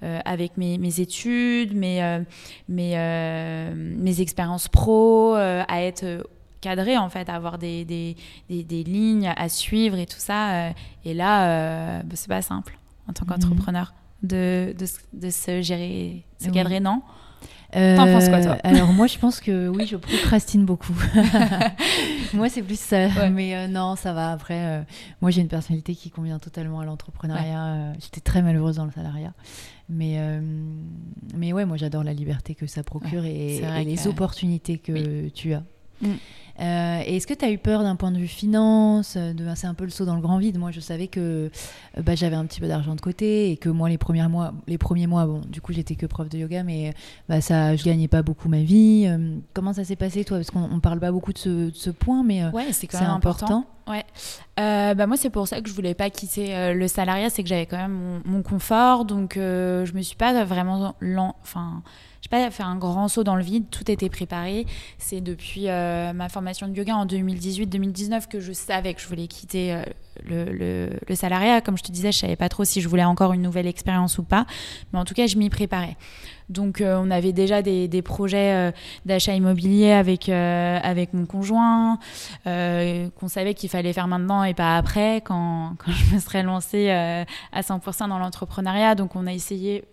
avec 0.00 0.56
mes, 0.56 0.78
mes, 0.78 1.00
études, 1.00 1.74
mes 1.74 2.24
mes, 2.68 3.74
mes 3.76 4.20
expériences 4.20 4.68
pro, 4.68 5.34
à 5.34 5.82
être 5.82 6.24
cadré 6.60 6.96
en 6.96 7.08
fait, 7.08 7.28
avoir 7.28 7.58
des, 7.58 7.84
des, 7.84 8.16
des, 8.48 8.84
lignes 8.84 9.32
à 9.36 9.48
suivre 9.48 9.96
et 9.98 10.06
tout 10.06 10.18
ça. 10.18 10.50
Euh, 10.50 10.70
et 11.04 11.14
là, 11.14 11.48
euh, 11.48 12.02
bah, 12.02 12.14
c'est 12.14 12.28
pas 12.28 12.42
simple 12.42 12.78
en 13.08 13.12
tant 13.12 13.24
mhm. 13.24 13.32
qu'entrepreneur 13.32 13.94
de, 14.22 14.74
de, 14.78 14.86
de, 15.12 15.30
se 15.30 15.62
gérer, 15.62 16.24
se 16.38 16.50
cadrer, 16.50 16.80
non? 16.80 17.02
T'en 17.72 18.06
penses 18.06 18.28
quoi, 18.28 18.42
toi? 18.42 18.56
Alors, 18.64 18.92
moi, 18.92 19.06
je 19.06 19.18
pense 19.18 19.40
que 19.40 19.68
oui, 19.68 19.86
je 19.86 19.96
procrastine 19.96 20.64
beaucoup. 20.64 20.94
moi, 22.32 22.48
c'est 22.48 22.62
plus 22.62 22.80
ça. 22.80 23.30
Mais 23.30 23.68
non, 23.68 23.94
ça 23.94 24.12
va. 24.14 24.32
Après, 24.32 24.84
moi, 25.20 25.30
j'ai 25.30 25.42
une 25.42 25.48
personnalité 25.48 25.94
qui 25.94 26.10
convient 26.10 26.38
totalement 26.38 26.80
à 26.80 26.86
l'entrepreneuriat. 26.86 27.92
J'étais 28.00 28.22
très 28.22 28.42
malheureuse 28.42 28.76
dans 28.76 28.86
le 28.86 28.90
salariat. 28.90 29.34
Mais, 29.90 30.18
mais 31.36 31.52
ouais, 31.52 31.66
moi, 31.66 31.76
j'adore 31.76 32.02
la 32.02 32.14
liberté 32.14 32.54
que 32.54 32.66
ça 32.66 32.82
procure 32.82 33.24
et, 33.24 33.60
les 33.84 34.08
opportunités 34.08 34.78
que 34.78 35.28
tu 35.28 35.52
as. 35.52 35.62
Mm. 36.00 36.14
Euh, 36.60 37.02
Est-ce 37.06 37.26
que 37.26 37.34
tu 37.34 37.44
as 37.44 37.50
eu 37.50 37.58
peur 37.58 37.82
d'un 37.82 37.94
point 37.94 38.10
de 38.10 38.18
vue 38.18 38.26
finance 38.26 39.16
de, 39.16 39.44
C'est 39.54 39.66
un 39.66 39.74
peu 39.74 39.84
le 39.84 39.90
saut 39.90 40.04
dans 40.04 40.16
le 40.16 40.20
grand 40.20 40.38
vide. 40.38 40.58
Moi, 40.58 40.70
je 40.72 40.80
savais 40.80 41.06
que 41.06 41.20
euh, 41.20 42.02
bah, 42.02 42.14
j'avais 42.16 42.34
un 42.34 42.44
petit 42.46 42.60
peu 42.60 42.66
d'argent 42.66 42.96
de 42.96 43.00
côté 43.00 43.52
et 43.52 43.56
que 43.56 43.68
moi, 43.68 43.88
les 43.88 43.98
premiers 43.98 44.26
mois, 44.26 44.52
les 44.66 44.78
premiers 44.78 45.06
mois 45.06 45.26
bon, 45.26 45.40
du 45.46 45.60
coup, 45.60 45.72
j'étais 45.72 45.94
que 45.94 46.06
prof 46.06 46.28
de 46.28 46.38
yoga, 46.38 46.64
mais 46.64 46.94
bah, 47.28 47.40
ça, 47.40 47.76
je 47.76 47.84
gagnais 47.84 48.08
pas 48.08 48.22
beaucoup 48.22 48.48
ma 48.48 48.62
vie. 48.62 49.06
Euh, 49.06 49.36
comment 49.54 49.72
ça 49.72 49.84
s'est 49.84 49.96
passé, 49.96 50.24
toi? 50.24 50.38
Parce 50.38 50.50
qu'on 50.50 50.80
parle 50.80 50.98
pas 50.98 51.12
beaucoup 51.12 51.32
de 51.32 51.38
ce, 51.38 51.70
ce 51.72 51.90
point, 51.90 52.24
mais 52.24 52.42
euh, 52.42 52.50
ouais, 52.50 52.72
c'est 52.72 52.92
même 52.94 53.10
important. 53.10 53.64
Ouais. 53.86 54.04
bah 54.56 55.06
moi, 55.06 55.16
c'est 55.16 55.30
pour 55.30 55.46
ça 55.46 55.62
que 55.62 55.68
je 55.68 55.74
voulais 55.74 55.94
pas 55.94 56.10
quitter 56.10 56.74
le 56.74 56.88
salariat, 56.88 57.30
c'est 57.30 57.42
que 57.42 57.48
j'avais 57.48 57.66
quand 57.66 57.78
même 57.78 58.20
mon, 58.24 58.32
mon 58.32 58.42
confort, 58.42 59.04
donc 59.04 59.34
je 59.36 59.92
me 59.94 60.02
suis 60.02 60.16
pas 60.16 60.44
vraiment 60.44 60.94
lent. 61.00 61.36
Enfin 61.40 61.82
pas 62.28 62.50
fait 62.50 62.62
un 62.62 62.76
grand 62.76 63.08
saut 63.08 63.24
dans 63.24 63.36
le 63.36 63.42
vide, 63.42 63.64
tout 63.70 63.90
était 63.90 64.08
préparé. 64.08 64.66
C'est 64.98 65.20
depuis 65.20 65.68
euh, 65.68 66.12
ma 66.12 66.28
formation 66.28 66.68
de 66.68 66.76
yoga 66.76 66.94
en 66.94 67.06
2018-2019 67.06 68.28
que 68.28 68.40
je 68.40 68.52
savais 68.52 68.94
que 68.94 69.00
je 69.00 69.08
voulais 69.08 69.26
quitter 69.26 69.72
euh, 69.72 69.82
le, 70.24 70.90
le, 71.08 71.14
salariat. 71.14 71.60
Comme 71.60 71.78
je 71.78 71.82
te 71.82 71.92
disais, 71.92 72.12
je 72.12 72.18
savais 72.18 72.36
pas 72.36 72.48
trop 72.48 72.64
si 72.64 72.80
je 72.80 72.88
voulais 72.88 73.04
encore 73.04 73.32
une 73.32 73.42
nouvelle 73.42 73.66
expérience 73.66 74.18
ou 74.18 74.22
pas, 74.22 74.46
mais 74.92 74.98
en 74.98 75.04
tout 75.04 75.14
cas, 75.14 75.26
je 75.26 75.36
m'y 75.36 75.48
préparais. 75.50 75.96
Donc, 76.48 76.80
euh, 76.80 76.98
on 77.02 77.10
avait 77.10 77.32
déjà 77.32 77.60
des, 77.60 77.88
des 77.88 78.00
projets 78.00 78.72
d'achat 79.04 79.34
immobilier 79.34 79.92
avec, 79.92 80.28
avec 80.28 81.12
mon 81.12 81.26
conjoint, 81.26 81.98
qu'on 82.44 83.28
savait 83.28 83.54
qu'il 83.54 83.68
fallait 83.68 83.92
faire 83.92 84.08
maintenant 84.08 84.44
et 84.44 84.54
pas 84.54 84.76
après, 84.76 85.16
quand, 85.16 85.74
quand 85.84 85.92
je 85.92 86.14
me 86.14 86.20
serais 86.20 86.42
lancée 86.42 86.90
à 86.90 87.60
100% 87.60 88.08
dans 88.08 88.18
l'entrepreneuriat. 88.18 88.94
Donc, 88.94 89.14
on 89.14 89.26
a 89.26 89.32
essayé 89.32 89.84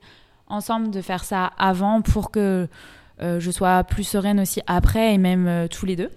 ensemble 0.48 0.92
de 0.92 1.02
faire 1.02 1.24
ça 1.24 1.52
avant 1.58 2.02
pour 2.02 2.32
que 2.32 2.68
euh, 3.22 3.40
je 3.40 3.52
sois 3.52 3.84
plus 3.84 4.04
sereine 4.04 4.40
aussi 4.40 4.62
après 4.68 5.14
et 5.14 5.18
même 5.18 5.48
euh, 5.48 5.68
tous 5.68 5.86
les 5.86 5.96
deux. 5.96 6.10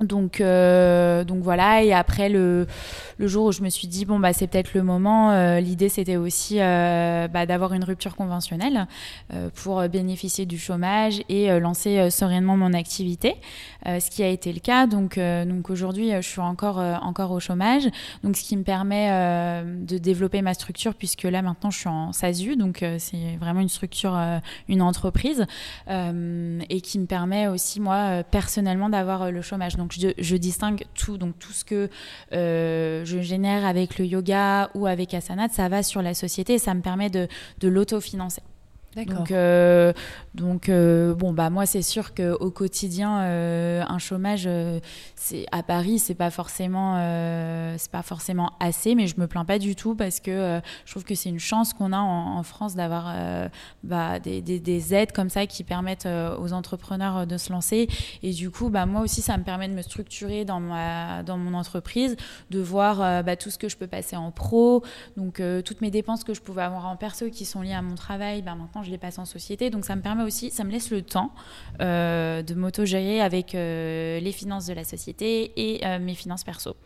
Donc, 0.00 0.42
euh, 0.42 1.24
donc 1.24 1.42
voilà, 1.42 1.82
et 1.82 1.94
après 1.94 2.28
le, 2.28 2.66
le, 3.16 3.26
jour 3.28 3.46
où 3.46 3.52
je 3.52 3.62
me 3.62 3.70
suis 3.70 3.88
dit, 3.88 4.04
bon, 4.04 4.18
bah, 4.18 4.34
c'est 4.34 4.46
peut-être 4.46 4.74
le 4.74 4.82
moment, 4.82 5.30
euh, 5.30 5.58
l'idée 5.58 5.88
c'était 5.88 6.16
aussi 6.16 6.60
euh, 6.60 7.28
bah, 7.28 7.46
d'avoir 7.46 7.72
une 7.72 7.82
rupture 7.82 8.14
conventionnelle 8.14 8.88
euh, 9.32 9.48
pour 9.54 9.88
bénéficier 9.88 10.44
du 10.44 10.58
chômage 10.58 11.22
et 11.30 11.50
euh, 11.50 11.60
lancer 11.60 12.10
sereinement 12.10 12.58
mon 12.58 12.74
activité, 12.74 13.36
ce 13.86 14.10
qui 14.10 14.22
a 14.22 14.28
été 14.28 14.52
le 14.52 14.60
cas. 14.60 14.86
Donc, 14.86 15.18
donc 15.18 15.70
aujourd'hui, 15.70 16.10
je 16.10 16.28
suis 16.28 16.40
encore, 16.40 16.78
encore 16.78 17.30
au 17.30 17.40
chômage, 17.40 17.84
donc 18.22 18.36
ce 18.36 18.42
qui 18.42 18.56
me 18.56 18.64
permet 18.64 19.08
de 19.64 19.98
développer 19.98 20.42
ma 20.42 20.54
structure, 20.54 20.94
puisque 20.94 21.22
là 21.22 21.40
maintenant 21.40 21.70
je 21.70 21.78
suis 21.78 21.88
en 21.88 22.12
SASU, 22.12 22.56
donc 22.56 22.84
c'est 22.98 23.36
vraiment 23.40 23.60
une 23.60 23.68
structure, 23.68 24.18
une 24.68 24.82
entreprise, 24.82 25.46
et 25.88 26.80
qui 26.80 26.98
me 26.98 27.06
permet 27.06 27.46
aussi, 27.46 27.80
moi, 27.80 28.24
personnellement, 28.24 28.88
d'avoir 28.88 29.30
le 29.30 29.40
chômage. 29.40 29.76
Donc 29.86 30.14
je, 30.18 30.36
distingue 30.36 30.84
tout, 30.94 31.18
donc 31.18 31.38
tout 31.38 31.52
ce 31.52 31.64
que 31.64 31.88
euh, 32.32 33.04
je 33.04 33.20
génère 33.20 33.64
avec 33.64 33.98
le 33.98 34.04
yoga 34.04 34.70
ou 34.74 34.86
avec 34.86 35.14
Asana, 35.14 35.48
ça 35.48 35.68
va 35.68 35.82
sur 35.82 36.02
la 36.02 36.14
société 36.14 36.58
ça 36.58 36.74
me 36.74 36.80
permet 36.80 37.10
de, 37.10 37.28
de 37.60 37.68
l'autofinancer. 37.68 38.42
Donc, 39.04 39.30
euh, 39.30 39.92
donc 40.34 40.68
euh, 40.68 41.14
bon, 41.14 41.32
bah 41.32 41.50
moi, 41.50 41.66
c'est 41.66 41.82
sûr 41.82 42.14
qu'au 42.14 42.50
quotidien, 42.50 43.20
euh, 43.20 43.84
un 43.86 43.98
chômage, 43.98 44.48
c'est 45.14 45.44
à 45.52 45.62
Paris, 45.62 45.98
c'est 45.98 46.14
pas 46.14 46.30
forcément, 46.30 46.94
pas 47.92 48.02
forcément 48.02 48.52
assez, 48.60 48.94
mais 48.94 49.06
je 49.06 49.20
me 49.20 49.26
plains 49.26 49.44
pas 49.44 49.58
du 49.58 49.76
tout 49.76 49.94
parce 49.94 50.20
que 50.20 50.60
je 50.84 50.90
trouve 50.90 51.04
que 51.04 51.14
c'est 51.14 51.28
une 51.28 51.38
chance 51.38 51.74
qu'on 51.74 51.92
a 51.92 51.98
en, 51.98 52.42
France 52.42 52.74
d'avoir 52.74 53.12
bah, 53.82 54.18
des, 54.18 54.40
des, 54.40 54.60
des, 54.60 54.94
aides 54.94 55.12
comme 55.12 55.30
ça 55.30 55.46
qui 55.46 55.64
permettent 55.64 56.08
aux 56.38 56.52
entrepreneurs 56.52 57.26
de 57.26 57.36
se 57.36 57.52
lancer. 57.52 57.88
Et 58.22 58.32
du 58.32 58.50
coup, 58.50 58.70
bah 58.70 58.86
moi 58.86 59.02
aussi, 59.02 59.20
ça 59.20 59.36
me 59.36 59.42
permet 59.42 59.68
de 59.68 59.74
me 59.74 59.82
structurer 59.82 60.44
dans 60.44 60.60
ma, 60.60 61.22
dans 61.22 61.36
mon 61.36 61.54
entreprise, 61.54 62.16
de 62.50 62.60
voir 62.60 63.24
bah, 63.24 63.36
tout 63.36 63.50
ce 63.50 63.58
que 63.58 63.68
je 63.68 63.76
peux 63.76 63.88
passer 63.88 64.16
en 64.16 64.30
pro, 64.30 64.82
donc 65.16 65.42
toutes 65.64 65.80
mes 65.80 65.90
dépenses 65.90 66.24
que 66.24 66.34
je 66.34 66.40
pouvais 66.40 66.62
avoir 66.62 66.86
en 66.86 66.96
perso 66.96 67.28
qui 67.30 67.44
sont 67.44 67.62
liées 67.62 67.74
à 67.74 67.82
mon 67.82 67.94
travail, 67.94 68.42
bah 68.42 68.54
maintenant 68.54 68.82
je 68.86 68.90
les 68.90 68.98
passe 68.98 69.18
en 69.18 69.24
société. 69.24 69.68
Donc 69.70 69.84
ça 69.84 69.94
me 69.96 70.00
permet 70.00 70.22
aussi, 70.22 70.50
ça 70.50 70.64
me 70.64 70.70
laisse 70.70 70.90
le 70.90 71.02
temps 71.02 71.32
euh, 71.80 72.42
de 72.42 72.54
m'auto-gérer 72.54 73.20
avec 73.20 73.54
euh, 73.54 74.20
les 74.20 74.32
finances 74.32 74.66
de 74.66 74.72
la 74.72 74.84
société 74.84 75.52
et 75.56 75.86
euh, 75.86 75.98
mes 75.98 76.14
finances 76.14 76.44
perso. 76.44 76.76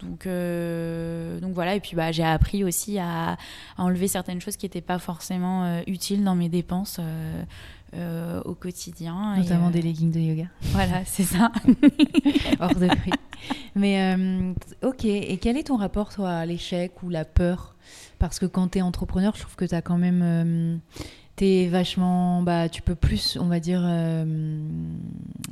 Donc, 0.00 0.28
donc 0.28 1.54
voilà, 1.54 1.74
et 1.74 1.80
puis 1.80 1.96
bah, 1.96 2.12
j'ai 2.12 2.22
appris 2.22 2.62
aussi 2.62 3.00
à, 3.00 3.36
enlever 3.78 4.06
certaines 4.06 4.40
choses 4.40 4.56
qui 4.56 4.64
n'étaient 4.64 4.80
pas 4.80 5.00
forcément 5.00 5.82
utiles 5.88 6.22
dans 6.22 6.36
mes 6.36 6.48
dépenses. 6.48 7.00
au 8.44 8.54
quotidien. 8.54 9.34
Notamment 9.38 9.70
des 9.70 9.82
leggings 9.82 10.12
de 10.12 10.20
yoga. 10.20 10.46
Voilà, 10.66 11.02
c'est 11.04 11.24
ça. 11.24 11.50
Hors 12.60 12.76
de 12.76 12.86
prix. 12.86 13.10
Mais 13.74 14.16
ok, 14.84 15.04
et 15.04 15.36
quel 15.38 15.56
est 15.56 15.64
ton 15.64 15.76
rapport, 15.76 16.10
toi, 16.10 16.30
à 16.30 16.46
l'échec 16.46 17.02
ou 17.02 17.08
la 17.08 17.24
peur? 17.24 17.74
Parce 18.20 18.38
que 18.38 18.46
quand 18.46 18.68
tu 18.68 18.78
es 18.78 18.82
entrepreneur, 18.82 19.34
je 19.34 19.40
trouve 19.40 19.56
que 19.56 19.64
tu 19.64 19.74
as 19.74 19.82
quand 19.82 19.98
même 19.98 20.80
t'es 21.38 21.68
vachement 21.68 22.42
bah 22.42 22.68
tu 22.68 22.82
peux 22.82 22.96
plus 22.96 23.38
on 23.40 23.46
va 23.46 23.60
dire 23.60 23.80
euh, 23.84 24.24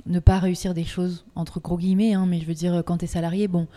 ne 0.04 0.18
pas 0.18 0.40
réussir 0.40 0.74
des 0.74 0.82
choses 0.82 1.24
entre 1.36 1.60
gros 1.60 1.78
guillemets 1.78 2.12
hein, 2.12 2.26
mais 2.26 2.40
je 2.40 2.46
veux 2.46 2.54
dire 2.54 2.82
quand 2.84 2.96
t'es 2.98 3.06
salarié 3.06 3.46
bon 3.46 3.68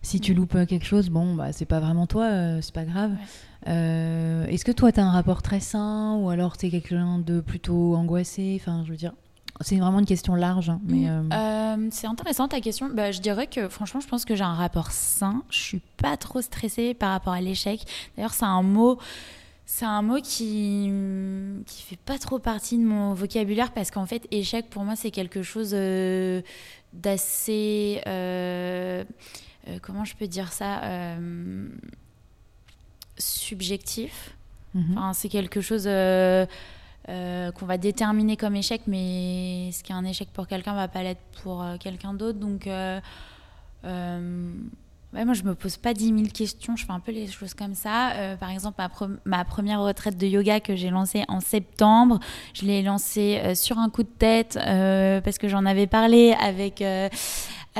si 0.00 0.18
tu 0.18 0.32
loupes 0.32 0.64
quelque 0.66 0.86
chose 0.86 1.10
bon 1.10 1.34
bah 1.34 1.52
c'est 1.52 1.66
pas 1.66 1.78
vraiment 1.78 2.06
toi 2.06 2.24
euh, 2.24 2.58
c'est 2.62 2.74
pas 2.74 2.84
grave. 2.84 3.12
Euh, 3.66 4.46
est-ce 4.46 4.64
que 4.64 4.72
toi 4.72 4.92
t'as 4.92 5.02
un 5.02 5.10
rapport 5.10 5.42
très 5.42 5.60
sain 5.60 6.16
ou 6.16 6.30
alors 6.30 6.56
t'es 6.56 6.70
quelqu'un 6.70 7.18
de 7.18 7.40
plutôt 7.40 7.96
angoissé? 7.96 8.58
Enfin 8.58 8.82
je 8.86 8.90
veux 8.90 8.96
dire 8.96 9.12
c'est 9.60 9.76
vraiment 9.76 9.98
une 9.98 10.06
question 10.06 10.36
large 10.36 10.70
hein, 10.70 10.80
mais 10.86 11.10
mm. 11.10 11.90
c'est 11.90 12.06
intéressant 12.06 12.48
ta 12.48 12.60
question. 12.60 12.88
Bah, 12.94 13.12
je 13.12 13.20
dirais 13.20 13.46
que 13.46 13.68
franchement 13.68 14.00
je 14.00 14.08
pense 14.08 14.24
que 14.24 14.34
j'ai 14.34 14.44
un 14.44 14.54
rapport 14.54 14.90
sain. 14.90 15.42
Je 15.50 15.58
suis 15.58 15.82
pas 15.98 16.16
trop 16.16 16.40
stressée 16.40 16.94
par 16.94 17.10
rapport 17.10 17.34
à 17.34 17.42
l'échec. 17.42 17.84
D'ailleurs 18.16 18.32
c'est 18.32 18.46
un 18.46 18.62
mot 18.62 18.98
c'est 19.70 19.84
un 19.84 20.00
mot 20.00 20.18
qui 20.22 20.90
qui 21.66 21.82
fait 21.82 21.98
pas 21.98 22.18
trop 22.18 22.38
partie 22.38 22.78
de 22.78 22.84
mon 22.84 23.12
vocabulaire 23.12 23.70
parce 23.70 23.90
qu'en 23.90 24.06
fait 24.06 24.26
échec 24.30 24.70
pour 24.70 24.82
moi 24.82 24.96
c'est 24.96 25.10
quelque 25.10 25.42
chose 25.42 25.72
euh, 25.74 26.40
d'assez 26.94 28.00
euh, 28.06 29.04
euh, 29.68 29.78
comment 29.82 30.06
je 30.06 30.16
peux 30.16 30.26
dire 30.26 30.52
ça 30.54 30.80
subjectif. 33.18 34.34
Mhm. 34.72 34.96
Enfin, 34.96 35.12
c'est 35.12 35.28
quelque 35.28 35.60
chose 35.60 35.84
qu'on 35.84 37.66
va 37.66 37.76
déterminer 37.78 38.38
comme 38.38 38.56
échec, 38.56 38.82
mais 38.86 39.70
ce 39.72 39.82
qui 39.82 39.92
est 39.92 39.94
un 39.94 40.04
échec 40.04 40.30
pour 40.32 40.46
quelqu'un 40.46 40.74
va 40.74 40.88
pas 40.88 41.02
l'être 41.02 41.20
pour 41.42 41.62
quelqu'un 41.78 42.14
d'autre. 42.14 42.38
Donc 42.38 42.66
Moi, 45.14 45.32
je 45.32 45.42
me 45.42 45.54
pose 45.54 45.78
pas 45.78 45.94
10 45.94 46.04
000 46.08 46.22
questions. 46.32 46.76
Je 46.76 46.84
fais 46.84 46.92
un 46.92 47.00
peu 47.00 47.12
les 47.12 47.26
choses 47.28 47.54
comme 47.54 47.74
ça. 47.74 48.12
Euh, 48.12 48.36
par 48.36 48.50
exemple, 48.50 48.82
ma, 49.24 49.44
première 49.44 49.80
retraite 49.80 50.18
de 50.18 50.26
yoga 50.26 50.60
que 50.60 50.76
j'ai 50.76 50.90
lancée 50.90 51.24
en 51.28 51.40
septembre, 51.40 52.20
je 52.52 52.66
l'ai 52.66 52.82
lancée 52.82 53.40
euh, 53.42 53.54
sur 53.54 53.78
un 53.78 53.88
coup 53.88 54.02
de 54.02 54.08
tête 54.18 54.58
euh, 54.60 55.22
parce 55.22 55.38
que 55.38 55.48
j'en 55.48 55.64
avais 55.64 55.86
parlé 55.86 56.34
avec 56.38 56.84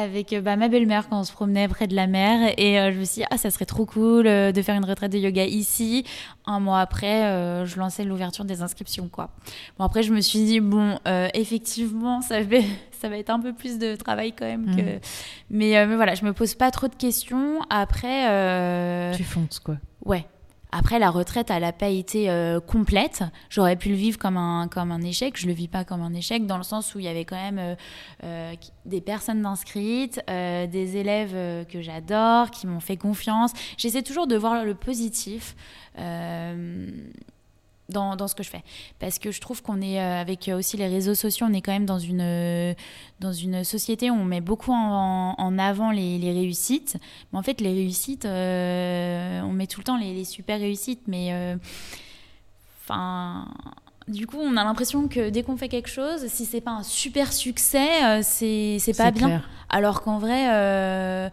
avec 0.01 0.35
bah, 0.43 0.57
ma 0.57 0.69
belle-mère 0.69 1.09
quand 1.09 1.21
on 1.21 1.25
se 1.25 1.33
promenait 1.33 1.69
près 1.69 1.87
de 1.87 1.95
la 1.95 2.07
mer. 2.07 2.55
Et 2.57 2.75
je 2.93 2.99
me 2.99 3.05
suis 3.05 3.23
dit, 3.23 3.27
ah, 3.31 3.39
ça 3.39 3.51
serait 3.51 3.67
trop 3.67 3.87
cool 3.87 4.25
de 4.25 4.63
faire 4.63 4.77
une 4.77 4.85
retraite 4.85 5.13
de 5.13 5.19
yoga 5.19 5.45
ici. 5.45 6.05
Un 6.47 6.61
mois 6.61 6.81
après, 6.81 7.67
je 7.67 7.79
lançais 7.79 8.05
l'ouverture 8.05 8.45
des 8.45 8.63
inscriptions. 8.63 9.09
Quoi. 9.09 9.31
Bon, 9.79 9.85
après, 9.85 10.03
je 10.03 10.13
me 10.13 10.21
suis 10.21 10.45
dit, 10.45 10.61
bon, 10.61 10.99
effectivement, 11.35 12.21
ça 12.21 12.43
fait 12.45 12.65
ça 12.99 13.09
va 13.09 13.17
être 13.17 13.31
un 13.31 13.41
peu 13.41 13.53
plus 13.53 13.79
de 13.79 13.97
travail 13.97 14.33
quand 14.33 14.47
même. 14.47 14.77
Que... 14.77 14.97
Mm. 14.97 15.01
Mais, 15.51 15.79
euh, 15.79 15.87
mais, 15.87 15.97
voilà, 15.97 16.15
je 16.15 16.25
me 16.25 16.33
pose 16.33 16.55
pas 16.55 16.71
trop 16.71 16.89
de 16.89 16.95
questions. 16.95 17.61
Après. 17.71 18.29
Euh... 18.31 19.15
Tu 19.15 19.25
fonces 19.25 19.61
quoi. 19.61 19.77
Ouais. 20.05 20.27
Après, 20.71 20.99
la 20.99 21.11
retraite, 21.11 21.51
elle 21.51 21.63
n'a 21.63 21.73
pas 21.73 21.89
été 21.89 22.31
euh, 22.31 22.61
complète. 22.61 23.23
J'aurais 23.51 23.77
pu 23.77 23.89
le 23.89 23.95
vivre 23.95 24.19
comme 24.19 24.37
un, 24.37 24.69
comme 24.69 24.93
un 24.93 25.01
échec. 25.03 25.37
Je 25.37 25.47
ne 25.47 25.53
le 25.53 25.57
vis 25.57 25.69
pas 25.69 25.85
comme 25.85 26.03
un 26.03 26.15
échec, 26.15 26.47
dans 26.47 26.59
le 26.59 26.63
sens 26.63 26.95
où 26.95 26.99
il 26.99 27.05
y 27.05 27.09
avait 27.09 27.25
quand 27.25 27.37
même 27.37 27.77
euh, 28.25 28.55
des 28.85 29.01
personnes 29.01 29.47
inscrites, 29.47 30.21
des 30.27 30.97
élèves 30.97 31.67
que 31.67 31.81
j'adore, 31.81 32.51
qui 32.51 32.67
m'ont 32.67 32.81
fait 32.81 32.97
confiance. 32.97 33.53
J'essaie 33.77 34.03
toujours 34.03 34.27
de 34.27 34.37
voir 34.37 34.65
le 34.65 34.75
positif 34.75 35.55
dans, 37.89 38.17
dans, 38.17 38.29
ce 38.29 38.35
que 38.35 38.43
je 38.43 38.51
fais. 38.51 38.63
Parce 38.99 39.19
que 39.19 39.31
je 39.31 39.41
trouve 39.41 39.63
qu'on 39.63 39.81
est, 39.81 40.01
euh, 40.01 40.21
avec 40.21 40.51
aussi 40.55 40.77
les 40.77 40.89
réseaux 40.89 41.15
sociaux, 41.15 41.47
on 41.49 41.53
est 41.53 41.61
quand 41.61 41.73
même 41.73 41.87
dans 41.87 41.99
une, 41.99 42.21
euh, 42.21 42.75
dans 43.21 43.33
une 43.33 43.65
société 43.65 44.11
où 44.11 44.15
on 44.15 44.25
met 44.25 44.41
beaucoup 44.41 44.73
en, 44.73 45.35
en 45.37 45.59
avant 45.59 45.91
les, 45.91 46.19
les, 46.19 46.33
réussites. 46.33 46.97
Mais 47.33 47.39
en 47.39 47.43
fait, 47.43 47.61
les 47.61 47.73
réussites, 47.73 48.25
euh, 48.25 49.41
on 49.43 49.53
met 49.53 49.67
tout 49.67 49.81
le 49.81 49.85
temps 49.85 49.99
les, 49.99 50.15
les 50.15 50.25
super 50.25 50.59
réussites, 50.59 51.03
mais 51.07 51.57
enfin 52.83 53.47
du 54.09 54.27
coup, 54.27 54.39
on 54.41 54.57
a 54.57 54.65
l'impression 54.65 55.07
que 55.07 55.29
dès 55.29 55.43
qu'on 55.43 55.57
fait 55.57 55.69
quelque 55.69 55.89
chose, 55.89 56.27
si 56.29 56.47
c'est 56.47 56.61
pas 56.61 56.71
un 56.73 56.83
super 56.83 57.33
succès, 57.33 58.05
euh, 58.05 58.21
c'est 58.23 58.79
c'est 58.81 58.97
pas 58.97 59.11
bien. 59.11 59.27
clair. 59.27 59.49
Alors 59.69 60.03
qu'en 60.03 60.19
vrai, 60.19 60.49
euh, 60.51 61.29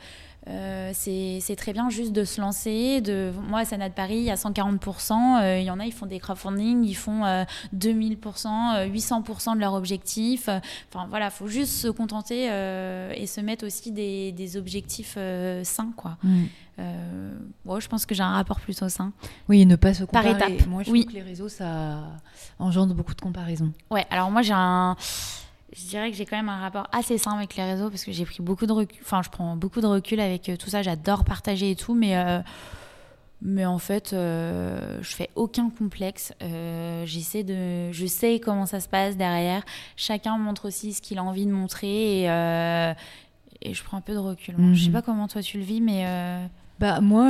euh, 0.47 0.91
c'est 0.93 1.55
très 1.57 1.73
bien 1.73 1.89
juste 1.89 2.11
de 2.13 2.23
se 2.23 2.39
lancer. 2.39 3.01
De... 3.01 3.31
Moi, 3.49 3.59
à 3.61 3.65
Sénat 3.65 3.89
de 3.89 3.93
Paris, 3.93 4.17
il 4.17 4.23
y 4.23 4.31
a 4.31 4.35
140%. 4.35 5.41
euh, 5.41 5.59
Il 5.59 5.65
y 5.65 5.71
en 5.71 5.79
a, 5.79 5.85
ils 5.85 5.91
font 5.93 6.05
des 6.05 6.19
crowdfunding, 6.19 6.83
ils 6.83 6.93
font 6.95 7.25
euh, 7.25 7.43
2000%, 7.75 8.75
euh, 8.77 8.87
800% 8.87 9.55
de 9.55 9.59
leur 9.59 9.73
objectif. 9.73 10.47
Enfin, 10.93 11.07
voilà, 11.09 11.29
faut 11.29 11.47
juste 11.47 11.73
se 11.73 11.87
contenter 11.87 12.47
euh, 12.51 13.11
et 13.15 13.25
se 13.27 13.41
mettre 13.41 13.65
aussi 13.65 13.91
des, 13.91 14.31
des 14.33 14.57
objectifs 14.57 15.15
euh, 15.17 15.63
sains, 15.63 15.91
quoi. 15.95 16.17
Mm. 16.23 16.43
Euh, 16.77 17.31
ouais, 17.65 17.79
je 17.79 17.87
pense 17.87 18.05
que 18.05 18.13
j'ai 18.13 18.21
un 18.23 18.33
rapport 18.33 18.59
plutôt 18.59 18.89
sain. 18.89 19.13
Oui, 19.47 19.61
et 19.61 19.65
ne 19.65 19.77
pas 19.77 19.93
se 19.93 20.03
Par 20.03 20.23
comparer. 20.23 20.53
étapes, 20.53 20.67
Moi, 20.67 20.83
je 20.83 20.91
oui. 20.91 21.01
trouve 21.05 21.13
que 21.13 21.17
les 21.17 21.23
réseaux, 21.23 21.47
ça 21.49 21.99
engendre 22.59 22.93
beaucoup 22.93 23.15
de 23.15 23.21
comparaisons. 23.21 23.71
Ouais, 23.89 24.05
alors 24.11 24.29
moi 24.29 24.41
j'ai 24.41 24.53
un. 24.53 24.95
Je 25.75 25.89
dirais 25.89 26.09
que 26.09 26.15
j'ai 26.17 26.25
quand 26.25 26.37
même 26.37 26.49
un 26.49 26.59
rapport 26.59 26.87
assez 26.91 27.17
sain 27.17 27.31
avec 27.35 27.55
les 27.57 27.63
réseaux 27.63 27.89
parce 27.89 28.05
que 28.05 28.11
j'ai 28.11 28.23
pris 28.25 28.41
beaucoup 28.41 28.65
de 28.65 28.71
recul. 28.71 28.97
Enfin, 29.03 29.21
je 29.23 29.29
prends 29.29 29.55
beaucoup 29.57 29.81
de 29.81 29.87
recul 29.87 30.19
avec 30.21 30.47
euh, 30.49 30.55
tout 30.57 30.69
ça. 30.69 30.81
J'adore 30.81 31.23
partager 31.25 31.71
et 31.71 31.75
tout, 31.75 31.93
mais. 31.93 32.15
euh, 32.17 32.39
Mais 33.41 33.65
en 33.65 33.77
fait, 33.77 34.13
euh, 34.13 34.97
je 35.01 35.13
fais 35.13 35.29
aucun 35.35 35.69
complexe. 35.69 36.33
Euh, 36.41 37.05
J'essaie 37.05 37.43
de, 37.43 37.91
je 37.91 38.05
sais 38.07 38.39
comment 38.39 38.65
ça 38.65 38.79
se 38.79 38.87
passe 38.87 39.17
derrière. 39.17 39.63
Chacun 39.97 40.37
montre 40.37 40.67
aussi 40.69 40.93
ce 40.93 41.01
qu'il 41.01 41.17
a 41.17 41.23
envie 41.23 41.45
de 41.45 41.51
montrer 41.51 42.21
et, 42.21 42.29
euh, 42.29 42.93
et 43.61 43.73
je 43.73 43.83
prends 43.83 43.97
un 43.97 44.01
peu 44.01 44.13
de 44.13 44.17
recul. 44.19 44.55
moi. 44.57 44.73
Je 44.73 44.79
sais 44.83 44.87
Mhm. 44.87 44.93
pas 44.93 45.01
comment 45.01 45.27
toi 45.27 45.41
tu 45.43 45.57
le 45.57 45.63
vis, 45.65 45.81
mais 45.81 46.05
Bah 46.79 47.01
moi, 47.01 47.25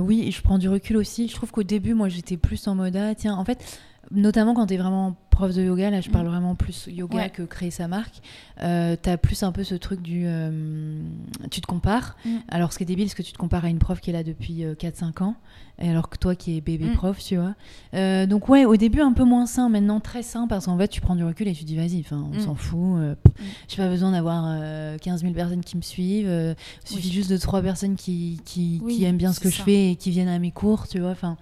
oui, 0.00 0.30
je 0.30 0.40
prends 0.42 0.58
du 0.58 0.68
recul 0.68 0.96
aussi. 0.96 1.26
Je 1.28 1.34
trouve 1.34 1.50
qu'au 1.50 1.64
début, 1.64 1.94
moi, 1.94 2.08
j'étais 2.08 2.36
plus 2.36 2.66
en 2.68 2.74
mode, 2.76 2.96
ah, 2.96 3.14
tiens, 3.14 3.34
en 3.34 3.44
fait, 3.44 3.80
notamment 4.10 4.54
quand 4.54 4.66
tu 4.66 4.74
es 4.74 4.76
vraiment 4.76 5.16
prof 5.30 5.54
de 5.54 5.62
yoga, 5.62 5.88
là, 5.90 6.00
je 6.02 6.10
parle 6.10 6.26
Mm. 6.26 6.30
vraiment 6.30 6.54
plus 6.54 6.86
yoga 6.90 7.16
Ouais. 7.16 7.30
que 7.30 7.42
créer 7.42 7.70
sa 7.70 7.88
marque, 7.88 8.20
euh, 8.62 8.94
tu 9.02 9.08
as 9.08 9.16
plus 9.16 9.42
un 9.42 9.52
peu 9.52 9.64
ce 9.64 9.74
truc 9.74 10.02
du... 10.02 10.24
euh, 10.26 11.00
tu 11.50 11.60
te 11.62 11.66
compares. 11.66 12.16
Mm. 12.26 12.36
Alors, 12.48 12.72
ce 12.72 12.78
qui 12.78 12.82
est 12.82 12.86
débile, 12.86 13.08
c'est 13.08 13.14
que 13.16 13.22
tu 13.22 13.32
te 13.32 13.38
compares 13.38 13.64
à 13.64 13.68
une 13.70 13.78
prof 13.78 14.00
qui 14.00 14.10
est 14.10 14.12
là 14.12 14.22
depuis 14.22 14.64
euh, 14.64 14.74
4-5 14.74 15.22
ans, 15.22 15.34
et 15.78 15.88
alors 15.88 16.10
que 16.10 16.18
toi 16.18 16.34
qui 16.34 16.56
es 16.58 16.60
bébé 16.60 16.86
Mm. 16.86 16.92
prof, 16.94 17.18
tu 17.24 17.36
vois. 17.36 17.54
Euh, 17.94 18.26
donc 18.26 18.50
ouais, 18.50 18.66
au 18.66 18.76
début, 18.76 19.00
un 19.00 19.12
peu 19.14 19.24
moins 19.24 19.46
sain, 19.46 19.70
maintenant 19.70 20.00
très 20.00 20.22
sain, 20.22 20.46
parce 20.46 20.66
qu'en 20.66 20.76
fait, 20.76 20.88
tu 20.88 21.00
prends 21.00 21.16
du 21.16 21.24
recul 21.24 21.48
et 21.48 21.52
tu 21.54 21.60
te 21.62 21.66
dis, 21.66 21.76
vas-y, 21.76 22.04
on 22.12 22.36
Mm. 22.36 22.40
s'en 22.40 22.54
fout. 22.54 22.98
euh, 22.98 23.14
j'ai 23.68 23.76
pas 23.78 23.88
besoin 23.88 24.12
d'avoir 24.12 24.44
euh, 24.46 24.98
15 24.98 25.22
000 25.22 25.32
personnes 25.32 25.62
qui 25.64 25.76
me 25.78 25.82
suivent. 25.82 26.26
euh, 26.28 26.54
il 26.84 26.88
suffit 26.96 27.08
Oui. 27.08 27.12
juste 27.14 27.30
de 27.30 27.38
trois 27.38 27.62
personnes 27.62 27.96
qui, 27.96 28.40
qui, 28.44 28.80
Oui, 28.82 28.96
qui 28.96 29.04
aiment 29.04 29.16
bien 29.16 29.32
ce 29.32 29.40
que 29.40 29.48
je 29.48 29.62
fais 29.62 29.92
et 29.92 29.96
qui 29.96 30.10
viennent 30.10 30.28
à 30.28 30.38
mes 30.38 30.50
cours, 30.50 30.86
tu 30.86 30.98
vois. 31.00 31.10
Enfin, 31.12 31.38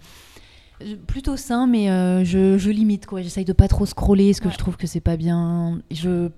plutôt 1.07 1.37
sain, 1.37 1.67
mais 1.67 1.91
euh, 1.91 2.25
je, 2.25 2.57
je 2.59 2.71
limite 2.71 3.07
quoi. 3.07 3.21
J'essaye 3.23 3.45
de 3.45 3.53
pas 3.53 3.69
trop 3.69 3.87
scroller, 3.87 4.29
parce 4.31 4.41
que 4.41 4.47
Ouais. 4.47 4.53
je 4.53 4.59
trouve 4.59 4.77
que 4.77 4.87
c'est 4.87 5.01
pas 5.01 5.17
bien. 5.17 5.81
Je, 5.91 6.29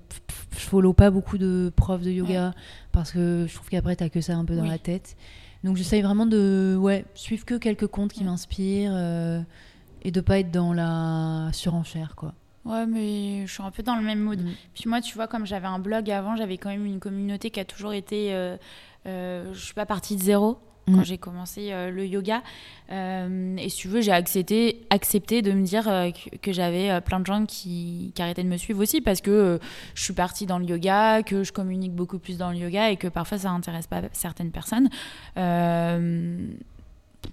je 0.52 0.58
follow 0.58 0.92
pas 0.92 1.10
beaucoup 1.10 1.38
de 1.38 1.72
profs 1.76 2.02
de 2.02 2.10
yoga 2.10 2.52
parce 2.92 3.12
que 3.12 3.46
je 3.48 3.54
trouve 3.54 3.68
qu'après 3.68 3.96
t'as 3.96 4.08
que 4.08 4.20
ça 4.20 4.34
un 4.36 4.44
peu 4.44 4.56
dans 4.56 4.62
Oui. 4.62 4.68
la 4.68 4.78
tête. 4.78 5.16
Donc 5.62 5.76
j'essaye 5.76 6.00
vraiment 6.02 6.24
de 6.26 6.76
ouais 6.80 7.04
suivre 7.14 7.44
que 7.44 7.54
quelques 7.56 7.86
comptes 7.86 8.12
qui 8.12 8.20
Ouais. 8.20 8.26
m'inspirent 8.26 8.92
euh, 8.94 9.42
et 10.02 10.10
de 10.10 10.20
pas 10.22 10.38
être 10.38 10.50
dans 10.50 10.72
la 10.72 11.50
surenchère 11.52 12.14
quoi. 12.16 12.32
ouais, 12.64 12.86
mais 12.86 13.46
je 13.46 13.52
suis 13.52 13.62
un 13.62 13.70
peu 13.70 13.82
dans 13.82 13.96
le 13.96 14.02
même 14.02 14.20
mood. 14.20 14.40
Mm. 14.40 14.48
Puis 14.74 14.84
moi, 14.88 15.00
tu 15.02 15.14
vois, 15.14 15.26
comme 15.26 15.44
j'avais 15.44 15.66
un 15.66 15.78
blog 15.78 16.10
avant, 16.10 16.36
j'avais 16.36 16.56
quand 16.56 16.70
même 16.70 16.86
une 16.86 16.98
communauté 16.98 17.50
qui 17.50 17.60
a 17.60 17.64
toujours 17.66 17.92
été. 17.92 18.32
Euh, 18.34 18.56
euh, 19.06 19.50
je 19.52 19.58
suis 19.64 19.74
pas 19.74 19.86
partie 19.86 20.16
de 20.16 20.22
zéro 20.22 20.58
quand 20.90 21.00
Mm. 21.00 21.04
j'ai 21.04 21.18
commencé 21.18 21.72
euh, 21.72 21.90
le 21.90 22.06
yoga. 22.06 22.42
Euh, 22.90 23.56
et 23.56 23.68
si 23.68 23.76
tu 23.78 23.88
veux, 23.88 24.00
j'ai 24.00 24.12
accepté, 24.12 24.82
accepté 24.90 25.42
de 25.42 25.52
me 25.52 25.62
dire 25.62 25.88
euh, 25.88 26.10
que, 26.42 26.52
j'avais 26.52 27.00
plein 27.00 27.20
de 27.20 27.26
gens 27.26 27.46
qui, 27.46 28.12
qui 28.14 28.22
arrêtaient 28.22 28.42
de 28.42 28.48
me 28.48 28.56
suivre 28.56 28.82
aussi 28.82 29.00
parce 29.00 29.20
que 29.20 29.58
je 29.94 30.02
suis 30.02 30.12
partie 30.12 30.46
dans 30.46 30.58
le 30.58 30.64
yoga, 30.64 31.22
que 31.22 31.44
je 31.44 31.52
communique 31.52 31.92
beaucoup 31.92 32.18
plus 32.18 32.36
dans 32.36 32.50
le 32.50 32.58
yoga 32.58 32.90
et 32.90 32.96
que 32.96 33.08
parfois 33.08 33.38
ça 33.38 33.50
n'intéresse 33.50 33.86
pas 33.86 34.02
certaines 34.12 34.50
personnes. 34.50 34.88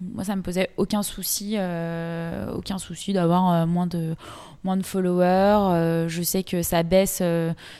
Moi, 0.02 0.24
ça 0.24 0.36
me 0.36 0.42
posait 0.42 0.70
aucun 0.78 1.02
souci, 1.02 1.56
euh, 1.58 2.52
aucun 2.54 2.78
souci 2.78 3.14
d'avoir 3.14 3.52
euh, 3.52 3.66
moins 3.66 3.88
de 3.88 4.16
moins 4.64 4.78
de 4.78 4.84
followers. 4.84 5.74
Euh, 5.74 6.10
je 6.10 6.22
sais 6.22 6.44
que 6.44 6.62
ça 6.62 6.84
baisse, 6.84 7.22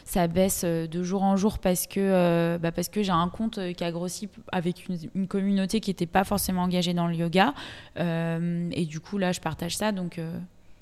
ça 0.06 0.28
baisse 0.28 0.64
de 0.64 1.04
jour 1.04 1.24
en 1.24 1.36
jour 1.36 1.60
parce 1.60 1.86
que 1.86 2.58
bah, 2.58 2.72
parce 2.72 2.90
que 2.90 3.04
j'ai 3.04 3.12
un 3.12 3.30
compte 3.30 3.60
qui 3.74 3.84
a 3.84 3.92
grossi 3.92 4.30
avec 4.52 4.88
une, 4.88 5.28
communauté 5.28 5.80
qui 5.80 5.90
n'était 5.90 6.06
pas 6.06 6.24
forcément 6.24 6.64
engagée 6.64 6.94
dans 6.94 7.08
le 7.08 7.16
yoga. 7.16 7.54
Et 7.98 8.86
du 8.86 9.00
coup, 9.00 9.18
là, 9.18 9.32
je 9.32 9.42
partage 9.42 9.76
ça. 9.76 9.92
Donc 9.92 10.20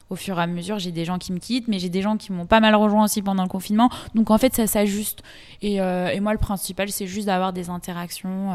au 0.09 0.15
fur 0.15 0.37
et 0.37 0.43
à 0.43 0.47
mesure, 0.47 0.77
j'ai 0.77 0.91
des 0.91 1.05
gens 1.05 1.17
qui 1.17 1.33
me 1.33 1.39
quittent, 1.39 1.67
mais 1.67 1.79
j'ai 1.79 1.89
des 1.89 2.01
gens 2.01 2.17
qui 2.17 2.31
m'ont 2.31 2.45
pas 2.45 2.59
mal 2.59 2.75
rejoint 2.75 3.05
aussi 3.05 3.21
pendant 3.21 3.43
le 3.43 3.49
confinement. 3.49 3.89
Donc 4.13 4.29
en 4.29 4.37
fait, 4.37 4.53
ça 4.53 4.67
s'ajuste. 4.67 5.23
Et, 5.61 5.79
moi, 6.21 6.33
le 6.33 6.39
principal, 6.39 6.89
c'est 6.89 7.07
juste 7.07 7.27
d'avoir 7.27 7.51
des 7.51 7.69
interactions. 7.69 8.51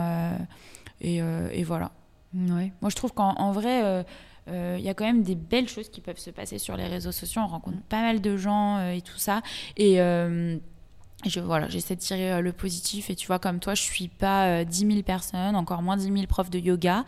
et 1.00 1.64
voilà. 1.64 1.90
Ouais. 2.34 2.72
Moi, 2.80 2.90
je 2.90 2.96
trouve 2.96 3.12
qu'en 3.12 3.34
en 3.34 3.52
vrai, 3.52 3.84
euh, 3.84 4.02
euh, 4.48 4.76
il 4.78 4.84
y 4.84 4.88
a 4.88 4.94
quand 4.94 5.04
même 5.04 5.22
des 5.22 5.34
belles 5.34 5.68
choses 5.68 5.88
qui 5.88 6.00
peuvent 6.00 6.18
se 6.18 6.30
passer 6.30 6.58
sur 6.58 6.76
les 6.76 6.86
réseaux 6.86 7.12
sociaux. 7.12 7.42
On 7.42 7.46
rencontre 7.46 7.80
pas 7.88 8.02
mal 8.02 8.20
de 8.20 8.36
gens 8.36 8.78
euh, 8.78 8.92
et 8.92 9.00
tout 9.00 9.18
ça. 9.18 9.42
Et 9.76 10.00
euh, 10.00 10.58
je, 11.26 11.40
voilà, 11.40 11.68
j'essaie 11.68 11.96
de 11.96 12.00
tirer 12.00 12.32
euh, 12.32 12.40
le 12.40 12.52
positif. 12.52 13.10
Et 13.10 13.14
tu 13.14 13.26
vois, 13.26 13.38
comme 13.38 13.60
toi, 13.60 13.74
je 13.74 13.82
suis 13.82 14.08
pas 14.08 14.46
euh, 14.46 14.64
10 14.64 14.86
000 14.86 15.02
personnes, 15.02 15.56
encore 15.56 15.82
moins 15.82 15.96
10 15.96 16.04
000 16.04 16.26
profs 16.26 16.50
de 16.50 16.58
yoga. 16.58 17.04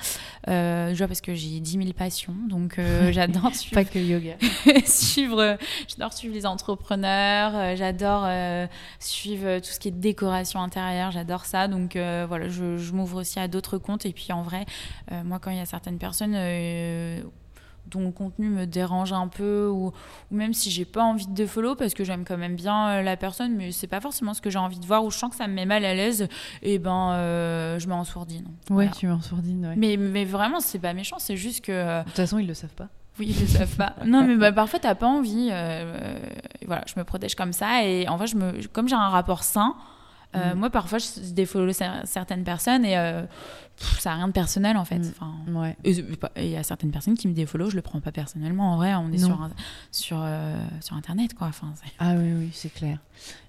Euh, 0.49 0.91
déjà 0.91 1.07
parce 1.09 1.21
que 1.21 1.35
j'ai 1.35 1.61
10 1.61 1.79
000 1.79 1.93
passions. 1.93 2.35
Donc, 2.49 2.79
euh, 2.79 3.13
j'adore 3.13 3.55
suivre 3.55 3.75
Pas 3.75 3.85
que 3.85 3.99
yoga. 3.99 4.37
suivre, 4.85 5.41
euh, 5.41 5.57
j'adore 5.89 6.13
suivre 6.13 6.35
les 6.35 6.47
entrepreneurs, 6.47 7.53
euh, 7.55 7.77
j'adore 7.77 8.25
euh, 8.27 8.67
suivre 8.99 9.47
euh, 9.47 9.61
tout 9.61 9.71
ce 9.71 9.81
qui 9.81 9.89
est 9.89 9.93
décoration 9.93 10.61
intérieure, 10.61 11.11
j'adore 11.11 11.45
ça. 11.45 11.69
Donc 11.69 11.97
euh, 11.97 12.27
voilà, 12.29 12.49
je, 12.49 12.77
je 12.79 12.93
m'ouvre 12.93 13.21
aussi 13.21 13.39
à 13.39 13.49
d'autres 13.49 13.79
comptes. 13.79 14.07
Et 14.07 14.13
puis 14.13 14.33
en 14.33 14.43
vrai, 14.43 14.67
euh, 15.11 15.23
moi, 15.25 15.39
quand 15.39 15.51
il 15.51 15.57
y 15.59 15.61
a 15.61 15.67
certaines 15.67 15.99
personnes 15.99 16.35
euh, 16.35 17.21
dont 17.87 18.01
le 18.07 18.11
contenu 18.12 18.49
me 18.49 18.64
dérange 18.66 19.12
un 19.12 19.28
peu, 19.28 19.68
ou, 19.68 19.89
ou 19.89 20.35
même 20.35 20.55
si 20.55 20.70
j'ai 20.70 20.85
pas 20.85 21.03
envie 21.03 21.26
de 21.26 21.47
follow 21.47 21.74
parce 21.74 21.95
que 21.95 22.05
j'aime 22.05 22.24
quand 22.24 22.37
même 22.39 22.57
bien 22.57 22.89
euh, 22.89 23.03
la 23.03 23.16
personne, 23.16 23.55
mais 23.57 23.70
c'est 23.72 23.87
pas 23.87 24.01
forcément 24.01 24.33
ce 24.35 24.41
que 24.41 24.49
j'ai 24.51 24.59
envie 24.59 24.78
de 24.78 24.87
voir, 24.87 25.05
ou 25.05 25.11
je 25.11 25.18
sens 25.18 25.30
que 25.30 25.37
ça 25.37 25.47
me 25.49 25.53
met 25.55 25.66
mal 25.66 25.85
à 25.85 25.93
l'aise, 25.95 26.26
et 26.62 26.78
ben 26.78 27.12
euh, 27.12 27.78
je 27.78 27.89
mets 27.89 27.95
en 27.95 28.05
sourdine. 28.05 28.45
Ouais, 28.70 28.87
Voilà. 28.87 28.91
tu 28.93 29.07
es 29.07 29.11
en 29.11 29.20
sourdine. 29.20 29.66
ouais. 29.66 29.74
Mais, 29.76 29.97
mais 29.99 30.24
vraiment, 30.24 30.61
c'est 30.61 30.78
pas 30.78 30.95
méchant, 30.95 31.16
c'est 31.18 31.37
juste 31.37 31.64
que. 31.64 31.72
euh, 31.72 32.01
De 32.01 32.07
toute 32.07 32.16
façon, 32.16 32.39
ils 32.39 32.47
le 32.47 32.55
savent 32.55 32.70
pas. 32.74 32.89
oui, 33.18 33.26
ils 33.30 33.41
le 33.41 33.47
savent 33.47 33.76
pas. 33.76 33.95
Non, 34.07 34.24
mais 34.26 34.37
bah, 34.37 34.53
parfois, 34.53 34.78
t'as 34.78 34.95
pas 34.95 35.09
envie. 35.09 35.49
euh, 35.53 36.18
voilà, 36.66 36.83
je 36.87 36.95
me 36.99 37.05
protège 37.05 37.35
comme 37.35 37.53
ça. 37.53 37.85
Et 37.85 38.09
en 38.09 38.16
vrai, 38.16 38.26
je 38.26 38.37
me, 38.37 38.66
comme 38.68 38.89
j'ai 38.89 38.95
un 38.95 39.09
rapport 39.09 39.43
sain, 39.43 39.74
euh, 40.35 40.55
Mm. 40.55 40.59
moi, 40.59 40.70
parfois, 40.70 40.99
je 40.99 41.30
défollow 41.33 41.72
cer- 41.72 42.05
certaines 42.07 42.45
personnes 42.45 42.85
et 42.85 42.97
euh, 42.97 43.22
pff, 43.78 43.99
ça 44.01 44.11
n'a 44.11 44.16
rien 44.16 44.28
de 44.28 44.33
personnel, 44.33 44.76
en 44.76 44.85
fait. 44.85 44.99
Mm. 44.99 45.11
Enfin, 45.11 45.33
Ouais. 45.64 45.76
et 45.85 46.45
il 46.45 46.51
y 46.51 46.57
a 46.57 46.62
certaines 46.62 46.91
personnes 46.91 47.14
qui 47.18 47.28
me 47.28 47.35
défollow, 47.35 47.68
je 47.70 47.76
le 47.76 47.83
prends 47.83 48.01
pas 48.01 48.12
personnellement. 48.12 48.72
En 48.72 48.76
vrai, 48.76 48.95
on 48.95 49.09
est 49.12 49.18
Non. 49.20 49.26
sur, 49.28 49.43
un- 49.43 49.51
sur, 49.91 50.18
euh, 50.22 50.55
sur 50.80 50.97
Internet, 50.97 51.35
quoi. 51.35 51.49
Enfin, 51.49 51.72
Ah 51.99 52.14
oui, 52.16 52.33
oui, 52.39 52.51
c'est 52.53 52.72
clair. 52.72 52.99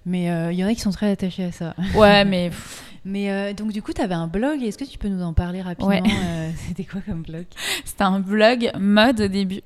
Mais 0.06 0.24
il 0.52 0.58
y 0.58 0.64
en 0.64 0.68
a 0.68 0.74
qui 0.74 0.80
sont 0.80 0.90
très 0.90 1.10
attachés 1.10 1.44
à 1.44 1.52
ça. 1.52 1.74
ouais, 1.96 2.24
mais 2.24 2.48
pff, 2.50 2.84
Mais 3.06 3.52
donc, 3.54 3.70
du 3.72 3.82
coup, 3.82 3.92
tu 3.92 4.00
avais 4.00 4.14
un 4.14 4.26
blog. 4.28 4.62
Est-ce 4.62 4.78
que 4.78 4.84
tu 4.84 4.96
peux 4.98 5.08
nous 5.08 5.22
en 5.22 5.34
parler 5.34 5.60
rapidement 5.62 5.88
Ouais. 5.88 6.02
C'était 6.68 6.84
quoi 6.84 7.00
comme 7.02 7.20
blog? 7.22 7.44
C'était 7.84 8.02
un 8.04 8.20
blog 8.20 8.70
mode 8.78 9.20
au 9.20 9.28
début. 9.28 9.60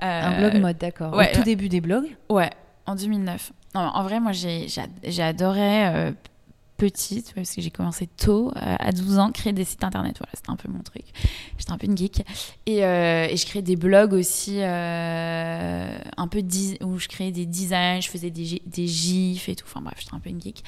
Un 0.00 0.38
blog 0.38 0.60
mode, 0.60 0.76
d'accord. 0.78 1.14
ouais, 1.14 1.30
Au 1.32 1.36
tout 1.36 1.42
début 1.44 1.68
des 1.70 1.80
blogs? 1.80 2.14
Ouais, 2.28 2.50
en 2.84 2.94
2009. 2.94 3.52
Non, 3.74 3.80
en 3.80 4.02
vrai, 4.02 4.20
moi, 4.20 4.32
j'ai 4.32 5.22
adoré 5.22 6.12
petite, 6.76 7.32
parce 7.34 7.54
que 7.54 7.60
j'ai 7.60 7.70
commencé 7.70 8.06
tôt, 8.06 8.50
euh, 8.56 8.76
à 8.78 8.92
12 8.92 9.18
ans, 9.18 9.30
créer 9.32 9.52
des 9.52 9.64
sites 9.64 9.84
internet. 9.84 10.16
Voilà, 10.18 10.32
c'était 10.34 10.50
un 10.50 10.56
peu 10.56 10.68
mon 10.68 10.80
truc. 10.82 11.04
J'étais 11.58 11.72
un 11.72 11.78
peu 11.78 11.86
une 11.86 11.96
geek. 11.96 12.22
Et, 12.66 12.84
euh, 12.84 13.26
et 13.30 13.36
je 13.36 13.46
créais 13.46 13.62
des 13.62 13.76
blogs 13.76 14.12
aussi, 14.12 14.58
euh, 14.60 15.98
un 16.16 16.28
peu 16.28 16.42
où 16.82 16.98
je 16.98 17.08
créais 17.08 17.30
des 17.30 17.46
designs, 17.46 18.00
je 18.00 18.08
faisais 18.08 18.30
des, 18.30 18.44
gi- 18.44 18.62
des 18.66 18.86
gifs 18.86 19.48
et 19.48 19.54
tout. 19.56 19.64
Enfin 19.68 19.80
bref, 19.80 19.94
j'étais 20.00 20.14
un 20.14 20.18
peu 20.20 20.30
une 20.30 20.40
geek. 20.40 20.62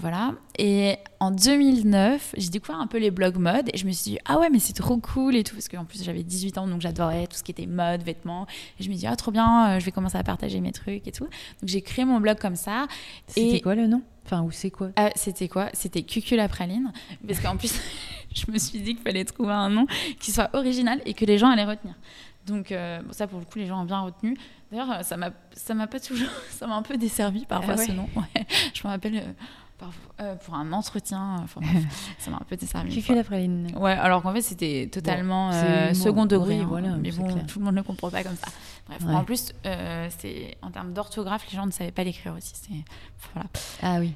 Voilà. 0.00 0.32
Et 0.58 0.96
en 1.20 1.30
2009, 1.30 2.34
j'ai 2.36 2.50
découvert 2.50 2.80
un 2.80 2.86
peu 2.86 2.98
les 2.98 3.10
blogs 3.10 3.36
mode 3.36 3.68
et 3.72 3.76
je 3.78 3.86
me 3.86 3.92
suis 3.92 4.12
dit, 4.12 4.18
ah 4.24 4.38
ouais, 4.38 4.50
mais 4.50 4.58
c'est 4.58 4.72
trop 4.72 4.96
cool 4.98 5.36
et 5.36 5.44
tout. 5.44 5.54
Parce 5.54 5.68
qu'en 5.68 5.84
plus, 5.84 6.02
j'avais 6.04 6.22
18 6.22 6.58
ans, 6.58 6.66
donc 6.66 6.80
j'adorais 6.80 7.26
tout 7.26 7.36
ce 7.36 7.42
qui 7.42 7.50
était 7.50 7.66
mode, 7.66 8.02
vêtements. 8.02 8.46
Et 8.78 8.84
je 8.84 8.90
me 8.90 8.94
dis, 8.94 9.06
ah, 9.06 9.16
trop 9.16 9.30
bien, 9.30 9.78
je 9.78 9.84
vais 9.84 9.92
commencer 9.92 10.18
à 10.18 10.22
partager 10.24 10.60
mes 10.60 10.72
trucs 10.72 11.06
et 11.06 11.12
tout. 11.12 11.24
Donc 11.24 11.30
j'ai 11.66 11.82
créé 11.82 12.04
mon 12.04 12.20
blog 12.20 12.38
comme 12.38 12.56
ça. 12.56 12.86
C'était 13.26 13.56
Et- 13.56 13.60
quoi 13.60 13.74
le 13.74 13.86
nom? 13.86 14.02
Enfin, 14.32 14.42
où 14.44 14.50
c'est 14.50 14.70
quoi 14.70 14.90
Euh, 14.98 15.10
c'était 15.14 15.48
quoi? 15.48 15.68
C'était 15.74 16.02
Cucul 16.02 16.38
la 16.38 16.48
praline. 16.48 16.90
Parce 17.26 17.38
qu'en 17.40 17.56
plus, 17.58 17.78
je 18.34 18.50
me 18.50 18.56
suis 18.58 18.80
dit 18.80 18.94
qu'il 18.94 19.02
fallait 19.02 19.26
trouver 19.26 19.52
un 19.52 19.68
nom 19.68 19.86
qui 20.20 20.32
soit 20.32 20.48
original 20.54 21.02
et 21.04 21.12
que 21.12 21.26
les 21.26 21.36
gens 21.36 21.50
allaient 21.50 21.66
retenir. 21.66 21.94
Donc, 22.46 22.72
euh, 22.72 23.02
bon, 23.02 23.12
ça, 23.12 23.26
pour 23.26 23.38
le 23.38 23.44
coup, 23.44 23.58
les 23.58 23.66
gens 23.66 23.82
ont 23.82 23.84
bien 23.84 24.00
retenu. 24.00 24.38
D'ailleurs, 24.70 24.90
euh, 24.90 25.02
ça 25.02 25.18
m'a 25.18 25.32
ça 25.52 25.74
m'a 25.74 25.86
pas 25.86 26.00
toujours. 26.00 26.30
Ça 26.50 26.66
m'a 26.66 26.76
un 26.76 26.82
peu 26.82 26.96
desservi 26.96 27.44
parfois 27.44 27.74
Ah 27.76 27.78
ouais 27.78 27.86
ce 27.86 27.92
nom. 27.92 28.08
Ouais. 28.16 28.46
Je 28.72 28.86
me 28.86 28.92
rappelle. 28.92 29.34
Euh, 29.82 30.22
euh, 30.22 30.34
pour 30.36 30.54
un 30.54 30.72
entretien, 30.72 31.36
enfin, 31.42 31.60
bref, 31.62 32.14
ça 32.18 32.30
m'a 32.30 32.36
un 32.38 32.44
peu 32.48 32.56
desservi. 32.56 32.88
une 32.88 32.94
Cucu 32.94 33.06
fois. 33.06 33.16
la 33.16 33.24
praline. 33.24 33.68
Ouais, 33.76 33.92
alors 33.92 34.22
qu'en 34.22 34.32
fait, 34.32 34.42
c'était 34.42 34.88
totalement 34.90 35.50
Bon, 35.50 35.56
euh, 35.56 35.94
second 35.94 36.26
degré. 36.26 36.60
hein. 36.60 36.66
voilà, 36.68 36.96
mais 36.96 37.10
bon, 37.12 37.32
clair. 37.32 37.46
tout 37.46 37.58
le 37.58 37.64
monde 37.64 37.74
ne 37.76 37.82
comprend 37.82 38.10
pas 38.10 38.22
comme 38.22 38.36
ça. 38.36 38.48
Bref, 38.88 39.02
Ouais. 39.04 39.14
en 39.14 39.24
plus, 39.24 39.52
euh, 39.66 40.08
c'est 40.18 40.56
en 40.62 40.70
termes 40.70 40.92
d'orthographe, 40.92 41.44
les 41.50 41.56
gens 41.56 41.66
ne 41.66 41.70
savaient 41.72 41.90
pas 41.92 42.04
l'écrire 42.04 42.34
aussi. 42.36 42.52
Voilà. 43.32 43.48
Ah 43.82 43.98
oui. 44.00 44.12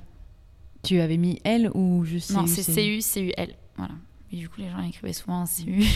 Tu 0.82 1.00
avais 1.00 1.16
mis 1.16 1.40
L 1.44 1.70
ou 1.74 2.04
juste 2.04 2.30
non, 2.30 2.46
c'est 2.46 2.62
CU, 2.64 3.00
CUL. 3.02 3.54
Voilà. 3.76 3.94
Et 4.32 4.36
du 4.36 4.48
coup, 4.48 4.60
les 4.60 4.70
gens 4.70 4.80
écrivaient 4.82 5.12
souvent 5.12 5.42
en 5.42 5.46
CU. 5.46 5.84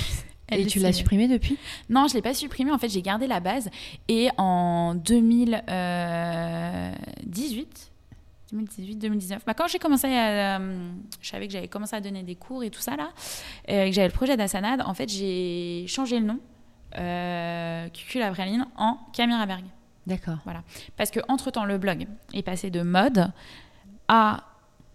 Et 0.53 0.67
tu 0.67 0.81
l'as 0.81 0.93
supprimé 0.93 1.29
depuis? 1.29 1.57
Non, 1.89 2.09
je 2.09 2.15
l'ai 2.15 2.23
pas 2.23 2.35
supprimé. 2.35 2.73
En 2.73 2.79
fait, 2.79 2.89
j'ai 2.89 3.03
gardé 3.03 3.29
la 3.29 3.39
base. 3.39 3.71
Et 4.09 4.31
en 4.37 4.97
2018, 4.97 7.93
2018, 8.53 8.97
2019, 8.97 9.45
bah, 9.45 9.55
quand 9.55 9.69
j'ai 9.69 9.79
commencé 9.79 10.07
à, 10.07 10.59
euh, 10.59 10.91
je 11.21 11.29
savais 11.29 11.47
que 11.47 11.53
j'avais 11.53 11.69
commencé 11.69 11.95
à 11.95 12.01
donner 12.01 12.23
des 12.23 12.35
cours 12.35 12.65
et 12.65 12.71
tout 12.71 12.81
ça 12.81 12.97
là, 12.97 13.11
euh, 13.69 13.85
et 13.85 13.91
que 13.91 13.95
j'avais 13.95 14.09
le 14.09 14.15
projet 14.15 14.37
d'Asanad. 14.37 14.83
En 14.83 14.95
fait, 14.95 15.09
j'ai 15.09 15.85
changé 15.87 16.19
le 16.19 16.27
nom, 16.27 16.41
euh, 16.99 17.89
Cucu 17.91 18.19
la 18.19 18.31
praline, 18.31 18.67
en 18.77 18.99
Camille. 19.13 19.37
D'accord. 20.07 20.39
Parce 20.97 21.11
que 21.11 21.21
entre 21.29 21.51
temps, 21.51 21.65
le 21.65 21.79
blog 21.79 22.07
est 22.33 22.43
passé 22.43 22.71
de 22.71 22.83
mode 22.83 23.31
à 24.09 24.45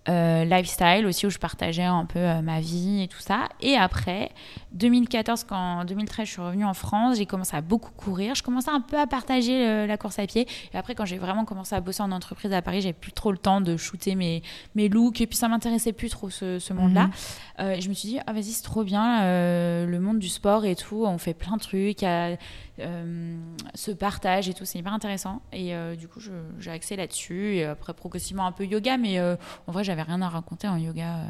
euh, 0.08 0.46
lifestyle 0.46 1.06
aussi, 1.08 1.26
où 1.26 1.32
je 1.32 1.40
partageais 1.40 1.84
un 1.84 2.06
peu 2.06 2.20
euh, 2.20 2.42
ma 2.42 2.60
vie 2.60 3.02
et 3.02 3.08
tout 3.08 3.20
ça. 3.20 3.50
Et 3.60 3.76
après, 3.76 4.32
2014, 4.74 5.46
quand 5.46 5.80
en 5.80 5.86
2013 5.86 6.28
je 6.28 6.32
suis 6.32 6.42
revenue 6.42 6.66
en 6.66 6.76
France, 6.76 7.18
j'ai 7.18 7.26
commencé 7.26 7.58
à 7.58 7.62
beaucoup 7.62 7.92
courir. 7.92 8.36
Je 8.36 8.44
commençais 8.44 8.70
un 8.70 8.82
peu 8.82 9.00
à 9.00 9.08
partager 9.08 9.68
euh, 9.68 9.88
la 9.88 9.98
course 9.98 10.20
à 10.20 10.28
pied. 10.28 10.48
Et 10.74 10.78
après, 10.78 10.94
quand 10.94 11.06
j'ai 11.06 11.18
vraiment 11.18 11.44
commencé 11.44 11.74
à 11.74 11.82
bosser 11.82 12.04
en 12.04 12.12
entreprise 12.12 12.54
à 12.54 12.62
Paris, 12.62 12.82
j'avais 12.82 12.94
plus 12.94 13.14
trop 13.14 13.32
le 13.32 13.40
temps 13.40 13.62
de 13.62 13.78
shooter 13.78 14.14
mes, 14.14 14.44
mes 14.76 14.90
looks. 14.90 15.22
Et 15.22 15.28
puis 15.28 15.38
ça 15.38 15.48
m'intéressait 15.48 15.94
plus 15.94 16.10
trop 16.10 16.30
ce, 16.30 16.60
ce 16.60 16.74
monde-là. 16.74 17.10
Et 17.60 17.82
je 17.82 17.90
me 17.90 17.94
suis 17.94 18.10
dit, 18.10 18.20
ah 18.28 18.34
vas-y, 18.34 18.52
c'est 18.52 18.64
trop 18.64 18.84
bien, 18.84 19.22
le 19.24 19.98
monde 20.00 20.20
du 20.20 20.28
sport 20.28 20.66
et 20.66 20.76
tout, 20.76 21.06
on 21.06 21.18
fait 21.18 21.34
plein 21.34 21.56
de 21.56 21.62
trucs, 21.62 22.02
il 22.02 22.06
y 22.06 22.08
a, 22.08 22.36
ce 22.78 23.92
partage 23.92 24.50
et 24.50 24.54
tout, 24.54 24.66
c'est 24.66 24.80
hyper 24.80 24.94
intéressant. 24.94 25.42
Et 25.54 25.76
euh, 25.76 25.96
du 25.96 26.08
coup, 26.08 26.20
j'ai 26.60 26.72
axé 26.72 26.96
là-dessus. 26.96 27.56
Et 27.56 27.66
après, 27.66 27.94
progressivement, 27.94 28.46
un 28.46 28.52
peu 28.52 28.66
yoga, 28.66 28.98
mais 28.98 29.20
euh, 29.20 29.36
en 29.68 29.72
vrai, 29.72 29.84
j'avais 29.84 30.02
rien 30.02 30.22
à 30.22 30.30
raconter 30.30 30.68
en 30.68 30.78
yoga. 30.78 31.18
euh, 31.20 31.24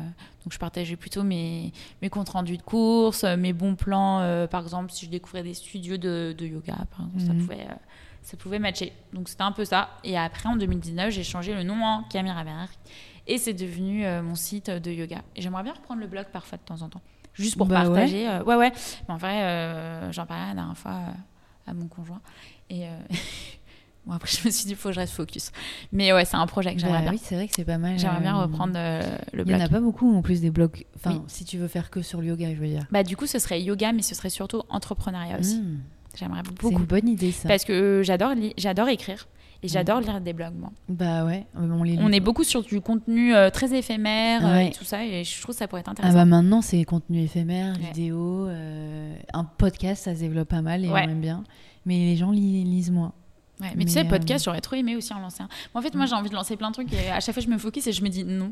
donc, 0.43 0.53
je 0.53 0.57
partageais 0.59 0.95
plutôt 0.95 1.23
mes, 1.23 1.71
mes 2.01 2.09
comptes 2.09 2.29
rendus 2.29 2.57
de 2.57 2.61
course, 2.63 3.23
euh, 3.23 3.37
mes 3.37 3.53
bons 3.53 3.75
plans. 3.75 4.19
euh, 4.21 4.47
par 4.47 4.61
exemple, 4.63 4.91
si 4.91 5.05
je 5.05 5.11
découvrais 5.11 5.43
des 5.43 5.53
studios 5.53 5.97
de, 5.97 6.35
de 6.37 6.45
yoga, 6.45 6.75
par 6.95 7.05
exemple, 7.07 7.19
ça 7.21 7.33
Mhm. 7.33 7.39
pouvait. 7.41 7.61
euh, 7.69 7.73
ça 8.21 8.37
pouvait 8.37 8.57
matcher. 8.57 8.91
Donc 9.13 9.29
c'était 9.29 9.43
un 9.43 9.51
peu 9.51 9.65
ça. 9.65 9.89
Et 10.03 10.17
après, 10.17 10.49
en 10.49 10.55
2019, 10.55 11.11
j'ai 11.11 11.23
changé 11.23 11.53
le 11.53 11.61
nom 11.61 11.83
en 11.83 12.01
Camille. 12.03 12.33
Et 13.27 13.37
c'est 13.37 13.53
devenu 13.53 14.03
euh, 14.05 14.23
mon 14.23 14.33
site 14.33 14.69
de 14.71 14.89
yoga. 14.91 15.21
Et 15.35 15.41
j'aimerais 15.43 15.61
bien 15.61 15.73
reprendre 15.73 16.01
le 16.01 16.07
blog 16.07 16.25
parfois 16.33 16.57
de 16.57 16.63
temps 16.63 16.81
en 16.81 16.89
temps. 16.89 17.01
Juste 17.33 17.55
pour 17.57 17.67
Bah 17.67 17.81
ouais. 17.81 17.85
partager. 17.93 18.27
euh, 18.27 18.43
ouais, 18.43 18.55
ouais. 18.55 18.71
Mais 19.07 19.13
en 19.13 19.17
vrai, 19.17 19.43
euh, 19.43 20.11
j'en 20.11 20.25
parlais 20.25 20.47
la 20.47 20.53
dernière 20.55 20.77
fois 20.77 20.91
euh, 20.93 21.11
à 21.67 21.73
mon 21.73 21.87
conjoint. 21.87 22.21
Et 22.69 22.85
euh, 22.87 22.89
bon, 24.05 24.13
après, 24.13 24.29
je 24.29 24.45
me 24.45 24.51
suis 24.51 24.65
dit, 24.65 24.71
il 24.71 24.75
faut 24.75 24.89
que 24.89 24.95
je 24.95 24.99
reste 24.99 25.13
focus. 25.13 25.51
Mais 25.91 26.13
ouais, 26.13 26.25
c'est 26.25 26.37
un 26.37 26.45
projet 26.47 26.73
que 26.73 26.79
j'aimerais 26.79 26.99
Bah 26.99 27.03
bien. 27.03 27.11
oui, 27.13 27.21
c'est 27.23 27.35
vrai 27.35 27.47
que 27.47 27.53
c'est 27.55 27.65
pas 27.65 27.77
mal. 27.77 27.97
J'aimerais 27.97 28.21
bien 28.21 28.37
euh, 28.37 28.43
reprendre 28.43 28.73
euh, 28.75 29.01
le 29.33 29.43
Il 29.45 29.51
y 29.51 29.53
en 29.53 29.57
blog. 29.57 29.61
a 29.61 29.69
pas 29.69 29.79
beaucoup 29.79 30.15
en 30.15 30.21
plus 30.21 30.41
des 30.41 30.51
blogs. 30.51 30.85
Enfin, 30.95 31.11
Oui. 31.15 31.21
si 31.27 31.45
tu 31.45 31.57
veux 31.57 31.67
faire 31.67 31.89
que 31.89 32.01
sur 32.01 32.21
le 32.21 32.27
yoga, 32.27 32.53
je 32.53 32.59
veux 32.59 32.67
dire. 32.67 32.85
Bah, 32.91 33.03
du 33.03 33.17
coup, 33.17 33.27
ce 33.27 33.39
serait 33.39 33.61
yoga, 33.61 33.91
mais 33.93 34.01
ce 34.01 34.15
serait 34.15 34.29
surtout 34.29 34.61
entrepreneuriat 34.69 35.39
aussi. 35.39 35.59
Hmm. 35.59 35.79
J'aimerais 36.17 36.41
C'est 36.45 36.61
beaucoup. 36.61 36.79
une 36.79 36.85
bonne 36.85 37.09
idée 37.09 37.31
ça. 37.33 37.47
Parce 37.49 37.65
que 37.65 38.01
j'adore 38.03 38.31
j'adore 38.57 38.87
écrire. 38.87 39.27
Et 39.65 39.67
j'adore 39.67 39.99
lire 39.99 40.21
des 40.21 40.33
blogs, 40.33 40.53
moi. 40.55 40.69
Bah 40.89 41.25
ouais, 41.25 41.45
on 41.55 41.83
les 41.83 41.97
On 41.99 42.07
lit. 42.07 42.17
est 42.17 42.19
beaucoup 42.19 42.43
sur 42.43 42.61
du 42.63 42.81
contenu 42.81 43.33
euh, 43.35 43.49
très 43.49 43.73
éphémère 43.77 44.45
euh, 44.45 44.53
Ouais. 44.53 44.67
et 44.67 44.71
tout 44.71 44.83
ça, 44.85 45.03
et 45.03 45.23
je 45.23 45.41
trouve 45.41 45.55
que 45.55 45.59
ça 45.59 45.67
pourrait 45.67 45.81
être 45.81 45.87
Ah 45.89 45.91
intéressant. 45.91 46.13
bah 46.15 46.25
maintenant 46.25 46.61
c'est 46.61 46.83
contenu 46.83 47.21
éphémère, 47.21 47.73
Ouais. 47.75 47.87
vidéo, 47.87 48.47
euh, 48.47 49.15
un 49.33 49.43
podcast 49.43 50.03
ça 50.05 50.13
se 50.15 50.19
développe 50.19 50.49
pas 50.49 50.61
mal 50.61 50.85
et 50.85 50.89
Ouais. 50.89 51.03
on 51.05 51.09
aime 51.09 51.21
bien. 51.21 51.43
Mais 51.85 51.97
les 51.97 52.15
gens 52.15 52.31
li- 52.31 52.63
lisent 52.63 52.91
moins. 52.91 53.13
Ouais, 53.61 53.67
mais, 53.69 53.73
mais, 53.77 53.85
tu 53.85 53.91
sais, 53.91 54.01
euh, 54.05 54.09
podcast, 54.09 54.43
j'aurais 54.43 54.59
trop 54.59 54.75
aimé 54.75 54.95
aussi 54.97 55.13
en 55.13 55.19
lancer 55.19 55.41
un. 55.41 55.47
En 55.73 55.81
fait, 55.81 55.95
moi, 55.95 56.05
j'ai 56.07 56.13
envie 56.15 56.29
de 56.29 56.35
lancer 56.35 56.57
plein 56.57 56.69
de 56.69 56.73
trucs 56.73 56.91
et 56.93 57.09
à 57.09 57.21
chaque 57.21 57.33
fois, 57.33 57.41
je 57.41 57.47
me 57.49 57.57
focus 57.57 57.87
et 57.87 57.93
je 57.93 58.03
me 58.03 58.09
dis 58.09 58.25
non. 58.25 58.51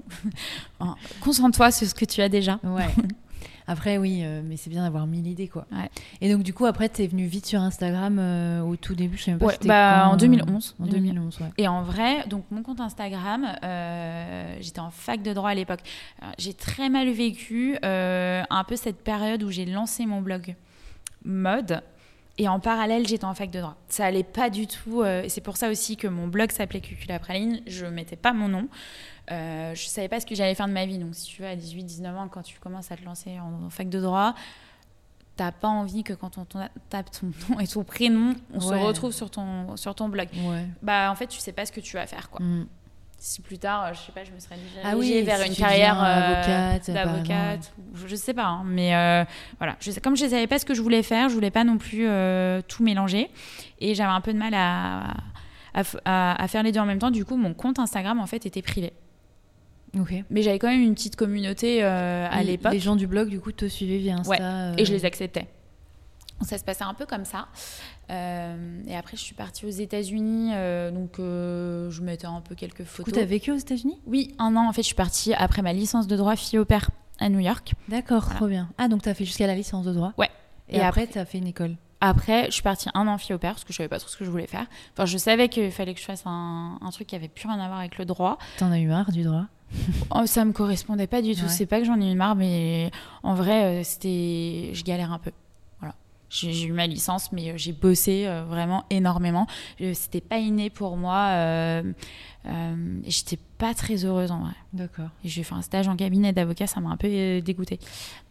Concentre-toi 1.22 1.72
sur 1.72 1.88
ce 1.88 1.94
que 1.94 2.06
tu 2.06 2.22
as 2.22 2.30
déjà. 2.30 2.60
Ouais. 2.64 2.88
Après 3.68 3.98
oui, 3.98 4.22
euh, 4.24 4.42
mais 4.44 4.58
c'est 4.58 4.70
bien 4.70 4.84
d'avoir 4.84 5.08
mille 5.08 5.28
idées 5.28 5.48
quoi. 5.48 5.66
Ouais. 5.72 5.90
Et 6.22 6.32
donc 6.32 6.44
du 6.44 6.54
coup 6.54 6.66
après 6.66 6.90
t'es 6.90 7.08
venu 7.08 7.26
vite 7.26 7.46
sur 7.46 7.62
Instagram 7.62 8.18
euh, 8.20 8.62
au 8.62 8.76
tout 8.76 8.96
début, 8.96 9.18
je 9.18 9.24
sais 9.24 9.32
même 9.32 9.40
pas 9.40 9.46
Ouais, 9.48 9.54
c'était 9.54 9.68
bah, 9.68 10.02
quand, 10.06 10.12
en 10.12 10.14
euh, 10.14 10.18
2011. 10.18 10.76
En 10.80 10.86
2011 10.86 11.40
ouais. 11.40 11.48
Et 11.58 11.68
en 11.68 11.84
vrai, 11.84 12.28
donc 12.28 12.46
mon 12.52 12.64
compte 12.64 12.80
Instagram, 12.80 13.48
euh, 13.64 14.56
j'étais 14.60 14.80
en 14.80 14.92
fac 14.92 15.22
de 15.22 15.34
droit 15.34 15.50
à 15.50 15.56
l'époque. 15.56 15.82
J'ai 16.38 16.54
très 16.54 16.90
mal 16.90 17.10
vécu 17.10 17.78
un 17.84 18.64
peu 18.68 18.76
cette 18.76 19.04
période 19.04 19.44
où 19.44 19.52
j'ai 19.52 19.66
lancé 19.66 20.06
mon 20.06 20.22
blog 20.22 20.56
mode. 21.26 21.82
Et 22.40 22.48
en 22.48 22.60
parallèle, 22.60 23.08
j'étais 23.08 23.26
en 23.26 23.36
fac 23.36 23.52
de 23.52 23.60
droit. 23.60 23.76
Ça 23.90 24.06
allait 24.06 24.24
pas 24.24 24.50
du 24.50 24.66
tout. 24.66 25.02
euh, 25.02 25.22
et 25.22 25.30
c'est 25.30 25.42
pour 25.42 25.56
ça 25.56 25.70
aussi 25.70 25.98
que 25.98 26.08
mon 26.08 26.28
blog 26.28 26.52
s'appelait 26.52 26.82
Cucula 26.82 27.20
Praline. 27.20 27.62
Je 27.68 27.86
mettais 27.86 28.16
pas 28.16 28.34
mon 28.34 28.48
nom. 28.48 28.68
Euh, 29.32 29.74
je 29.76 29.86
savais 29.88 30.10
pas 30.10 30.20
ce 30.20 30.26
que 30.26 30.36
j'allais 30.36 30.56
faire 30.56 30.68
de 30.68 30.74
ma 30.74 30.86
vie. 30.86 30.98
Donc, 30.98 31.16
si 31.16 31.26
tu 31.28 31.42
veux, 31.42 31.48
à 31.48 31.56
18-19 31.56 32.16
ans, 32.16 32.28
quand 32.28 32.42
tu 32.44 32.60
commences 32.60 32.92
à 32.92 32.98
te 32.98 33.04
lancer 33.06 33.40
en, 33.40 33.66
en 33.66 33.70
fac 33.70 33.90
de 33.90 34.00
droit, 34.02 34.36
t'as 35.38 35.52
pas 35.52 35.70
envie 35.70 36.04
que 36.04 36.14
quand 36.14 36.38
on 36.38 36.46
tape 36.46 37.10
ton 37.12 37.32
nom 37.50 37.60
et 37.60 37.68
ton 37.68 37.84
prénom, 37.84 38.36
on 38.54 38.60
se 38.60 38.74
retrouve 38.74 39.12
sur 39.14 39.30
ton, 39.32 39.78
sur 39.78 39.96
ton 39.96 40.10
blog. 40.10 40.28
Ouais. 40.46 40.66
Bah, 40.82 41.10
en 41.12 41.16
fait, 41.16 41.28
tu 41.28 41.40
sais 41.40 41.54
pas 41.54 41.66
ce 41.66 41.72
que 41.72 41.80
tu 41.80 41.96
vas 41.96 42.06
faire, 42.06 42.30
quoi. 42.30 42.46
Mm. 42.46 42.68
Si 43.18 43.42
plus 43.42 43.58
tard, 43.58 43.86
euh, 43.86 43.94
je 43.94 44.00
sais 44.00 44.12
pas, 44.12 44.26
je 44.26 44.32
me 44.34 44.40
serais 44.40 44.58
dirigée 44.58 44.82
Ah 44.84 44.98
oui, 44.98 45.22
vers 45.22 45.40
si 45.40 45.48
une 45.48 45.56
carrière 45.56 45.98
euh, 46.04 46.78
d'avocate, 46.94 47.74
je, 47.94 48.08
je 48.08 48.16
sais 48.18 48.34
pas, 48.34 48.44
hein, 48.48 48.64
mais 48.66 48.94
euh, 48.94 49.24
voilà. 49.60 49.78
Je 49.80 49.98
comme 50.02 50.18
je 50.18 50.26
savais 50.28 50.46
pas 50.46 50.60
ce 50.60 50.66
que 50.66 50.74
je 50.74 50.82
voulais 50.82 51.04
faire, 51.04 51.30
je 51.30 51.34
voulais 51.34 51.50
pas 51.52 51.64
non 51.64 51.78
plus 51.78 52.06
euh, 52.06 52.62
tout 52.68 52.84
mélanger, 52.84 53.32
et 53.80 53.96
j'avais 53.96 54.12
un 54.12 54.20
peu 54.20 54.34
de 54.34 54.38
mal 54.38 54.54
à, 54.54 55.14
à- 55.74 56.44
à 56.44 56.48
faire 56.50 56.64
les 56.64 56.74
deux 56.74 56.82
en 56.82 56.86
même 56.86 57.00
temps. 57.00 57.12
Du 57.12 57.24
coup, 57.24 57.38
mon 57.38 57.54
compte 57.54 57.80
Instagram 57.80 58.20
en 58.20 58.28
fait 58.28 58.46
était 58.46 58.62
privé, 58.62 58.92
Ok. 60.00 60.14
mais 60.30 60.42
j'avais 60.42 60.58
quand 60.60 60.70
même 60.70 60.82
une 60.82 60.96
petite 60.96 61.16
communauté 61.16 61.84
euh, 61.84 62.28
à 62.30 62.42
l'époque, 62.44 62.74
Les 62.74 62.80
gens 62.80 62.96
du 62.96 63.06
blog 63.08 63.30
du 63.30 63.40
coup 63.40 63.52
te 63.52 63.68
suivaient 63.68 63.98
via 64.00 64.16
Insta. 64.16 64.30
Ouais, 64.32 64.38
euh, 64.42 64.74
et 64.78 64.86
je 64.86 64.92
les 64.94 65.06
acceptais. 65.06 65.48
Ça 66.42 66.58
se 66.58 66.64
passait 66.64 66.84
un 66.84 66.94
peu 66.96 67.06
comme 67.06 67.26
ça. 67.26 67.48
Euh, 68.10 68.82
et 68.88 68.96
après, 68.96 69.16
je 69.16 69.22
suis 69.22 69.36
partie 69.36 69.66
aux 69.66 69.70
États-Unis, 69.70 70.52
euh, 70.54 70.92
donc 70.92 71.20
euh, 71.20 71.90
je 71.90 72.02
mettais 72.02 72.26
un 72.26 72.42
peu 72.42 72.54
quelques 72.56 72.80
Du 72.82 72.84
coup 72.84 72.90
photos. 72.98 73.14
t'as 73.14 73.24
vécu 73.26 73.52
aux 73.52 73.56
États-Unis? 73.58 73.98
Oui, 74.08 74.36
un 74.40 74.56
an. 74.56 74.68
En 74.68 74.74
fait, 74.74 74.82
je 74.82 74.88
suis 74.88 74.96
partie 74.96 75.34
après 75.34 75.62
ma 75.62 75.72
licence 75.74 76.08
de 76.08 76.16
droit 76.18 76.36
fille 76.36 76.60
au 76.60 76.66
père 76.66 76.90
à 77.20 77.30
New 77.30 77.40
York. 77.40 77.74
D'accord, 77.88 78.24
Voilà. 78.24 78.36
trop 78.36 78.48
bien. 78.48 78.70
Ah 78.78 78.88
donc 78.88 79.04
t'as 79.04 79.14
fait 79.14 79.26
jusqu'à 79.26 79.48
la 79.48 79.56
licence 79.56 79.86
de 79.86 79.94
droit? 79.94 80.14
Ouais. 80.18 80.30
Et, 80.70 80.78
Et 80.78 80.82
après, 80.82 81.04
après- 81.04 81.14
t'as 81.14 81.26
fait 81.26 81.38
une 81.38 81.48
école? 81.48 81.76
Après, 82.02 82.48
je 82.48 82.52
suis 82.52 82.64
partie 82.64 82.90
un 82.94 83.08
an 83.08 83.18
fille 83.18 83.34
au 83.34 83.38
père 83.38 83.52
parce 83.54 83.64
que 83.64 83.72
je 83.72 83.78
savais 83.78 83.88
pas 83.88 84.00
trop 84.00 84.10
ce 84.10 84.18
que 84.18 84.26
je 84.26 84.30
voulais 84.30 84.48
faire. 84.48 84.66
Enfin, 84.92 85.06
je 85.06 85.18
savais 85.18 85.48
qu'il 85.48 85.72
fallait 85.72 85.94
que 85.94 86.02
je 86.02 86.06
fasse 86.06 86.24
un, 86.26 86.78
un 86.82 86.90
truc 86.90 87.08
qui 87.08 87.16
avait 87.16 87.30
plus 87.30 87.48
rien 87.48 87.58
à 87.60 87.68
voir 87.68 87.80
avec 87.80 87.98
le 87.98 88.04
droit. 88.04 88.38
T'en 88.58 88.72
as 88.72 88.80
eu 88.80 88.88
marre 88.88 89.12
du 89.14 89.24
droit? 89.24 89.46
Oh, 90.12 90.26
ça 90.26 90.46
me 90.46 90.52
correspondait 90.52 91.08
pas 91.08 91.22
du 91.22 91.36
tout. 91.36 91.44
Ouais. 91.44 91.50
C'est 91.50 91.66
pas 91.66 91.80
que 91.80 91.86
j'en 91.86 92.00
ai 92.00 92.12
eu 92.12 92.16
marre, 92.16 92.36
mais 92.36 92.92
en 93.24 93.34
vrai, 93.36 93.64
euh, 93.64 93.84
c'était, 93.84 94.70
je 94.74 94.84
galère 94.84 95.12
un 95.12 95.20
peu. 95.20 95.32
Voilà. 95.80 95.96
J'ai 96.30 96.64
eu 96.66 96.72
ma 96.72 96.88
licence, 96.88 97.32
mais 97.32 97.50
euh, 97.52 97.54
j'ai 97.58 97.74
bossé 97.74 98.26
euh, 98.28 98.44
vraiment 98.44 98.86
énormément. 98.90 99.48
Euh, 99.82 99.94
C'était 99.94 100.22
pas 100.22 100.38
inné 100.38 100.70
pour 100.70 100.98
moi. 100.98 101.28
euh, 101.32 101.94
euh, 102.46 103.00
et 103.06 103.12
J'étais 103.12 103.40
pas 103.58 103.74
très 103.74 104.04
heureuse 104.06 104.32
en 104.32 104.40
vrai. 104.42 104.54
D'accord. 104.74 105.10
Et 105.24 105.30
j'ai 105.30 105.44
fait 105.44 105.56
un 105.56 105.62
stage 105.62 105.88
en 105.88 105.96
cabinet 105.96 106.34
d'avocat, 106.34 106.68
ça 106.68 106.80
m'a 106.82 106.90
un 106.90 106.98
peu 106.98 107.08
euh, 107.10 107.42
dégoûtée. 107.42 107.80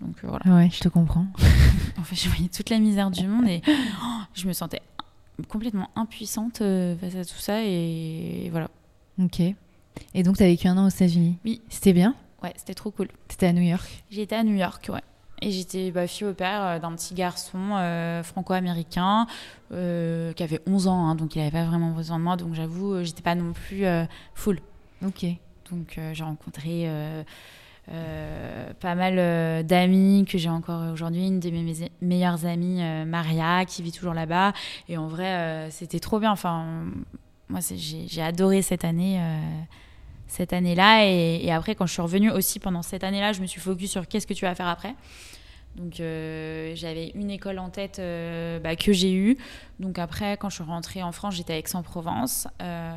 Donc 0.00 0.16
euh, 0.24 0.28
voilà. 0.28 0.44
Ouais, 0.56 0.68
je 0.72 0.80
te 0.80 0.88
comprends. 0.88 1.26
En 1.98 2.04
fait, 2.04 2.16
je 2.16 2.28
voyais 2.28 2.48
toute 2.48 2.70
la 2.70 2.78
misère 2.78 3.10
du 3.10 3.26
monde 3.26 3.46
et 3.48 3.60
oh, 3.68 4.20
je 4.34 4.46
me 4.48 4.52
sentais 4.52 4.80
complètement 5.48 5.90
impuissante 5.94 6.60
euh, 6.62 6.96
face 6.96 7.14
à 7.14 7.24
tout 7.24 7.38
ça. 7.40 7.62
Et 7.64 8.48
voilà. 8.50 8.68
Ok. 9.22 9.40
Et 10.14 10.22
donc 10.22 10.36
t'as 10.36 10.46
vécu 10.46 10.68
un 10.68 10.76
an 10.78 10.86
aux 10.86 10.90
États-Unis 10.90 11.38
Oui. 11.44 11.60
C'était 11.68 11.92
bien 11.92 12.14
Ouais, 12.42 12.52
c'était 12.56 12.74
trop 12.74 12.90
cool. 12.90 13.08
T'étais 13.28 13.46
à 13.46 13.52
New 13.52 13.62
York 13.62 14.04
J'étais 14.10 14.34
à 14.34 14.42
New 14.42 14.56
York, 14.56 14.90
ouais. 14.92 15.02
Et 15.42 15.50
j'étais 15.50 15.90
bah, 15.90 16.06
fille 16.06 16.26
au 16.26 16.34
père 16.34 16.62
euh, 16.62 16.78
d'un 16.78 16.92
petit 16.92 17.14
garçon 17.14 17.58
euh, 17.72 18.22
franco-américain 18.22 19.26
euh, 19.72 20.32
qui 20.32 20.42
avait 20.44 20.60
11 20.68 20.86
ans, 20.86 21.06
hein, 21.08 21.14
donc 21.16 21.34
il 21.34 21.38
n'avait 21.40 21.50
pas 21.50 21.64
vraiment 21.64 21.90
besoin 21.90 22.18
de 22.18 22.22
moi. 22.22 22.36
Donc 22.36 22.54
j'avoue, 22.54 23.02
j'étais 23.02 23.22
pas 23.22 23.34
non 23.34 23.52
plus 23.52 23.84
euh, 23.84 24.04
full. 24.34 24.60
Ok. 25.04 25.26
Donc 25.70 25.98
j'ai 26.12 26.22
rencontré 26.22 26.86
pas 27.86 28.94
mal 28.94 29.64
d'amis 29.64 30.26
que 30.28 30.36
j'ai 30.36 30.50
encore 30.50 30.92
aujourd'hui. 30.92 31.26
Une 31.26 31.40
de 31.40 31.48
mes 31.50 31.74
meilleures 32.02 32.44
amies, 32.44 32.82
Maria, 33.06 33.64
qui 33.64 33.82
vit 33.82 33.90
toujours 33.90 34.12
là-bas. 34.12 34.52
Et 34.90 34.98
en 34.98 35.06
vrai, 35.06 35.68
c'était 35.70 35.98
trop 35.98 36.20
bien. 36.20 36.30
Enfin, 36.30 36.84
moi, 37.52 37.60
j'ai 37.76 38.22
adoré 38.22 38.62
cette 38.62 38.84
euh, 38.84 40.46
année-là. 40.50 41.06
Et, 41.06 41.44
et 41.44 41.52
après 41.52 41.74
quand 41.74 41.86
je 41.86 41.92
suis 41.92 42.02
revenue 42.02 42.30
aussi 42.30 42.58
pendant 42.58 42.82
cette 42.82 43.04
année-là 43.04 43.32
je 43.32 43.42
me 43.42 43.46
suis 43.46 43.60
focus 43.60 43.90
sur 43.90 44.08
qu'est-ce 44.08 44.26
que 44.26 44.34
tu 44.34 44.46
vas 44.46 44.54
faire 44.54 44.68
après 44.68 44.94
Donc 45.76 46.00
euh, 46.00 46.72
j'avais 46.74 47.12
une 47.14 47.30
école 47.30 47.58
en 47.58 47.70
tête 47.70 47.98
euh, 47.98 48.58
bah, 48.58 48.76
que 48.76 48.92
j'ai 48.92 49.12
eue. 49.12 49.38
Donc 49.80 49.98
après, 49.98 50.36
quand 50.36 50.50
je 50.50 50.56
suis 50.56 50.64
rentrée 50.64 51.02
en 51.02 51.12
France, 51.12 51.34
j'étais 51.34 51.54
à 51.54 51.58
Aix-en-Provence 51.58 52.46
euh, 52.60 52.94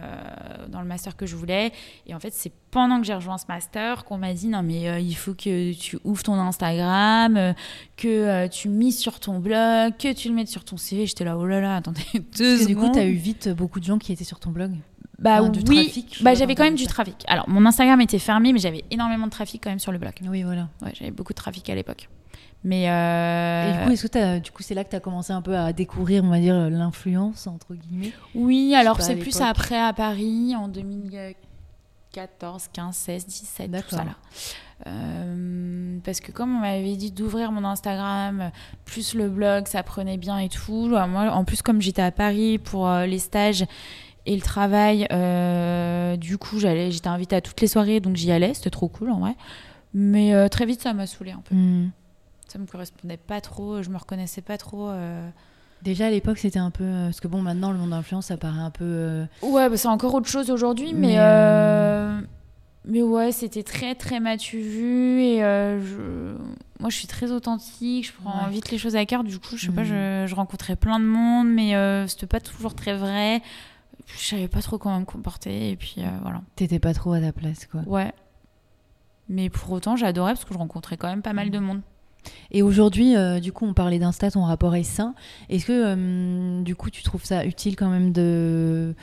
dans 0.67 0.81
le 0.81 0.87
master 0.87 1.15
que 1.15 1.25
je 1.25 1.35
voulais. 1.35 1.71
Et 2.05 2.13
en 2.13 2.19
fait, 2.19 2.33
c'est 2.33 2.51
pendant 2.71 2.99
que 2.99 3.07
j'ai 3.07 3.13
rejoint 3.13 3.37
ce 3.37 3.45
master 3.47 4.03
qu'on 4.03 4.17
m'a 4.17 4.33
dit 4.33 4.49
non 4.49 4.61
mais 4.61 5.01
il 5.01 5.13
faut 5.13 5.33
que 5.33 5.73
tu 5.73 5.97
ouvres 6.03 6.23
ton 6.23 6.33
Instagram, 6.33 7.53
que 7.95 8.47
tu 8.47 8.67
mises 8.67 8.99
sur 8.99 9.21
ton 9.21 9.39
blog, 9.39 9.93
que 9.97 10.11
tu 10.11 10.27
le 10.27 10.35
mettes 10.35 10.49
sur 10.49 10.65
ton 10.65 10.75
CV. 10.75 11.05
J'étais 11.05 11.23
là 11.23 11.37
oh 11.37 11.45
là 11.45 11.61
là, 11.61 11.77
attendez 11.77 12.01
deux 12.13 12.21
Parce 12.57 12.61
que 12.61 12.67
du 12.67 12.75
coup, 12.75 12.91
tu 12.91 12.99
as 12.99 13.05
eu 13.05 13.13
vite 13.13 13.49
beaucoup 13.49 13.79
de 13.79 13.85
gens 13.85 13.97
qui 13.97 14.11
étaient 14.11 14.25
sur 14.25 14.39
ton 14.39 14.51
blog. 14.51 14.73
Bah 15.17 15.37
Enfin, 15.39 15.49
du 15.49 15.59
oui, 15.69 15.85
trafic, 15.85 16.23
bah, 16.23 16.33
j'avais 16.33 16.55
quand 16.55 16.65
même 16.65 16.75
du 16.75 16.87
trafic. 16.87 17.23
Alors 17.27 17.47
mon 17.47 17.65
Instagram 17.65 18.01
était 18.01 18.19
fermé, 18.19 18.51
mais 18.51 18.59
j'avais 18.59 18.83
énormément 18.91 19.27
de 19.27 19.31
trafic 19.31 19.63
quand 19.63 19.69
même 19.69 19.79
sur 19.79 19.93
le 19.93 19.97
blog. 19.97 20.11
Oui, 20.29 20.43
voilà. 20.43 20.67
Ouais, 20.81 20.91
j'avais 20.93 21.11
beaucoup 21.11 21.31
de 21.31 21.37
trafic 21.37 21.69
à 21.69 21.75
l'époque. 21.75 22.09
Mais 22.63 22.83
Et 22.85 22.89
euh, 22.89 23.71
du 23.79 23.85
coup, 23.85 23.91
est-ce 23.91 24.03
que 24.03 24.07
t'as- 24.07 24.39
du 24.39 24.49
coup, 24.51 24.63
c'est 24.63 24.73
là 24.73 24.83
que 24.83 24.89
tu 24.89 24.95
as 24.95 24.99
commencé 24.99 25.31
un 25.33 25.41
peu 25.43 25.55
à 25.55 25.71
découvrir, 25.73 26.23
on 26.23 26.29
va 26.29 26.39
dire, 26.39 26.55
l'influence, 26.69 27.45
entre 27.45 27.75
guillemets? 27.75 28.11
Oui, 28.33 28.73
alors 28.75 28.99
c'est 29.01 29.15
plus 29.17 29.31
après 29.45 29.79
à 29.79 29.93
Paris 29.93 30.55
en 30.55 30.67
2014, 30.67 32.69
15, 32.73 32.95
16, 32.95 33.25
17, 33.27 33.71
tout 33.83 33.89
ça 33.95 34.03
là. 34.03 34.15
Euh, 34.87 35.97
parce 36.03 36.19
que 36.19 36.31
comme 36.31 36.57
on 36.57 36.59
m'avait 36.59 36.95
dit 36.95 37.11
d'ouvrir 37.11 37.51
mon 37.51 37.63
Instagram, 37.63 38.51
plus 38.83 39.13
le 39.13 39.29
blog, 39.29 39.67
ça 39.67 39.83
prenait 39.83 40.17
bien 40.17 40.37
et 40.39 40.49
tout. 40.49 40.87
Alors 40.93 41.07
moi, 41.07 41.31
en 41.31 41.45
plus, 41.45 41.61
comme 41.61 41.81
j'étais 41.81 42.01
à 42.01 42.11
Paris 42.11 42.57
pour 42.57 42.87
euh, 42.87 43.05
les 43.05 43.19
stages 43.19 43.63
et 44.25 44.35
le 44.35 44.41
travail, 44.41 45.07
euh, 45.11 46.17
du 46.17 46.37
coup, 46.37 46.59
j'allais, 46.59 46.91
j'étais 46.91 47.07
invitée 47.09 47.35
à 47.35 47.41
toutes 47.41 47.61
les 47.61 47.67
soirées, 47.67 47.99
donc 47.99 48.15
j'y 48.15 48.31
allais. 48.31 48.53
C'était 48.53 48.69
trop 48.71 48.87
cool 48.87 49.11
en 49.11 49.19
vrai. 49.19 49.35
Mais 49.93 50.49
très 50.49 50.65
vite, 50.65 50.81
ça 50.81 50.93
m'a 50.93 51.07
saoulée 51.07 51.31
un 51.31 51.41
peu. 51.47 51.55
Hmm. 51.55 51.91
Ça 52.55 52.59
me 52.61 52.65
correspondait 52.67 53.17
pas 53.17 53.41
trop. 53.41 53.81
Je 53.83 53.89
me 53.89 53.97
reconnaissais 53.97 54.41
pas 54.41 54.57
trop. 54.57 54.87
euh. 54.89 55.27
Déjà 55.81 56.07
à 56.07 56.09
l'époque, 56.09 56.37
c'était 56.37 56.57
un 56.57 56.71
peu. 56.71 56.85
euh, 56.85 57.07
Parce 57.07 57.19
que 57.19 57.27
bon, 57.27 57.41
maintenant, 57.41 57.73
le 57.73 57.77
monde 57.77 57.89
d'influence, 57.89 58.27
ça 58.27 58.37
paraît 58.37 58.61
un 58.61 58.71
peu. 58.71 58.85
euh, 58.85 59.25
Ouais, 59.41 59.69
bah, 59.69 59.75
c'est 59.75 59.89
encore 59.89 60.13
autre 60.13 60.29
chose 60.29 60.49
aujourd'hui, 60.49 60.93
mais. 60.93 61.17
Mais, 61.17 62.21
Mais 62.85 63.01
ouais, 63.01 63.33
c'était 63.33 63.63
très 63.63 63.93
très 63.95 64.21
matu 64.21 64.59
vu 64.61 65.19
et 65.19 65.39
je... 65.39 66.35
moi 66.79 66.89
je 66.91 66.95
suis 66.95 67.07
très 67.07 67.31
authentique, 67.31 68.05
je 68.07 68.13
prends 68.13 68.45
Ouais. 68.45 68.51
vite 68.51 68.69
les 68.71 68.77
choses 68.77 68.95
à 68.95 69.05
cœur, 69.07 69.23
du 69.23 69.39
coup 69.39 69.57
je 69.57 69.65
sais 69.65 69.71
pas, 69.71 69.83
je, 69.83 70.25
je 70.27 70.35
rencontrais 70.35 70.75
plein 70.75 70.99
de 70.99 71.05
monde, 71.05 71.49
mais 71.49 71.73
c'était 72.07 72.27
pas 72.27 72.39
toujours 72.39 72.73
très 72.75 72.95
vrai. 72.95 73.41
Je 74.05 74.19
savais 74.23 74.47
pas 74.47 74.61
trop 74.61 74.77
comment 74.77 74.99
me 74.99 75.05
comporter 75.05 75.71
et 75.71 75.75
puis 75.75 76.03
voilà. 76.21 76.41
T'étais 76.55 76.77
pas 76.79 76.93
trop 76.93 77.11
à 77.13 77.19
ta 77.19 77.31
place, 77.33 77.65
quoi. 77.65 77.81
Ouais. 77.87 78.13
Mais 79.29 79.49
pour 79.49 79.71
autant 79.71 79.95
j'adorais 79.95 80.33
parce 80.33 80.45
que 80.45 80.53
je 80.53 80.59
rencontrais 80.59 80.95
quand 80.95 81.07
même 81.09 81.23
pas 81.23 81.33
mal 81.33 81.49
de 81.49 81.57
monde. 81.59 81.81
Et 82.51 82.61
aujourd'hui, 82.61 83.15
euh, 83.15 83.39
du 83.39 83.51
coup, 83.51 83.65
on 83.65 83.73
parlait 83.73 83.99
d'Insta, 83.99 84.31
ton 84.31 84.43
rapport 84.43 84.75
est 84.75 84.83
sain. 84.83 85.13
Est-ce 85.49 85.65
que, 85.65 85.73
euh, 85.73 86.61
du 86.63 86.75
coup, 86.75 86.89
tu 86.89 87.03
trouves 87.03 87.23
ça 87.25 87.45
utile 87.45 87.75
quand 87.75 87.89
même 87.89 88.11
de 88.11 88.95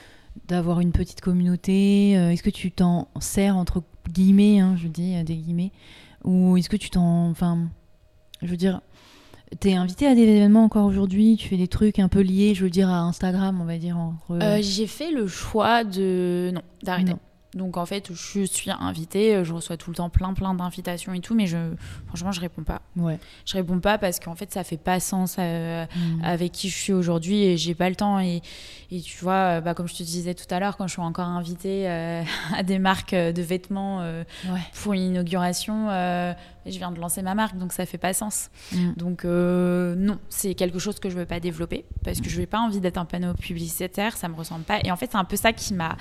d'avoir 0.48 0.80
une 0.80 0.92
petite 0.92 1.20
communauté 1.20 2.16
Euh, 2.16 2.30
Est-ce 2.30 2.42
que 2.42 2.50
tu 2.50 2.70
t'en 2.70 3.08
sers 3.20 3.56
entre 3.56 3.82
guillemets, 4.10 4.60
hein, 4.60 4.76
je 4.82 4.88
dis 4.88 5.22
des 5.24 5.36
guillemets, 5.36 5.72
ou 6.24 6.56
est-ce 6.56 6.68
que 6.70 6.76
tu 6.76 6.88
t'en, 6.90 7.28
enfin, 7.28 7.58
je 8.40 8.46
veux 8.48 8.56
dire, 8.56 8.80
t'es 9.60 9.74
invité 9.74 10.06
à 10.06 10.14
des 10.14 10.22
événements 10.22 10.64
encore 10.64 10.86
aujourd'hui 10.86 11.36
Tu 11.38 11.48
fais 11.48 11.56
des 11.56 11.68
trucs 11.68 11.98
un 11.98 12.08
peu 12.08 12.20
liés, 12.20 12.54
je 12.54 12.64
veux 12.64 12.70
dire, 12.70 12.88
à 12.88 13.00
Instagram, 13.00 13.60
on 13.60 13.64
va 13.64 13.78
dire 13.78 13.98
entre. 13.98 14.32
Euh, 14.42 14.58
j'ai 14.60 14.86
fait 14.86 15.10
le 15.12 15.26
choix 15.26 15.84
de 15.84 16.50
non 16.54 16.62
d'arrêter. 16.82 17.12
Donc 17.54 17.76
en 17.76 17.84
fait, 17.84 18.12
je 18.12 18.44
suis 18.44 18.70
invitée, 18.70 19.44
je 19.44 19.52
reçois 19.52 19.76
tout 19.76 19.90
le 19.90 19.96
temps 19.96 20.08
plein 20.08 20.32
plein 20.32 20.54
d'invitations 20.54 21.12
et 21.12 21.20
tout, 21.20 21.34
mais 21.34 21.46
je 21.46 21.58
franchement 22.06 22.32
je 22.32 22.40
réponds 22.40 22.62
pas. 22.62 22.80
Ouais. 22.96 23.18
Je 23.44 23.52
réponds 23.54 23.78
pas 23.78 23.98
parce 23.98 24.20
qu'en 24.20 24.34
fait 24.34 24.50
ça 24.52 24.64
fait 24.64 24.76
pas 24.78 25.00
sens 25.00 25.36
euh, 25.38 25.84
Mm. 25.96 26.24
avec 26.24 26.52
qui 26.52 26.68
je 26.70 26.76
suis 26.76 26.92
aujourd'hui 26.92 27.42
et 27.42 27.56
j'ai 27.58 27.74
pas 27.74 27.90
le 27.90 27.96
temps 27.96 28.18
et, 28.20 28.40
et 28.90 29.00
tu 29.00 29.18
vois 29.22 29.58
euh, 29.58 29.60
bah, 29.60 29.74
comme 29.74 29.86
je 29.88 29.94
te 29.94 30.02
disais 30.02 30.34
tout 30.34 30.46
à 30.54 30.60
l'heure 30.60 30.76
quand 30.78 30.86
je 30.86 30.92
suis 30.92 31.02
encore 31.02 31.26
invitée 31.28 31.88
euh, 31.88 32.22
à 32.56 32.62
des 32.62 32.78
marques 32.78 33.12
euh, 33.12 33.32
de 33.32 33.42
vêtements 33.42 34.00
euh, 34.00 34.24
Ouais. 34.50 34.60
pour 34.82 34.94
une 34.94 35.02
inauguration 35.02 35.88
euh, 35.90 36.32
je 36.66 36.78
viens 36.78 36.92
de 36.92 37.00
lancer 37.00 37.22
ma 37.22 37.34
marque 37.34 37.56
donc 37.56 37.72
ça 37.72 37.86
fait 37.86 37.98
pas 37.98 38.12
sens. 38.12 38.50
Mm. 38.72 38.92
donc 38.96 39.24
euh, 39.24 39.94
non 39.96 40.18
c'est 40.28 40.54
quelque 40.54 40.78
chose 40.78 40.98
que 40.98 41.10
je 41.10 41.16
veux 41.16 41.26
pas 41.26 41.40
développer 41.40 41.84
parce 42.04 42.20
que 42.20 42.28
je 42.28 42.40
n'ai 42.40 42.46
pas 42.46 42.60
envie 42.60 42.80
d'être 42.80 42.98
un 42.98 43.04
panneau 43.04 43.34
publicitaire 43.34 44.16
ça 44.16 44.28
me 44.28 44.34
ressemble 44.34 44.64
pas. 44.64 44.80
Et 44.84 44.90
en 44.90 44.96
fait 44.96 45.10
c'est 45.10 45.18
un 45.18 45.24
peu 45.24 45.36
ça 45.36 45.52
qui 45.52 45.74
m'a 45.74 45.96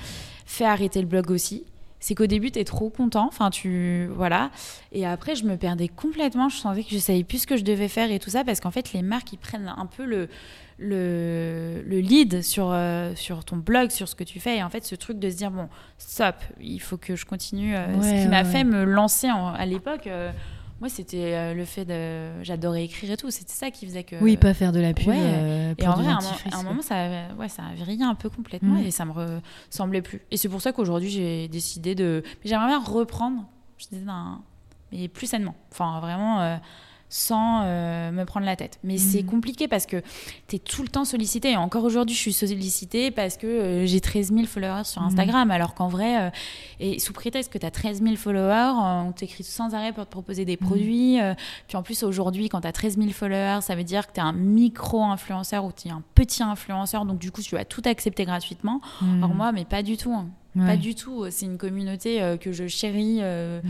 fait 0.45 0.65
arrêter 0.65 1.01
le 1.01 1.07
blog 1.07 1.31
aussi 1.31 1.65
c'est 2.01 2.13
qu'au 2.15 2.25
début, 2.25 2.51
tu 2.51 2.59
es 2.59 2.65
trop 2.65 2.89
content, 2.89 3.27
enfin 3.27 3.49
tu 3.49 4.07
voilà, 4.13 4.51
et 4.91 5.05
après 5.05 5.35
je 5.35 5.45
me 5.45 5.55
perdais 5.55 5.87
complètement, 5.87 6.49
je 6.49 6.57
sentais 6.57 6.83
que 6.83 6.89
je 6.91 6.97
savais 6.97 7.23
plus 7.23 7.43
ce 7.43 7.47
que 7.47 7.55
je 7.55 7.63
devais 7.63 7.87
faire 7.87 8.11
et 8.11 8.19
tout 8.19 8.29
ça 8.31 8.43
parce 8.43 8.59
qu'en 8.59 8.71
fait 8.71 8.91
les 8.91 9.01
marques 9.03 9.31
ils 9.31 9.37
prennent 9.37 9.73
un 9.77 9.85
peu 9.85 10.03
le 10.05 10.27
le, 10.79 11.83
le 11.85 11.99
lead 11.99 12.41
sur 12.41 12.71
euh, 12.71 13.13
sur 13.15 13.45
ton 13.45 13.57
blog, 13.57 13.91
sur 13.91 14.07
ce 14.07 14.15
que 14.15 14.23
tu 14.23 14.39
fais. 14.39 14.57
Et 14.57 14.63
en 14.63 14.69
fait 14.69 14.83
ce 14.83 14.95
truc 14.95 15.19
de 15.19 15.29
se 15.29 15.35
dire 15.35 15.51
bon 15.51 15.69
stop, 15.97 16.35
il 16.59 16.79
faut 16.81 16.97
que 16.97 17.15
je 17.15 17.25
continue, 17.25 17.75
euh, 17.75 18.01
ce 18.01 18.07
Ouais, 18.15 18.21
qui 18.23 18.27
m'a 18.27 18.43
ouais, 18.43 18.49
fait 18.49 18.63
me 18.63 18.83
lancer 18.83 19.29
en- 19.31 19.53
à 19.53 19.65
l'époque. 19.65 20.07
euh, 20.07 20.31
moi, 20.81 20.89
c'était 20.89 21.33
euh, 21.35 21.53
le 21.53 21.63
fait 21.63 21.85
de. 21.85 22.43
J'adorais 22.43 22.83
écrire 22.83 23.11
et 23.11 23.15
tout. 23.17 23.29
C'était 23.31 23.53
ça 23.53 23.71
qui 23.71 23.85
faisait 23.85 24.03
que. 24.03 24.17
Oui, 24.21 24.35
pas 24.35 24.53
faire 24.53 24.73
de 24.73 24.79
la 24.81 24.93
pub. 24.93 25.07
ouais. 25.07 25.15
euh, 25.17 25.73
Et 25.77 25.87
en 25.87 25.93
vrai, 25.93 26.07
à 26.07 26.17
un, 26.57 26.63
moment- 26.63 26.79
un 26.79 26.81
ça, 26.81 27.33
ouais, 27.37 27.47
ça 27.47 27.63
a 27.63 27.75
vrillé 27.75 28.03
un 28.03 28.15
peu 28.15 28.29
complètement 28.29 28.75
Mm. 28.81 28.85
et 28.85 28.91
ça 28.91 29.05
me 29.05 29.11
ressemblait 29.11 30.01
plus. 30.01 30.21
Et 30.31 30.37
c'est 30.37 30.49
pour 30.49 30.61
ça 30.61 30.73
qu'aujourd'hui, 30.73 31.09
j'ai 31.09 31.47
décidé 31.47 31.95
de. 31.95 32.23
Mais 32.43 32.49
j'aimerais 32.49 32.67
bien 32.67 32.79
reprendre, 32.83 33.45
je 33.77 33.87
disais, 33.87 34.01
d'un- 34.05 34.41
mais 34.91 35.07
plus 35.07 35.27
sainement. 35.27 35.55
Enfin, 35.71 35.99
vraiment. 36.01 36.41
euh, 36.41 36.57
sans 37.13 37.63
euh, 37.65 38.11
me 38.11 38.23
prendre 38.23 38.45
la 38.45 38.55
tête. 38.55 38.79
Mais 38.85 38.97
c'est 38.97 39.21
Mm. 39.21 39.25
compliqué 39.25 39.67
parce 39.67 39.85
que 39.85 40.01
tu 40.47 40.55
es 40.55 40.59
tout 40.59 40.81
le 40.81 40.87
temps 40.87 41.03
sollicité. 41.03 41.51
Et 41.51 41.57
encore 41.57 41.83
aujourd'hui, 41.83 42.15
je 42.15 42.21
suis 42.21 42.31
sollicitée 42.31 43.11
parce 43.11 43.35
que 43.35 43.45
euh, 43.45 43.85
j'ai 43.85 43.99
13 43.99 44.31
000 44.33 44.45
followers 44.45 44.85
sur 44.85 45.01
Mm. 45.01 45.05
Instagram. 45.07 45.51
Alors 45.51 45.73
qu'en 45.75 45.89
vrai, 45.89 46.21
euh, 46.21 46.29
et 46.79 46.99
sous 46.99 47.11
prétexte 47.11 47.51
que 47.51 47.57
tu 47.57 47.65
as 47.65 47.71
13 47.71 48.01
000 48.01 48.15
followers, 48.15 48.71
on 48.77 49.11
t'écrit 49.11 49.43
sans 49.43 49.75
arrêt 49.75 49.91
pour 49.91 50.05
te 50.05 50.09
proposer 50.09 50.45
des 50.45 50.55
produits. 50.55 51.19
euh, 51.19 51.33
puis 51.67 51.75
en 51.75 51.83
plus, 51.83 52.01
aujourd'hui, 52.03 52.47
quand 52.47 52.61
tu 52.61 52.67
as 52.67 52.71
13 52.71 52.97
000 52.97 53.09
followers, 53.11 53.59
ça 53.61 53.75
veut 53.75 53.83
dire 53.83 54.07
que 54.07 54.13
tu 54.13 54.19
es 54.21 54.23
un 54.23 54.31
micro-influenceur 54.33 55.65
ou 55.65 55.71
tu 55.73 55.89
es 55.89 55.91
un 55.91 56.03
petit 56.15 56.43
influenceur. 56.43 57.05
Donc 57.05 57.19
du 57.19 57.31
coup, 57.31 57.41
tu 57.41 57.55
vas 57.55 57.65
tout 57.65 57.81
accepter 57.85 58.23
gratuitement. 58.25 58.79
Or 59.21 59.29
moi, 59.35 59.51
mais 59.51 59.65
pas 59.65 59.83
du 59.83 59.97
tout. 59.97 60.13
hein. 60.13 60.29
Ouais. 60.55 60.65
Pas 60.67 60.75
du 60.77 60.95
tout. 60.95 61.25
C'est 61.29 61.45
une 61.45 61.57
communauté 61.57 62.21
euh, 62.21 62.35
que 62.35 62.51
je 62.51 62.67
chéris. 62.67 63.19
euh, 63.21 63.61
Mm. 63.63 63.67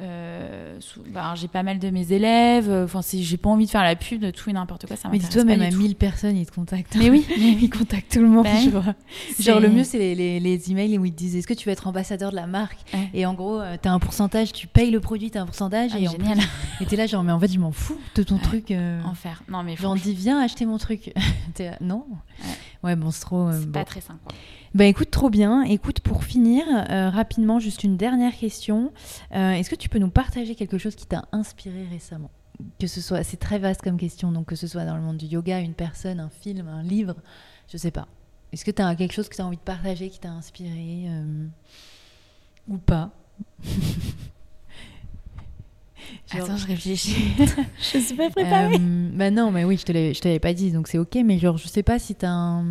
euh, 0.00 0.78
bah, 1.12 1.34
j'ai 1.36 1.46
pas 1.48 1.62
mal 1.62 1.78
de 1.78 1.90
mes 1.90 2.12
élèves. 2.12 2.68
euh, 2.68 2.84
Enfin, 2.84 3.00
j'ai 3.02 3.36
pas 3.36 3.50
envie 3.50 3.66
de 3.66 3.70
faire 3.70 3.84
la 3.84 3.94
pub 3.94 4.20
de 4.20 4.30
tout 4.30 4.50
et 4.50 4.52
n'importe 4.52 4.86
quoi, 4.86 4.96
ça 4.96 5.08
Mais 5.12 5.18
dis-toi, 5.18 5.44
même 5.44 5.62
à 5.62 5.70
tout. 5.70 5.76
1000 5.78 5.94
personnes, 5.94 6.36
ils 6.36 6.46
te 6.46 6.52
contactent. 6.52 6.96
Mais 6.98 7.08
oui, 7.10 7.24
ils 7.38 7.70
contactent 7.70 8.12
tout 8.12 8.20
le 8.20 8.28
monde. 8.28 8.46
Oui. 8.52 8.70
genre. 9.38 9.60
Le 9.60 9.68
mieux, 9.68 9.84
c'est 9.84 9.98
les, 9.98 10.14
les, 10.16 10.40
les 10.40 10.70
emails 10.72 10.98
où 10.98 11.04
ils 11.04 11.12
te 11.12 11.18
disent 11.18 11.36
Est-ce 11.36 11.46
que 11.46 11.54
tu 11.54 11.68
veux 11.68 11.72
être 11.72 11.86
ambassadeur 11.86 12.30
de 12.30 12.36
la 12.36 12.46
marque? 12.48 12.78
Ouais. 12.92 13.10
Et 13.14 13.26
en 13.26 13.34
gros, 13.34 13.60
tu 13.80 13.88
as 13.88 13.92
un 13.92 13.98
pourcentage, 14.00 14.52
tu 14.52 14.66
payes 14.66 14.90
le 14.90 15.00
produit, 15.00 15.30
tu 15.30 15.38
as 15.38 15.42
un 15.42 15.46
pourcentage. 15.46 15.92
Ah, 15.94 15.98
et 16.00 16.06
génial. 16.08 16.38
plus, 16.38 16.46
et 16.80 16.86
t'es 16.86 16.96
là, 16.96 17.06
genre, 17.06 17.22
mais 17.22 17.32
en 17.32 17.38
fait, 17.38 17.52
je 17.52 17.58
m'en 17.60 17.70
fous 17.72 17.98
de 18.16 18.22
ton 18.24 18.34
Ouais. 18.36 18.40
truc. 18.42 18.70
euh, 18.72 19.00
Enfer. 19.04 19.42
Non, 19.48 19.62
mais 19.62 19.76
Genre, 19.76 19.94
dis, 19.94 20.14
viens 20.14 20.40
acheter 20.40 20.66
mon 20.66 20.78
truc. 20.78 21.12
Non 21.80 22.04
Ouais, 22.84 22.94
bon, 22.96 23.10
c'est 23.10 23.22
trop. 23.22 23.48
euh, 23.48 23.58
c'est 23.58 23.66
bon. 23.66 23.72
pas 23.72 23.84
très 23.84 24.00
simple. 24.00 24.20
Bah 24.74 24.84
écoute, 24.84 25.10
trop 25.10 25.30
bien. 25.30 25.62
Écoute, 25.62 26.00
pour 26.00 26.22
finir, 26.24 26.64
euh, 26.68 27.08
rapidement, 27.10 27.58
juste 27.58 27.82
une 27.82 27.96
dernière 27.96 28.36
question. 28.36 28.92
Euh, 29.34 29.52
Est-ce 29.52 29.70
que 29.70 29.74
tu 29.74 29.88
peux 29.88 29.98
nous 29.98 30.10
partager 30.10 30.54
quelque 30.54 30.78
chose 30.78 30.94
qui 30.94 31.06
t'a 31.06 31.24
inspiré 31.32 31.84
récemment? 31.90 32.30
Que 32.78 32.86
ce 32.86 33.00
soit, 33.00 33.24
c'est 33.24 33.36
très 33.38 33.58
vaste 33.58 33.82
comme 33.82 33.96
question, 33.96 34.30
donc 34.32 34.46
que 34.46 34.54
ce 34.56 34.66
soit 34.66 34.84
dans 34.84 34.96
le 34.96 35.02
monde 35.02 35.16
du 35.16 35.26
yoga, 35.26 35.58
une 35.60 35.74
personne, 35.74 36.20
un 36.20 36.28
film, 36.28 36.68
un 36.68 36.82
livre, 36.82 37.16
je 37.68 37.76
sais 37.76 37.90
pas. 37.90 38.06
Est-ce 38.52 38.64
que 38.64 38.70
tu 38.70 38.82
as 38.82 38.94
quelque 38.94 39.12
chose 39.12 39.28
que 39.28 39.34
tu 39.34 39.42
as 39.42 39.46
envie 39.46 39.56
de 39.56 39.62
partager 39.62 40.08
qui 40.10 40.20
t'a 40.20 40.30
inspiré 40.30 41.06
euh, 41.08 41.46
ou 42.68 42.76
pas? 42.78 43.10
Genre- 46.32 46.44
Attends, 46.44 46.56
je 46.56 46.66
réfléchis. 46.66 47.34
je 47.92 47.98
suis 47.98 48.14
pas 48.16 48.30
préparée. 48.30 48.76
Euh, 48.76 49.10
bah 49.12 49.30
non, 49.30 49.50
mais 49.50 49.64
oui, 49.64 49.76
je 49.76 49.84
te 49.84 49.92
l'avais 49.92 50.38
pas 50.40 50.54
dit, 50.54 50.72
donc 50.72 50.88
c'est 50.88 50.98
ok. 50.98 51.16
Mais 51.24 51.38
genre, 51.38 51.56
je 51.58 51.68
sais 51.68 51.82
pas 51.82 51.98
si 51.98 52.14
t'as 52.14 52.28
un. 52.30 52.64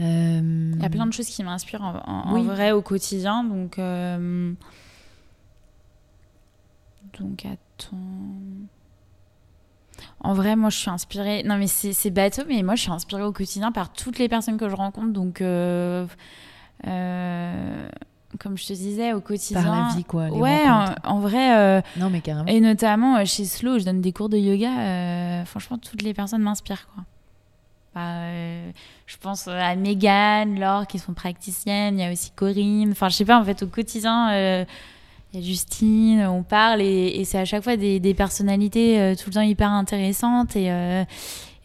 Euh, 0.00 0.72
Il 0.74 0.82
y 0.82 0.84
a 0.84 0.90
plein 0.90 1.06
de 1.06 1.12
choses 1.12 1.28
qui 1.28 1.42
m'inspirent 1.44 1.82
en, 1.82 1.96
en- 2.06 2.28
en 2.30 2.34
Oui. 2.34 2.44
vrai 2.46 2.72
au 2.72 2.82
quotidien. 2.82 3.44
Donc, 3.44 3.78
euh, 3.78 4.52
donc 7.18 7.44
attends. 7.46 7.96
En 10.20 10.32
vrai, 10.34 10.56
moi, 10.56 10.70
je 10.70 10.76
suis 10.78 10.90
inspirée. 10.90 11.42
Non, 11.44 11.56
mais 11.56 11.66
c'est 11.68 12.10
bateau, 12.10 12.42
mais 12.48 12.62
moi, 12.62 12.74
je 12.74 12.82
suis 12.82 12.90
inspirée 12.90 13.22
au 13.22 13.32
quotidien 13.32 13.70
par 13.72 13.92
toutes 13.92 14.18
les 14.18 14.28
personnes 14.28 14.56
que 14.56 14.68
je 14.68 14.74
rencontre. 14.74 15.12
Donc, 15.12 15.40
euh, 15.40 16.06
comme 18.38 18.56
je 18.58 18.66
te 18.66 18.72
disais, 18.72 19.12
au 19.12 19.20
quotidien. 19.20 19.62
Par 19.62 19.88
la 19.88 19.94
vie, 19.94 20.04
quoi. 20.04 20.28
les 20.28 20.36
ouais, 20.36 20.64
en, 21.04 21.20
vrai. 21.20 21.56
euh, 21.56 21.80
Non, 21.96 22.10
mais 22.10 22.20
carrément. 22.20 22.46
et 22.46 22.60
notamment 22.60 23.16
euh, 23.16 23.24
chez 23.24 23.44
Slow, 23.44 23.78
je 23.78 23.84
donne 23.84 24.00
des 24.00 24.12
cours 24.12 24.28
de 24.28 24.36
yoga. 24.36 24.70
euh, 24.78 25.44
franchement, 25.44 25.78
toutes 25.78 26.02
les 26.02 26.14
personnes 26.14 26.42
m'inspirent. 26.42 26.88
quoi. 26.94 27.04
Bah, 27.94 28.26
je 29.06 29.16
pense 29.20 29.46
à 29.46 29.76
Megan, 29.76 30.58
Laure 30.58 30.86
qui 30.86 30.98
sont 30.98 31.12
praticiennes. 31.14 31.98
Il 31.98 32.02
y 32.02 32.08
a 32.08 32.12
aussi 32.12 32.30
Corinne. 32.34 32.90
Enfin, 32.92 33.08
je 33.08 33.14
sais 33.16 33.24
pas, 33.24 33.38
en 33.38 33.44
fait, 33.44 33.62
au 33.62 33.68
quotidien, 33.68 34.30
il 34.34 34.66
y 35.34 35.38
a 35.38 35.40
Justine, 35.46 36.26
on 36.26 36.42
parle 36.42 36.80
et, 36.82 37.06
et 37.20 37.24
c'est 37.24 37.38
à 37.38 37.44
chaque 37.44 37.62
fois 37.64 37.76
des, 37.76 38.00
des 38.00 38.14
personnalités 38.14 39.14
tout 39.16 39.30
le 39.30 39.34
temps 39.34 39.40
hyper 39.42 39.70
intéressantes 39.70 40.56
et, 40.56 40.70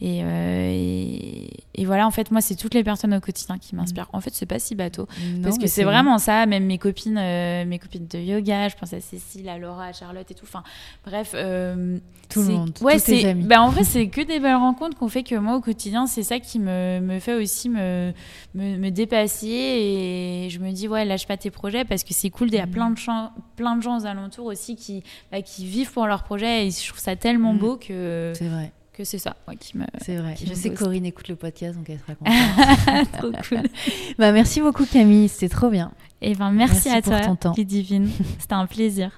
et, 0.01 0.23
euh, 0.23 0.69
et, 0.71 1.49
et 1.75 1.85
voilà, 1.85 2.07
en 2.07 2.11
fait, 2.11 2.31
moi, 2.31 2.41
c'est 2.41 2.55
toutes 2.55 2.73
les 2.73 2.83
personnes 2.83 3.13
au 3.13 3.19
quotidien 3.19 3.57
qui 3.57 3.75
m'inspirent. 3.75 4.09
En 4.13 4.21
fait, 4.21 4.33
c'est 4.33 4.45
pas 4.45 4.59
si 4.59 4.75
bateau. 4.75 5.07
Non, 5.35 5.41
Parce 5.43 5.57
que 5.57 5.67
c'est 5.67 5.83
vraiment 5.83 6.17
ça, 6.17 6.45
même 6.45 6.65
mes 6.65 6.77
copines, 6.77 7.17
euh, 7.17 7.65
mes 7.65 7.79
copines 7.79 8.07
de 8.07 8.17
yoga, 8.19 8.69
je 8.69 8.75
pense 8.77 8.93
à 8.93 9.01
Cécile, 9.01 9.49
à 9.49 9.57
Laura, 9.57 9.85
à 9.87 9.93
Charlotte 9.93 10.29
et 10.29 10.33
tout. 10.33 10.45
Enfin, 10.45 10.63
bref. 11.05 11.31
euh, 11.35 11.97
Tout 12.29 12.41
le 12.43 12.47
monde, 12.49 12.71
Ouais, 12.81 12.99
c'est. 12.99 13.33
Bah, 13.35 13.61
en 13.61 13.69
vrai, 13.69 13.83
c'est 13.83 14.07
que 14.07 14.21
des 14.21 14.39
belles 14.39 14.55
rencontres 14.55 14.97
qu'on 14.97 15.09
fait 15.09 15.23
que 15.23 15.35
moi 15.35 15.55
au 15.55 15.61
quotidien, 15.61 16.05
c'est 16.07 16.23
ça 16.23 16.39
qui 16.39 16.59
me, 16.59 16.99
me 17.01 17.19
fait 17.19 17.33
aussi 17.33 17.67
me, 17.69 18.13
me, 18.55 18.77
me 18.77 18.89
dépasser 18.91 19.47
et 19.47 20.47
je 20.49 20.59
me 20.59 20.71
dis, 20.71 20.87
ouais, 20.87 21.05
lâche 21.05 21.27
pas 21.27 21.37
tes 21.37 21.51
projets 21.51 21.85
parce 21.85 22.03
que 22.03 22.13
c'est 22.13 22.29
cool. 22.29 22.47
Il 22.49 22.55
y 22.55 22.59
a 22.59 22.65
Mhm. 22.65 22.71
plein 22.71 22.89
de, 22.91 22.97
gens, 22.97 23.31
plein 23.55 23.75
de 23.75 23.81
gens 23.81 23.99
aux 23.99 24.05
alentours 24.05 24.45
aussi 24.45 24.75
qui, 24.75 25.03
bah, 25.31 25.41
qui 25.41 25.65
vivent 25.65 25.91
pour 25.91 26.07
leur 26.07 26.23
projet 26.23 26.67
et 26.67 26.71
je 26.71 26.87
trouve 26.87 26.99
ça 26.99 27.15
tellement 27.15 27.53
Mhm. 27.53 27.59
beau 27.59 27.77
que, 27.77 28.33
C'est 28.35 28.47
vrai, 28.47 28.71
que 28.99 29.05
c'est 29.05 29.17
ça 29.17 29.37
ouais, 29.47 29.55
qui 29.55 29.77
me. 29.77 29.85
c'est 30.01 30.17
vrai. 30.17 30.35
Je 30.45 30.53
sais 30.53 30.69
que. 30.71 30.77
Corinne 30.77 31.05
écoute 31.05 31.29
le 31.29 31.37
podcast, 31.37 31.77
donc 31.77 31.89
elle 31.89 31.99
sera 31.99 32.15
contente. 32.15 33.11
Trop 33.13 33.31
cool. 33.49 33.63
bah, 34.17 34.33
merci 34.33 34.59
beaucoup 34.59 34.85
Camille, 34.85 35.29
c'était 35.29 35.47
trop 35.47 35.69
bien. 35.69 35.91
Et 36.21 36.35
ben 36.35 36.51
merci, 36.51 36.89
Merci 36.89 36.89
à 36.89 37.01
pour 37.01 37.13
toi, 37.13 37.21
ton 37.21 37.35
temps. 37.37 37.53
Ludivine. 37.55 38.09
C'était 38.39 38.53
un 38.55 38.65
plaisir. 38.65 39.17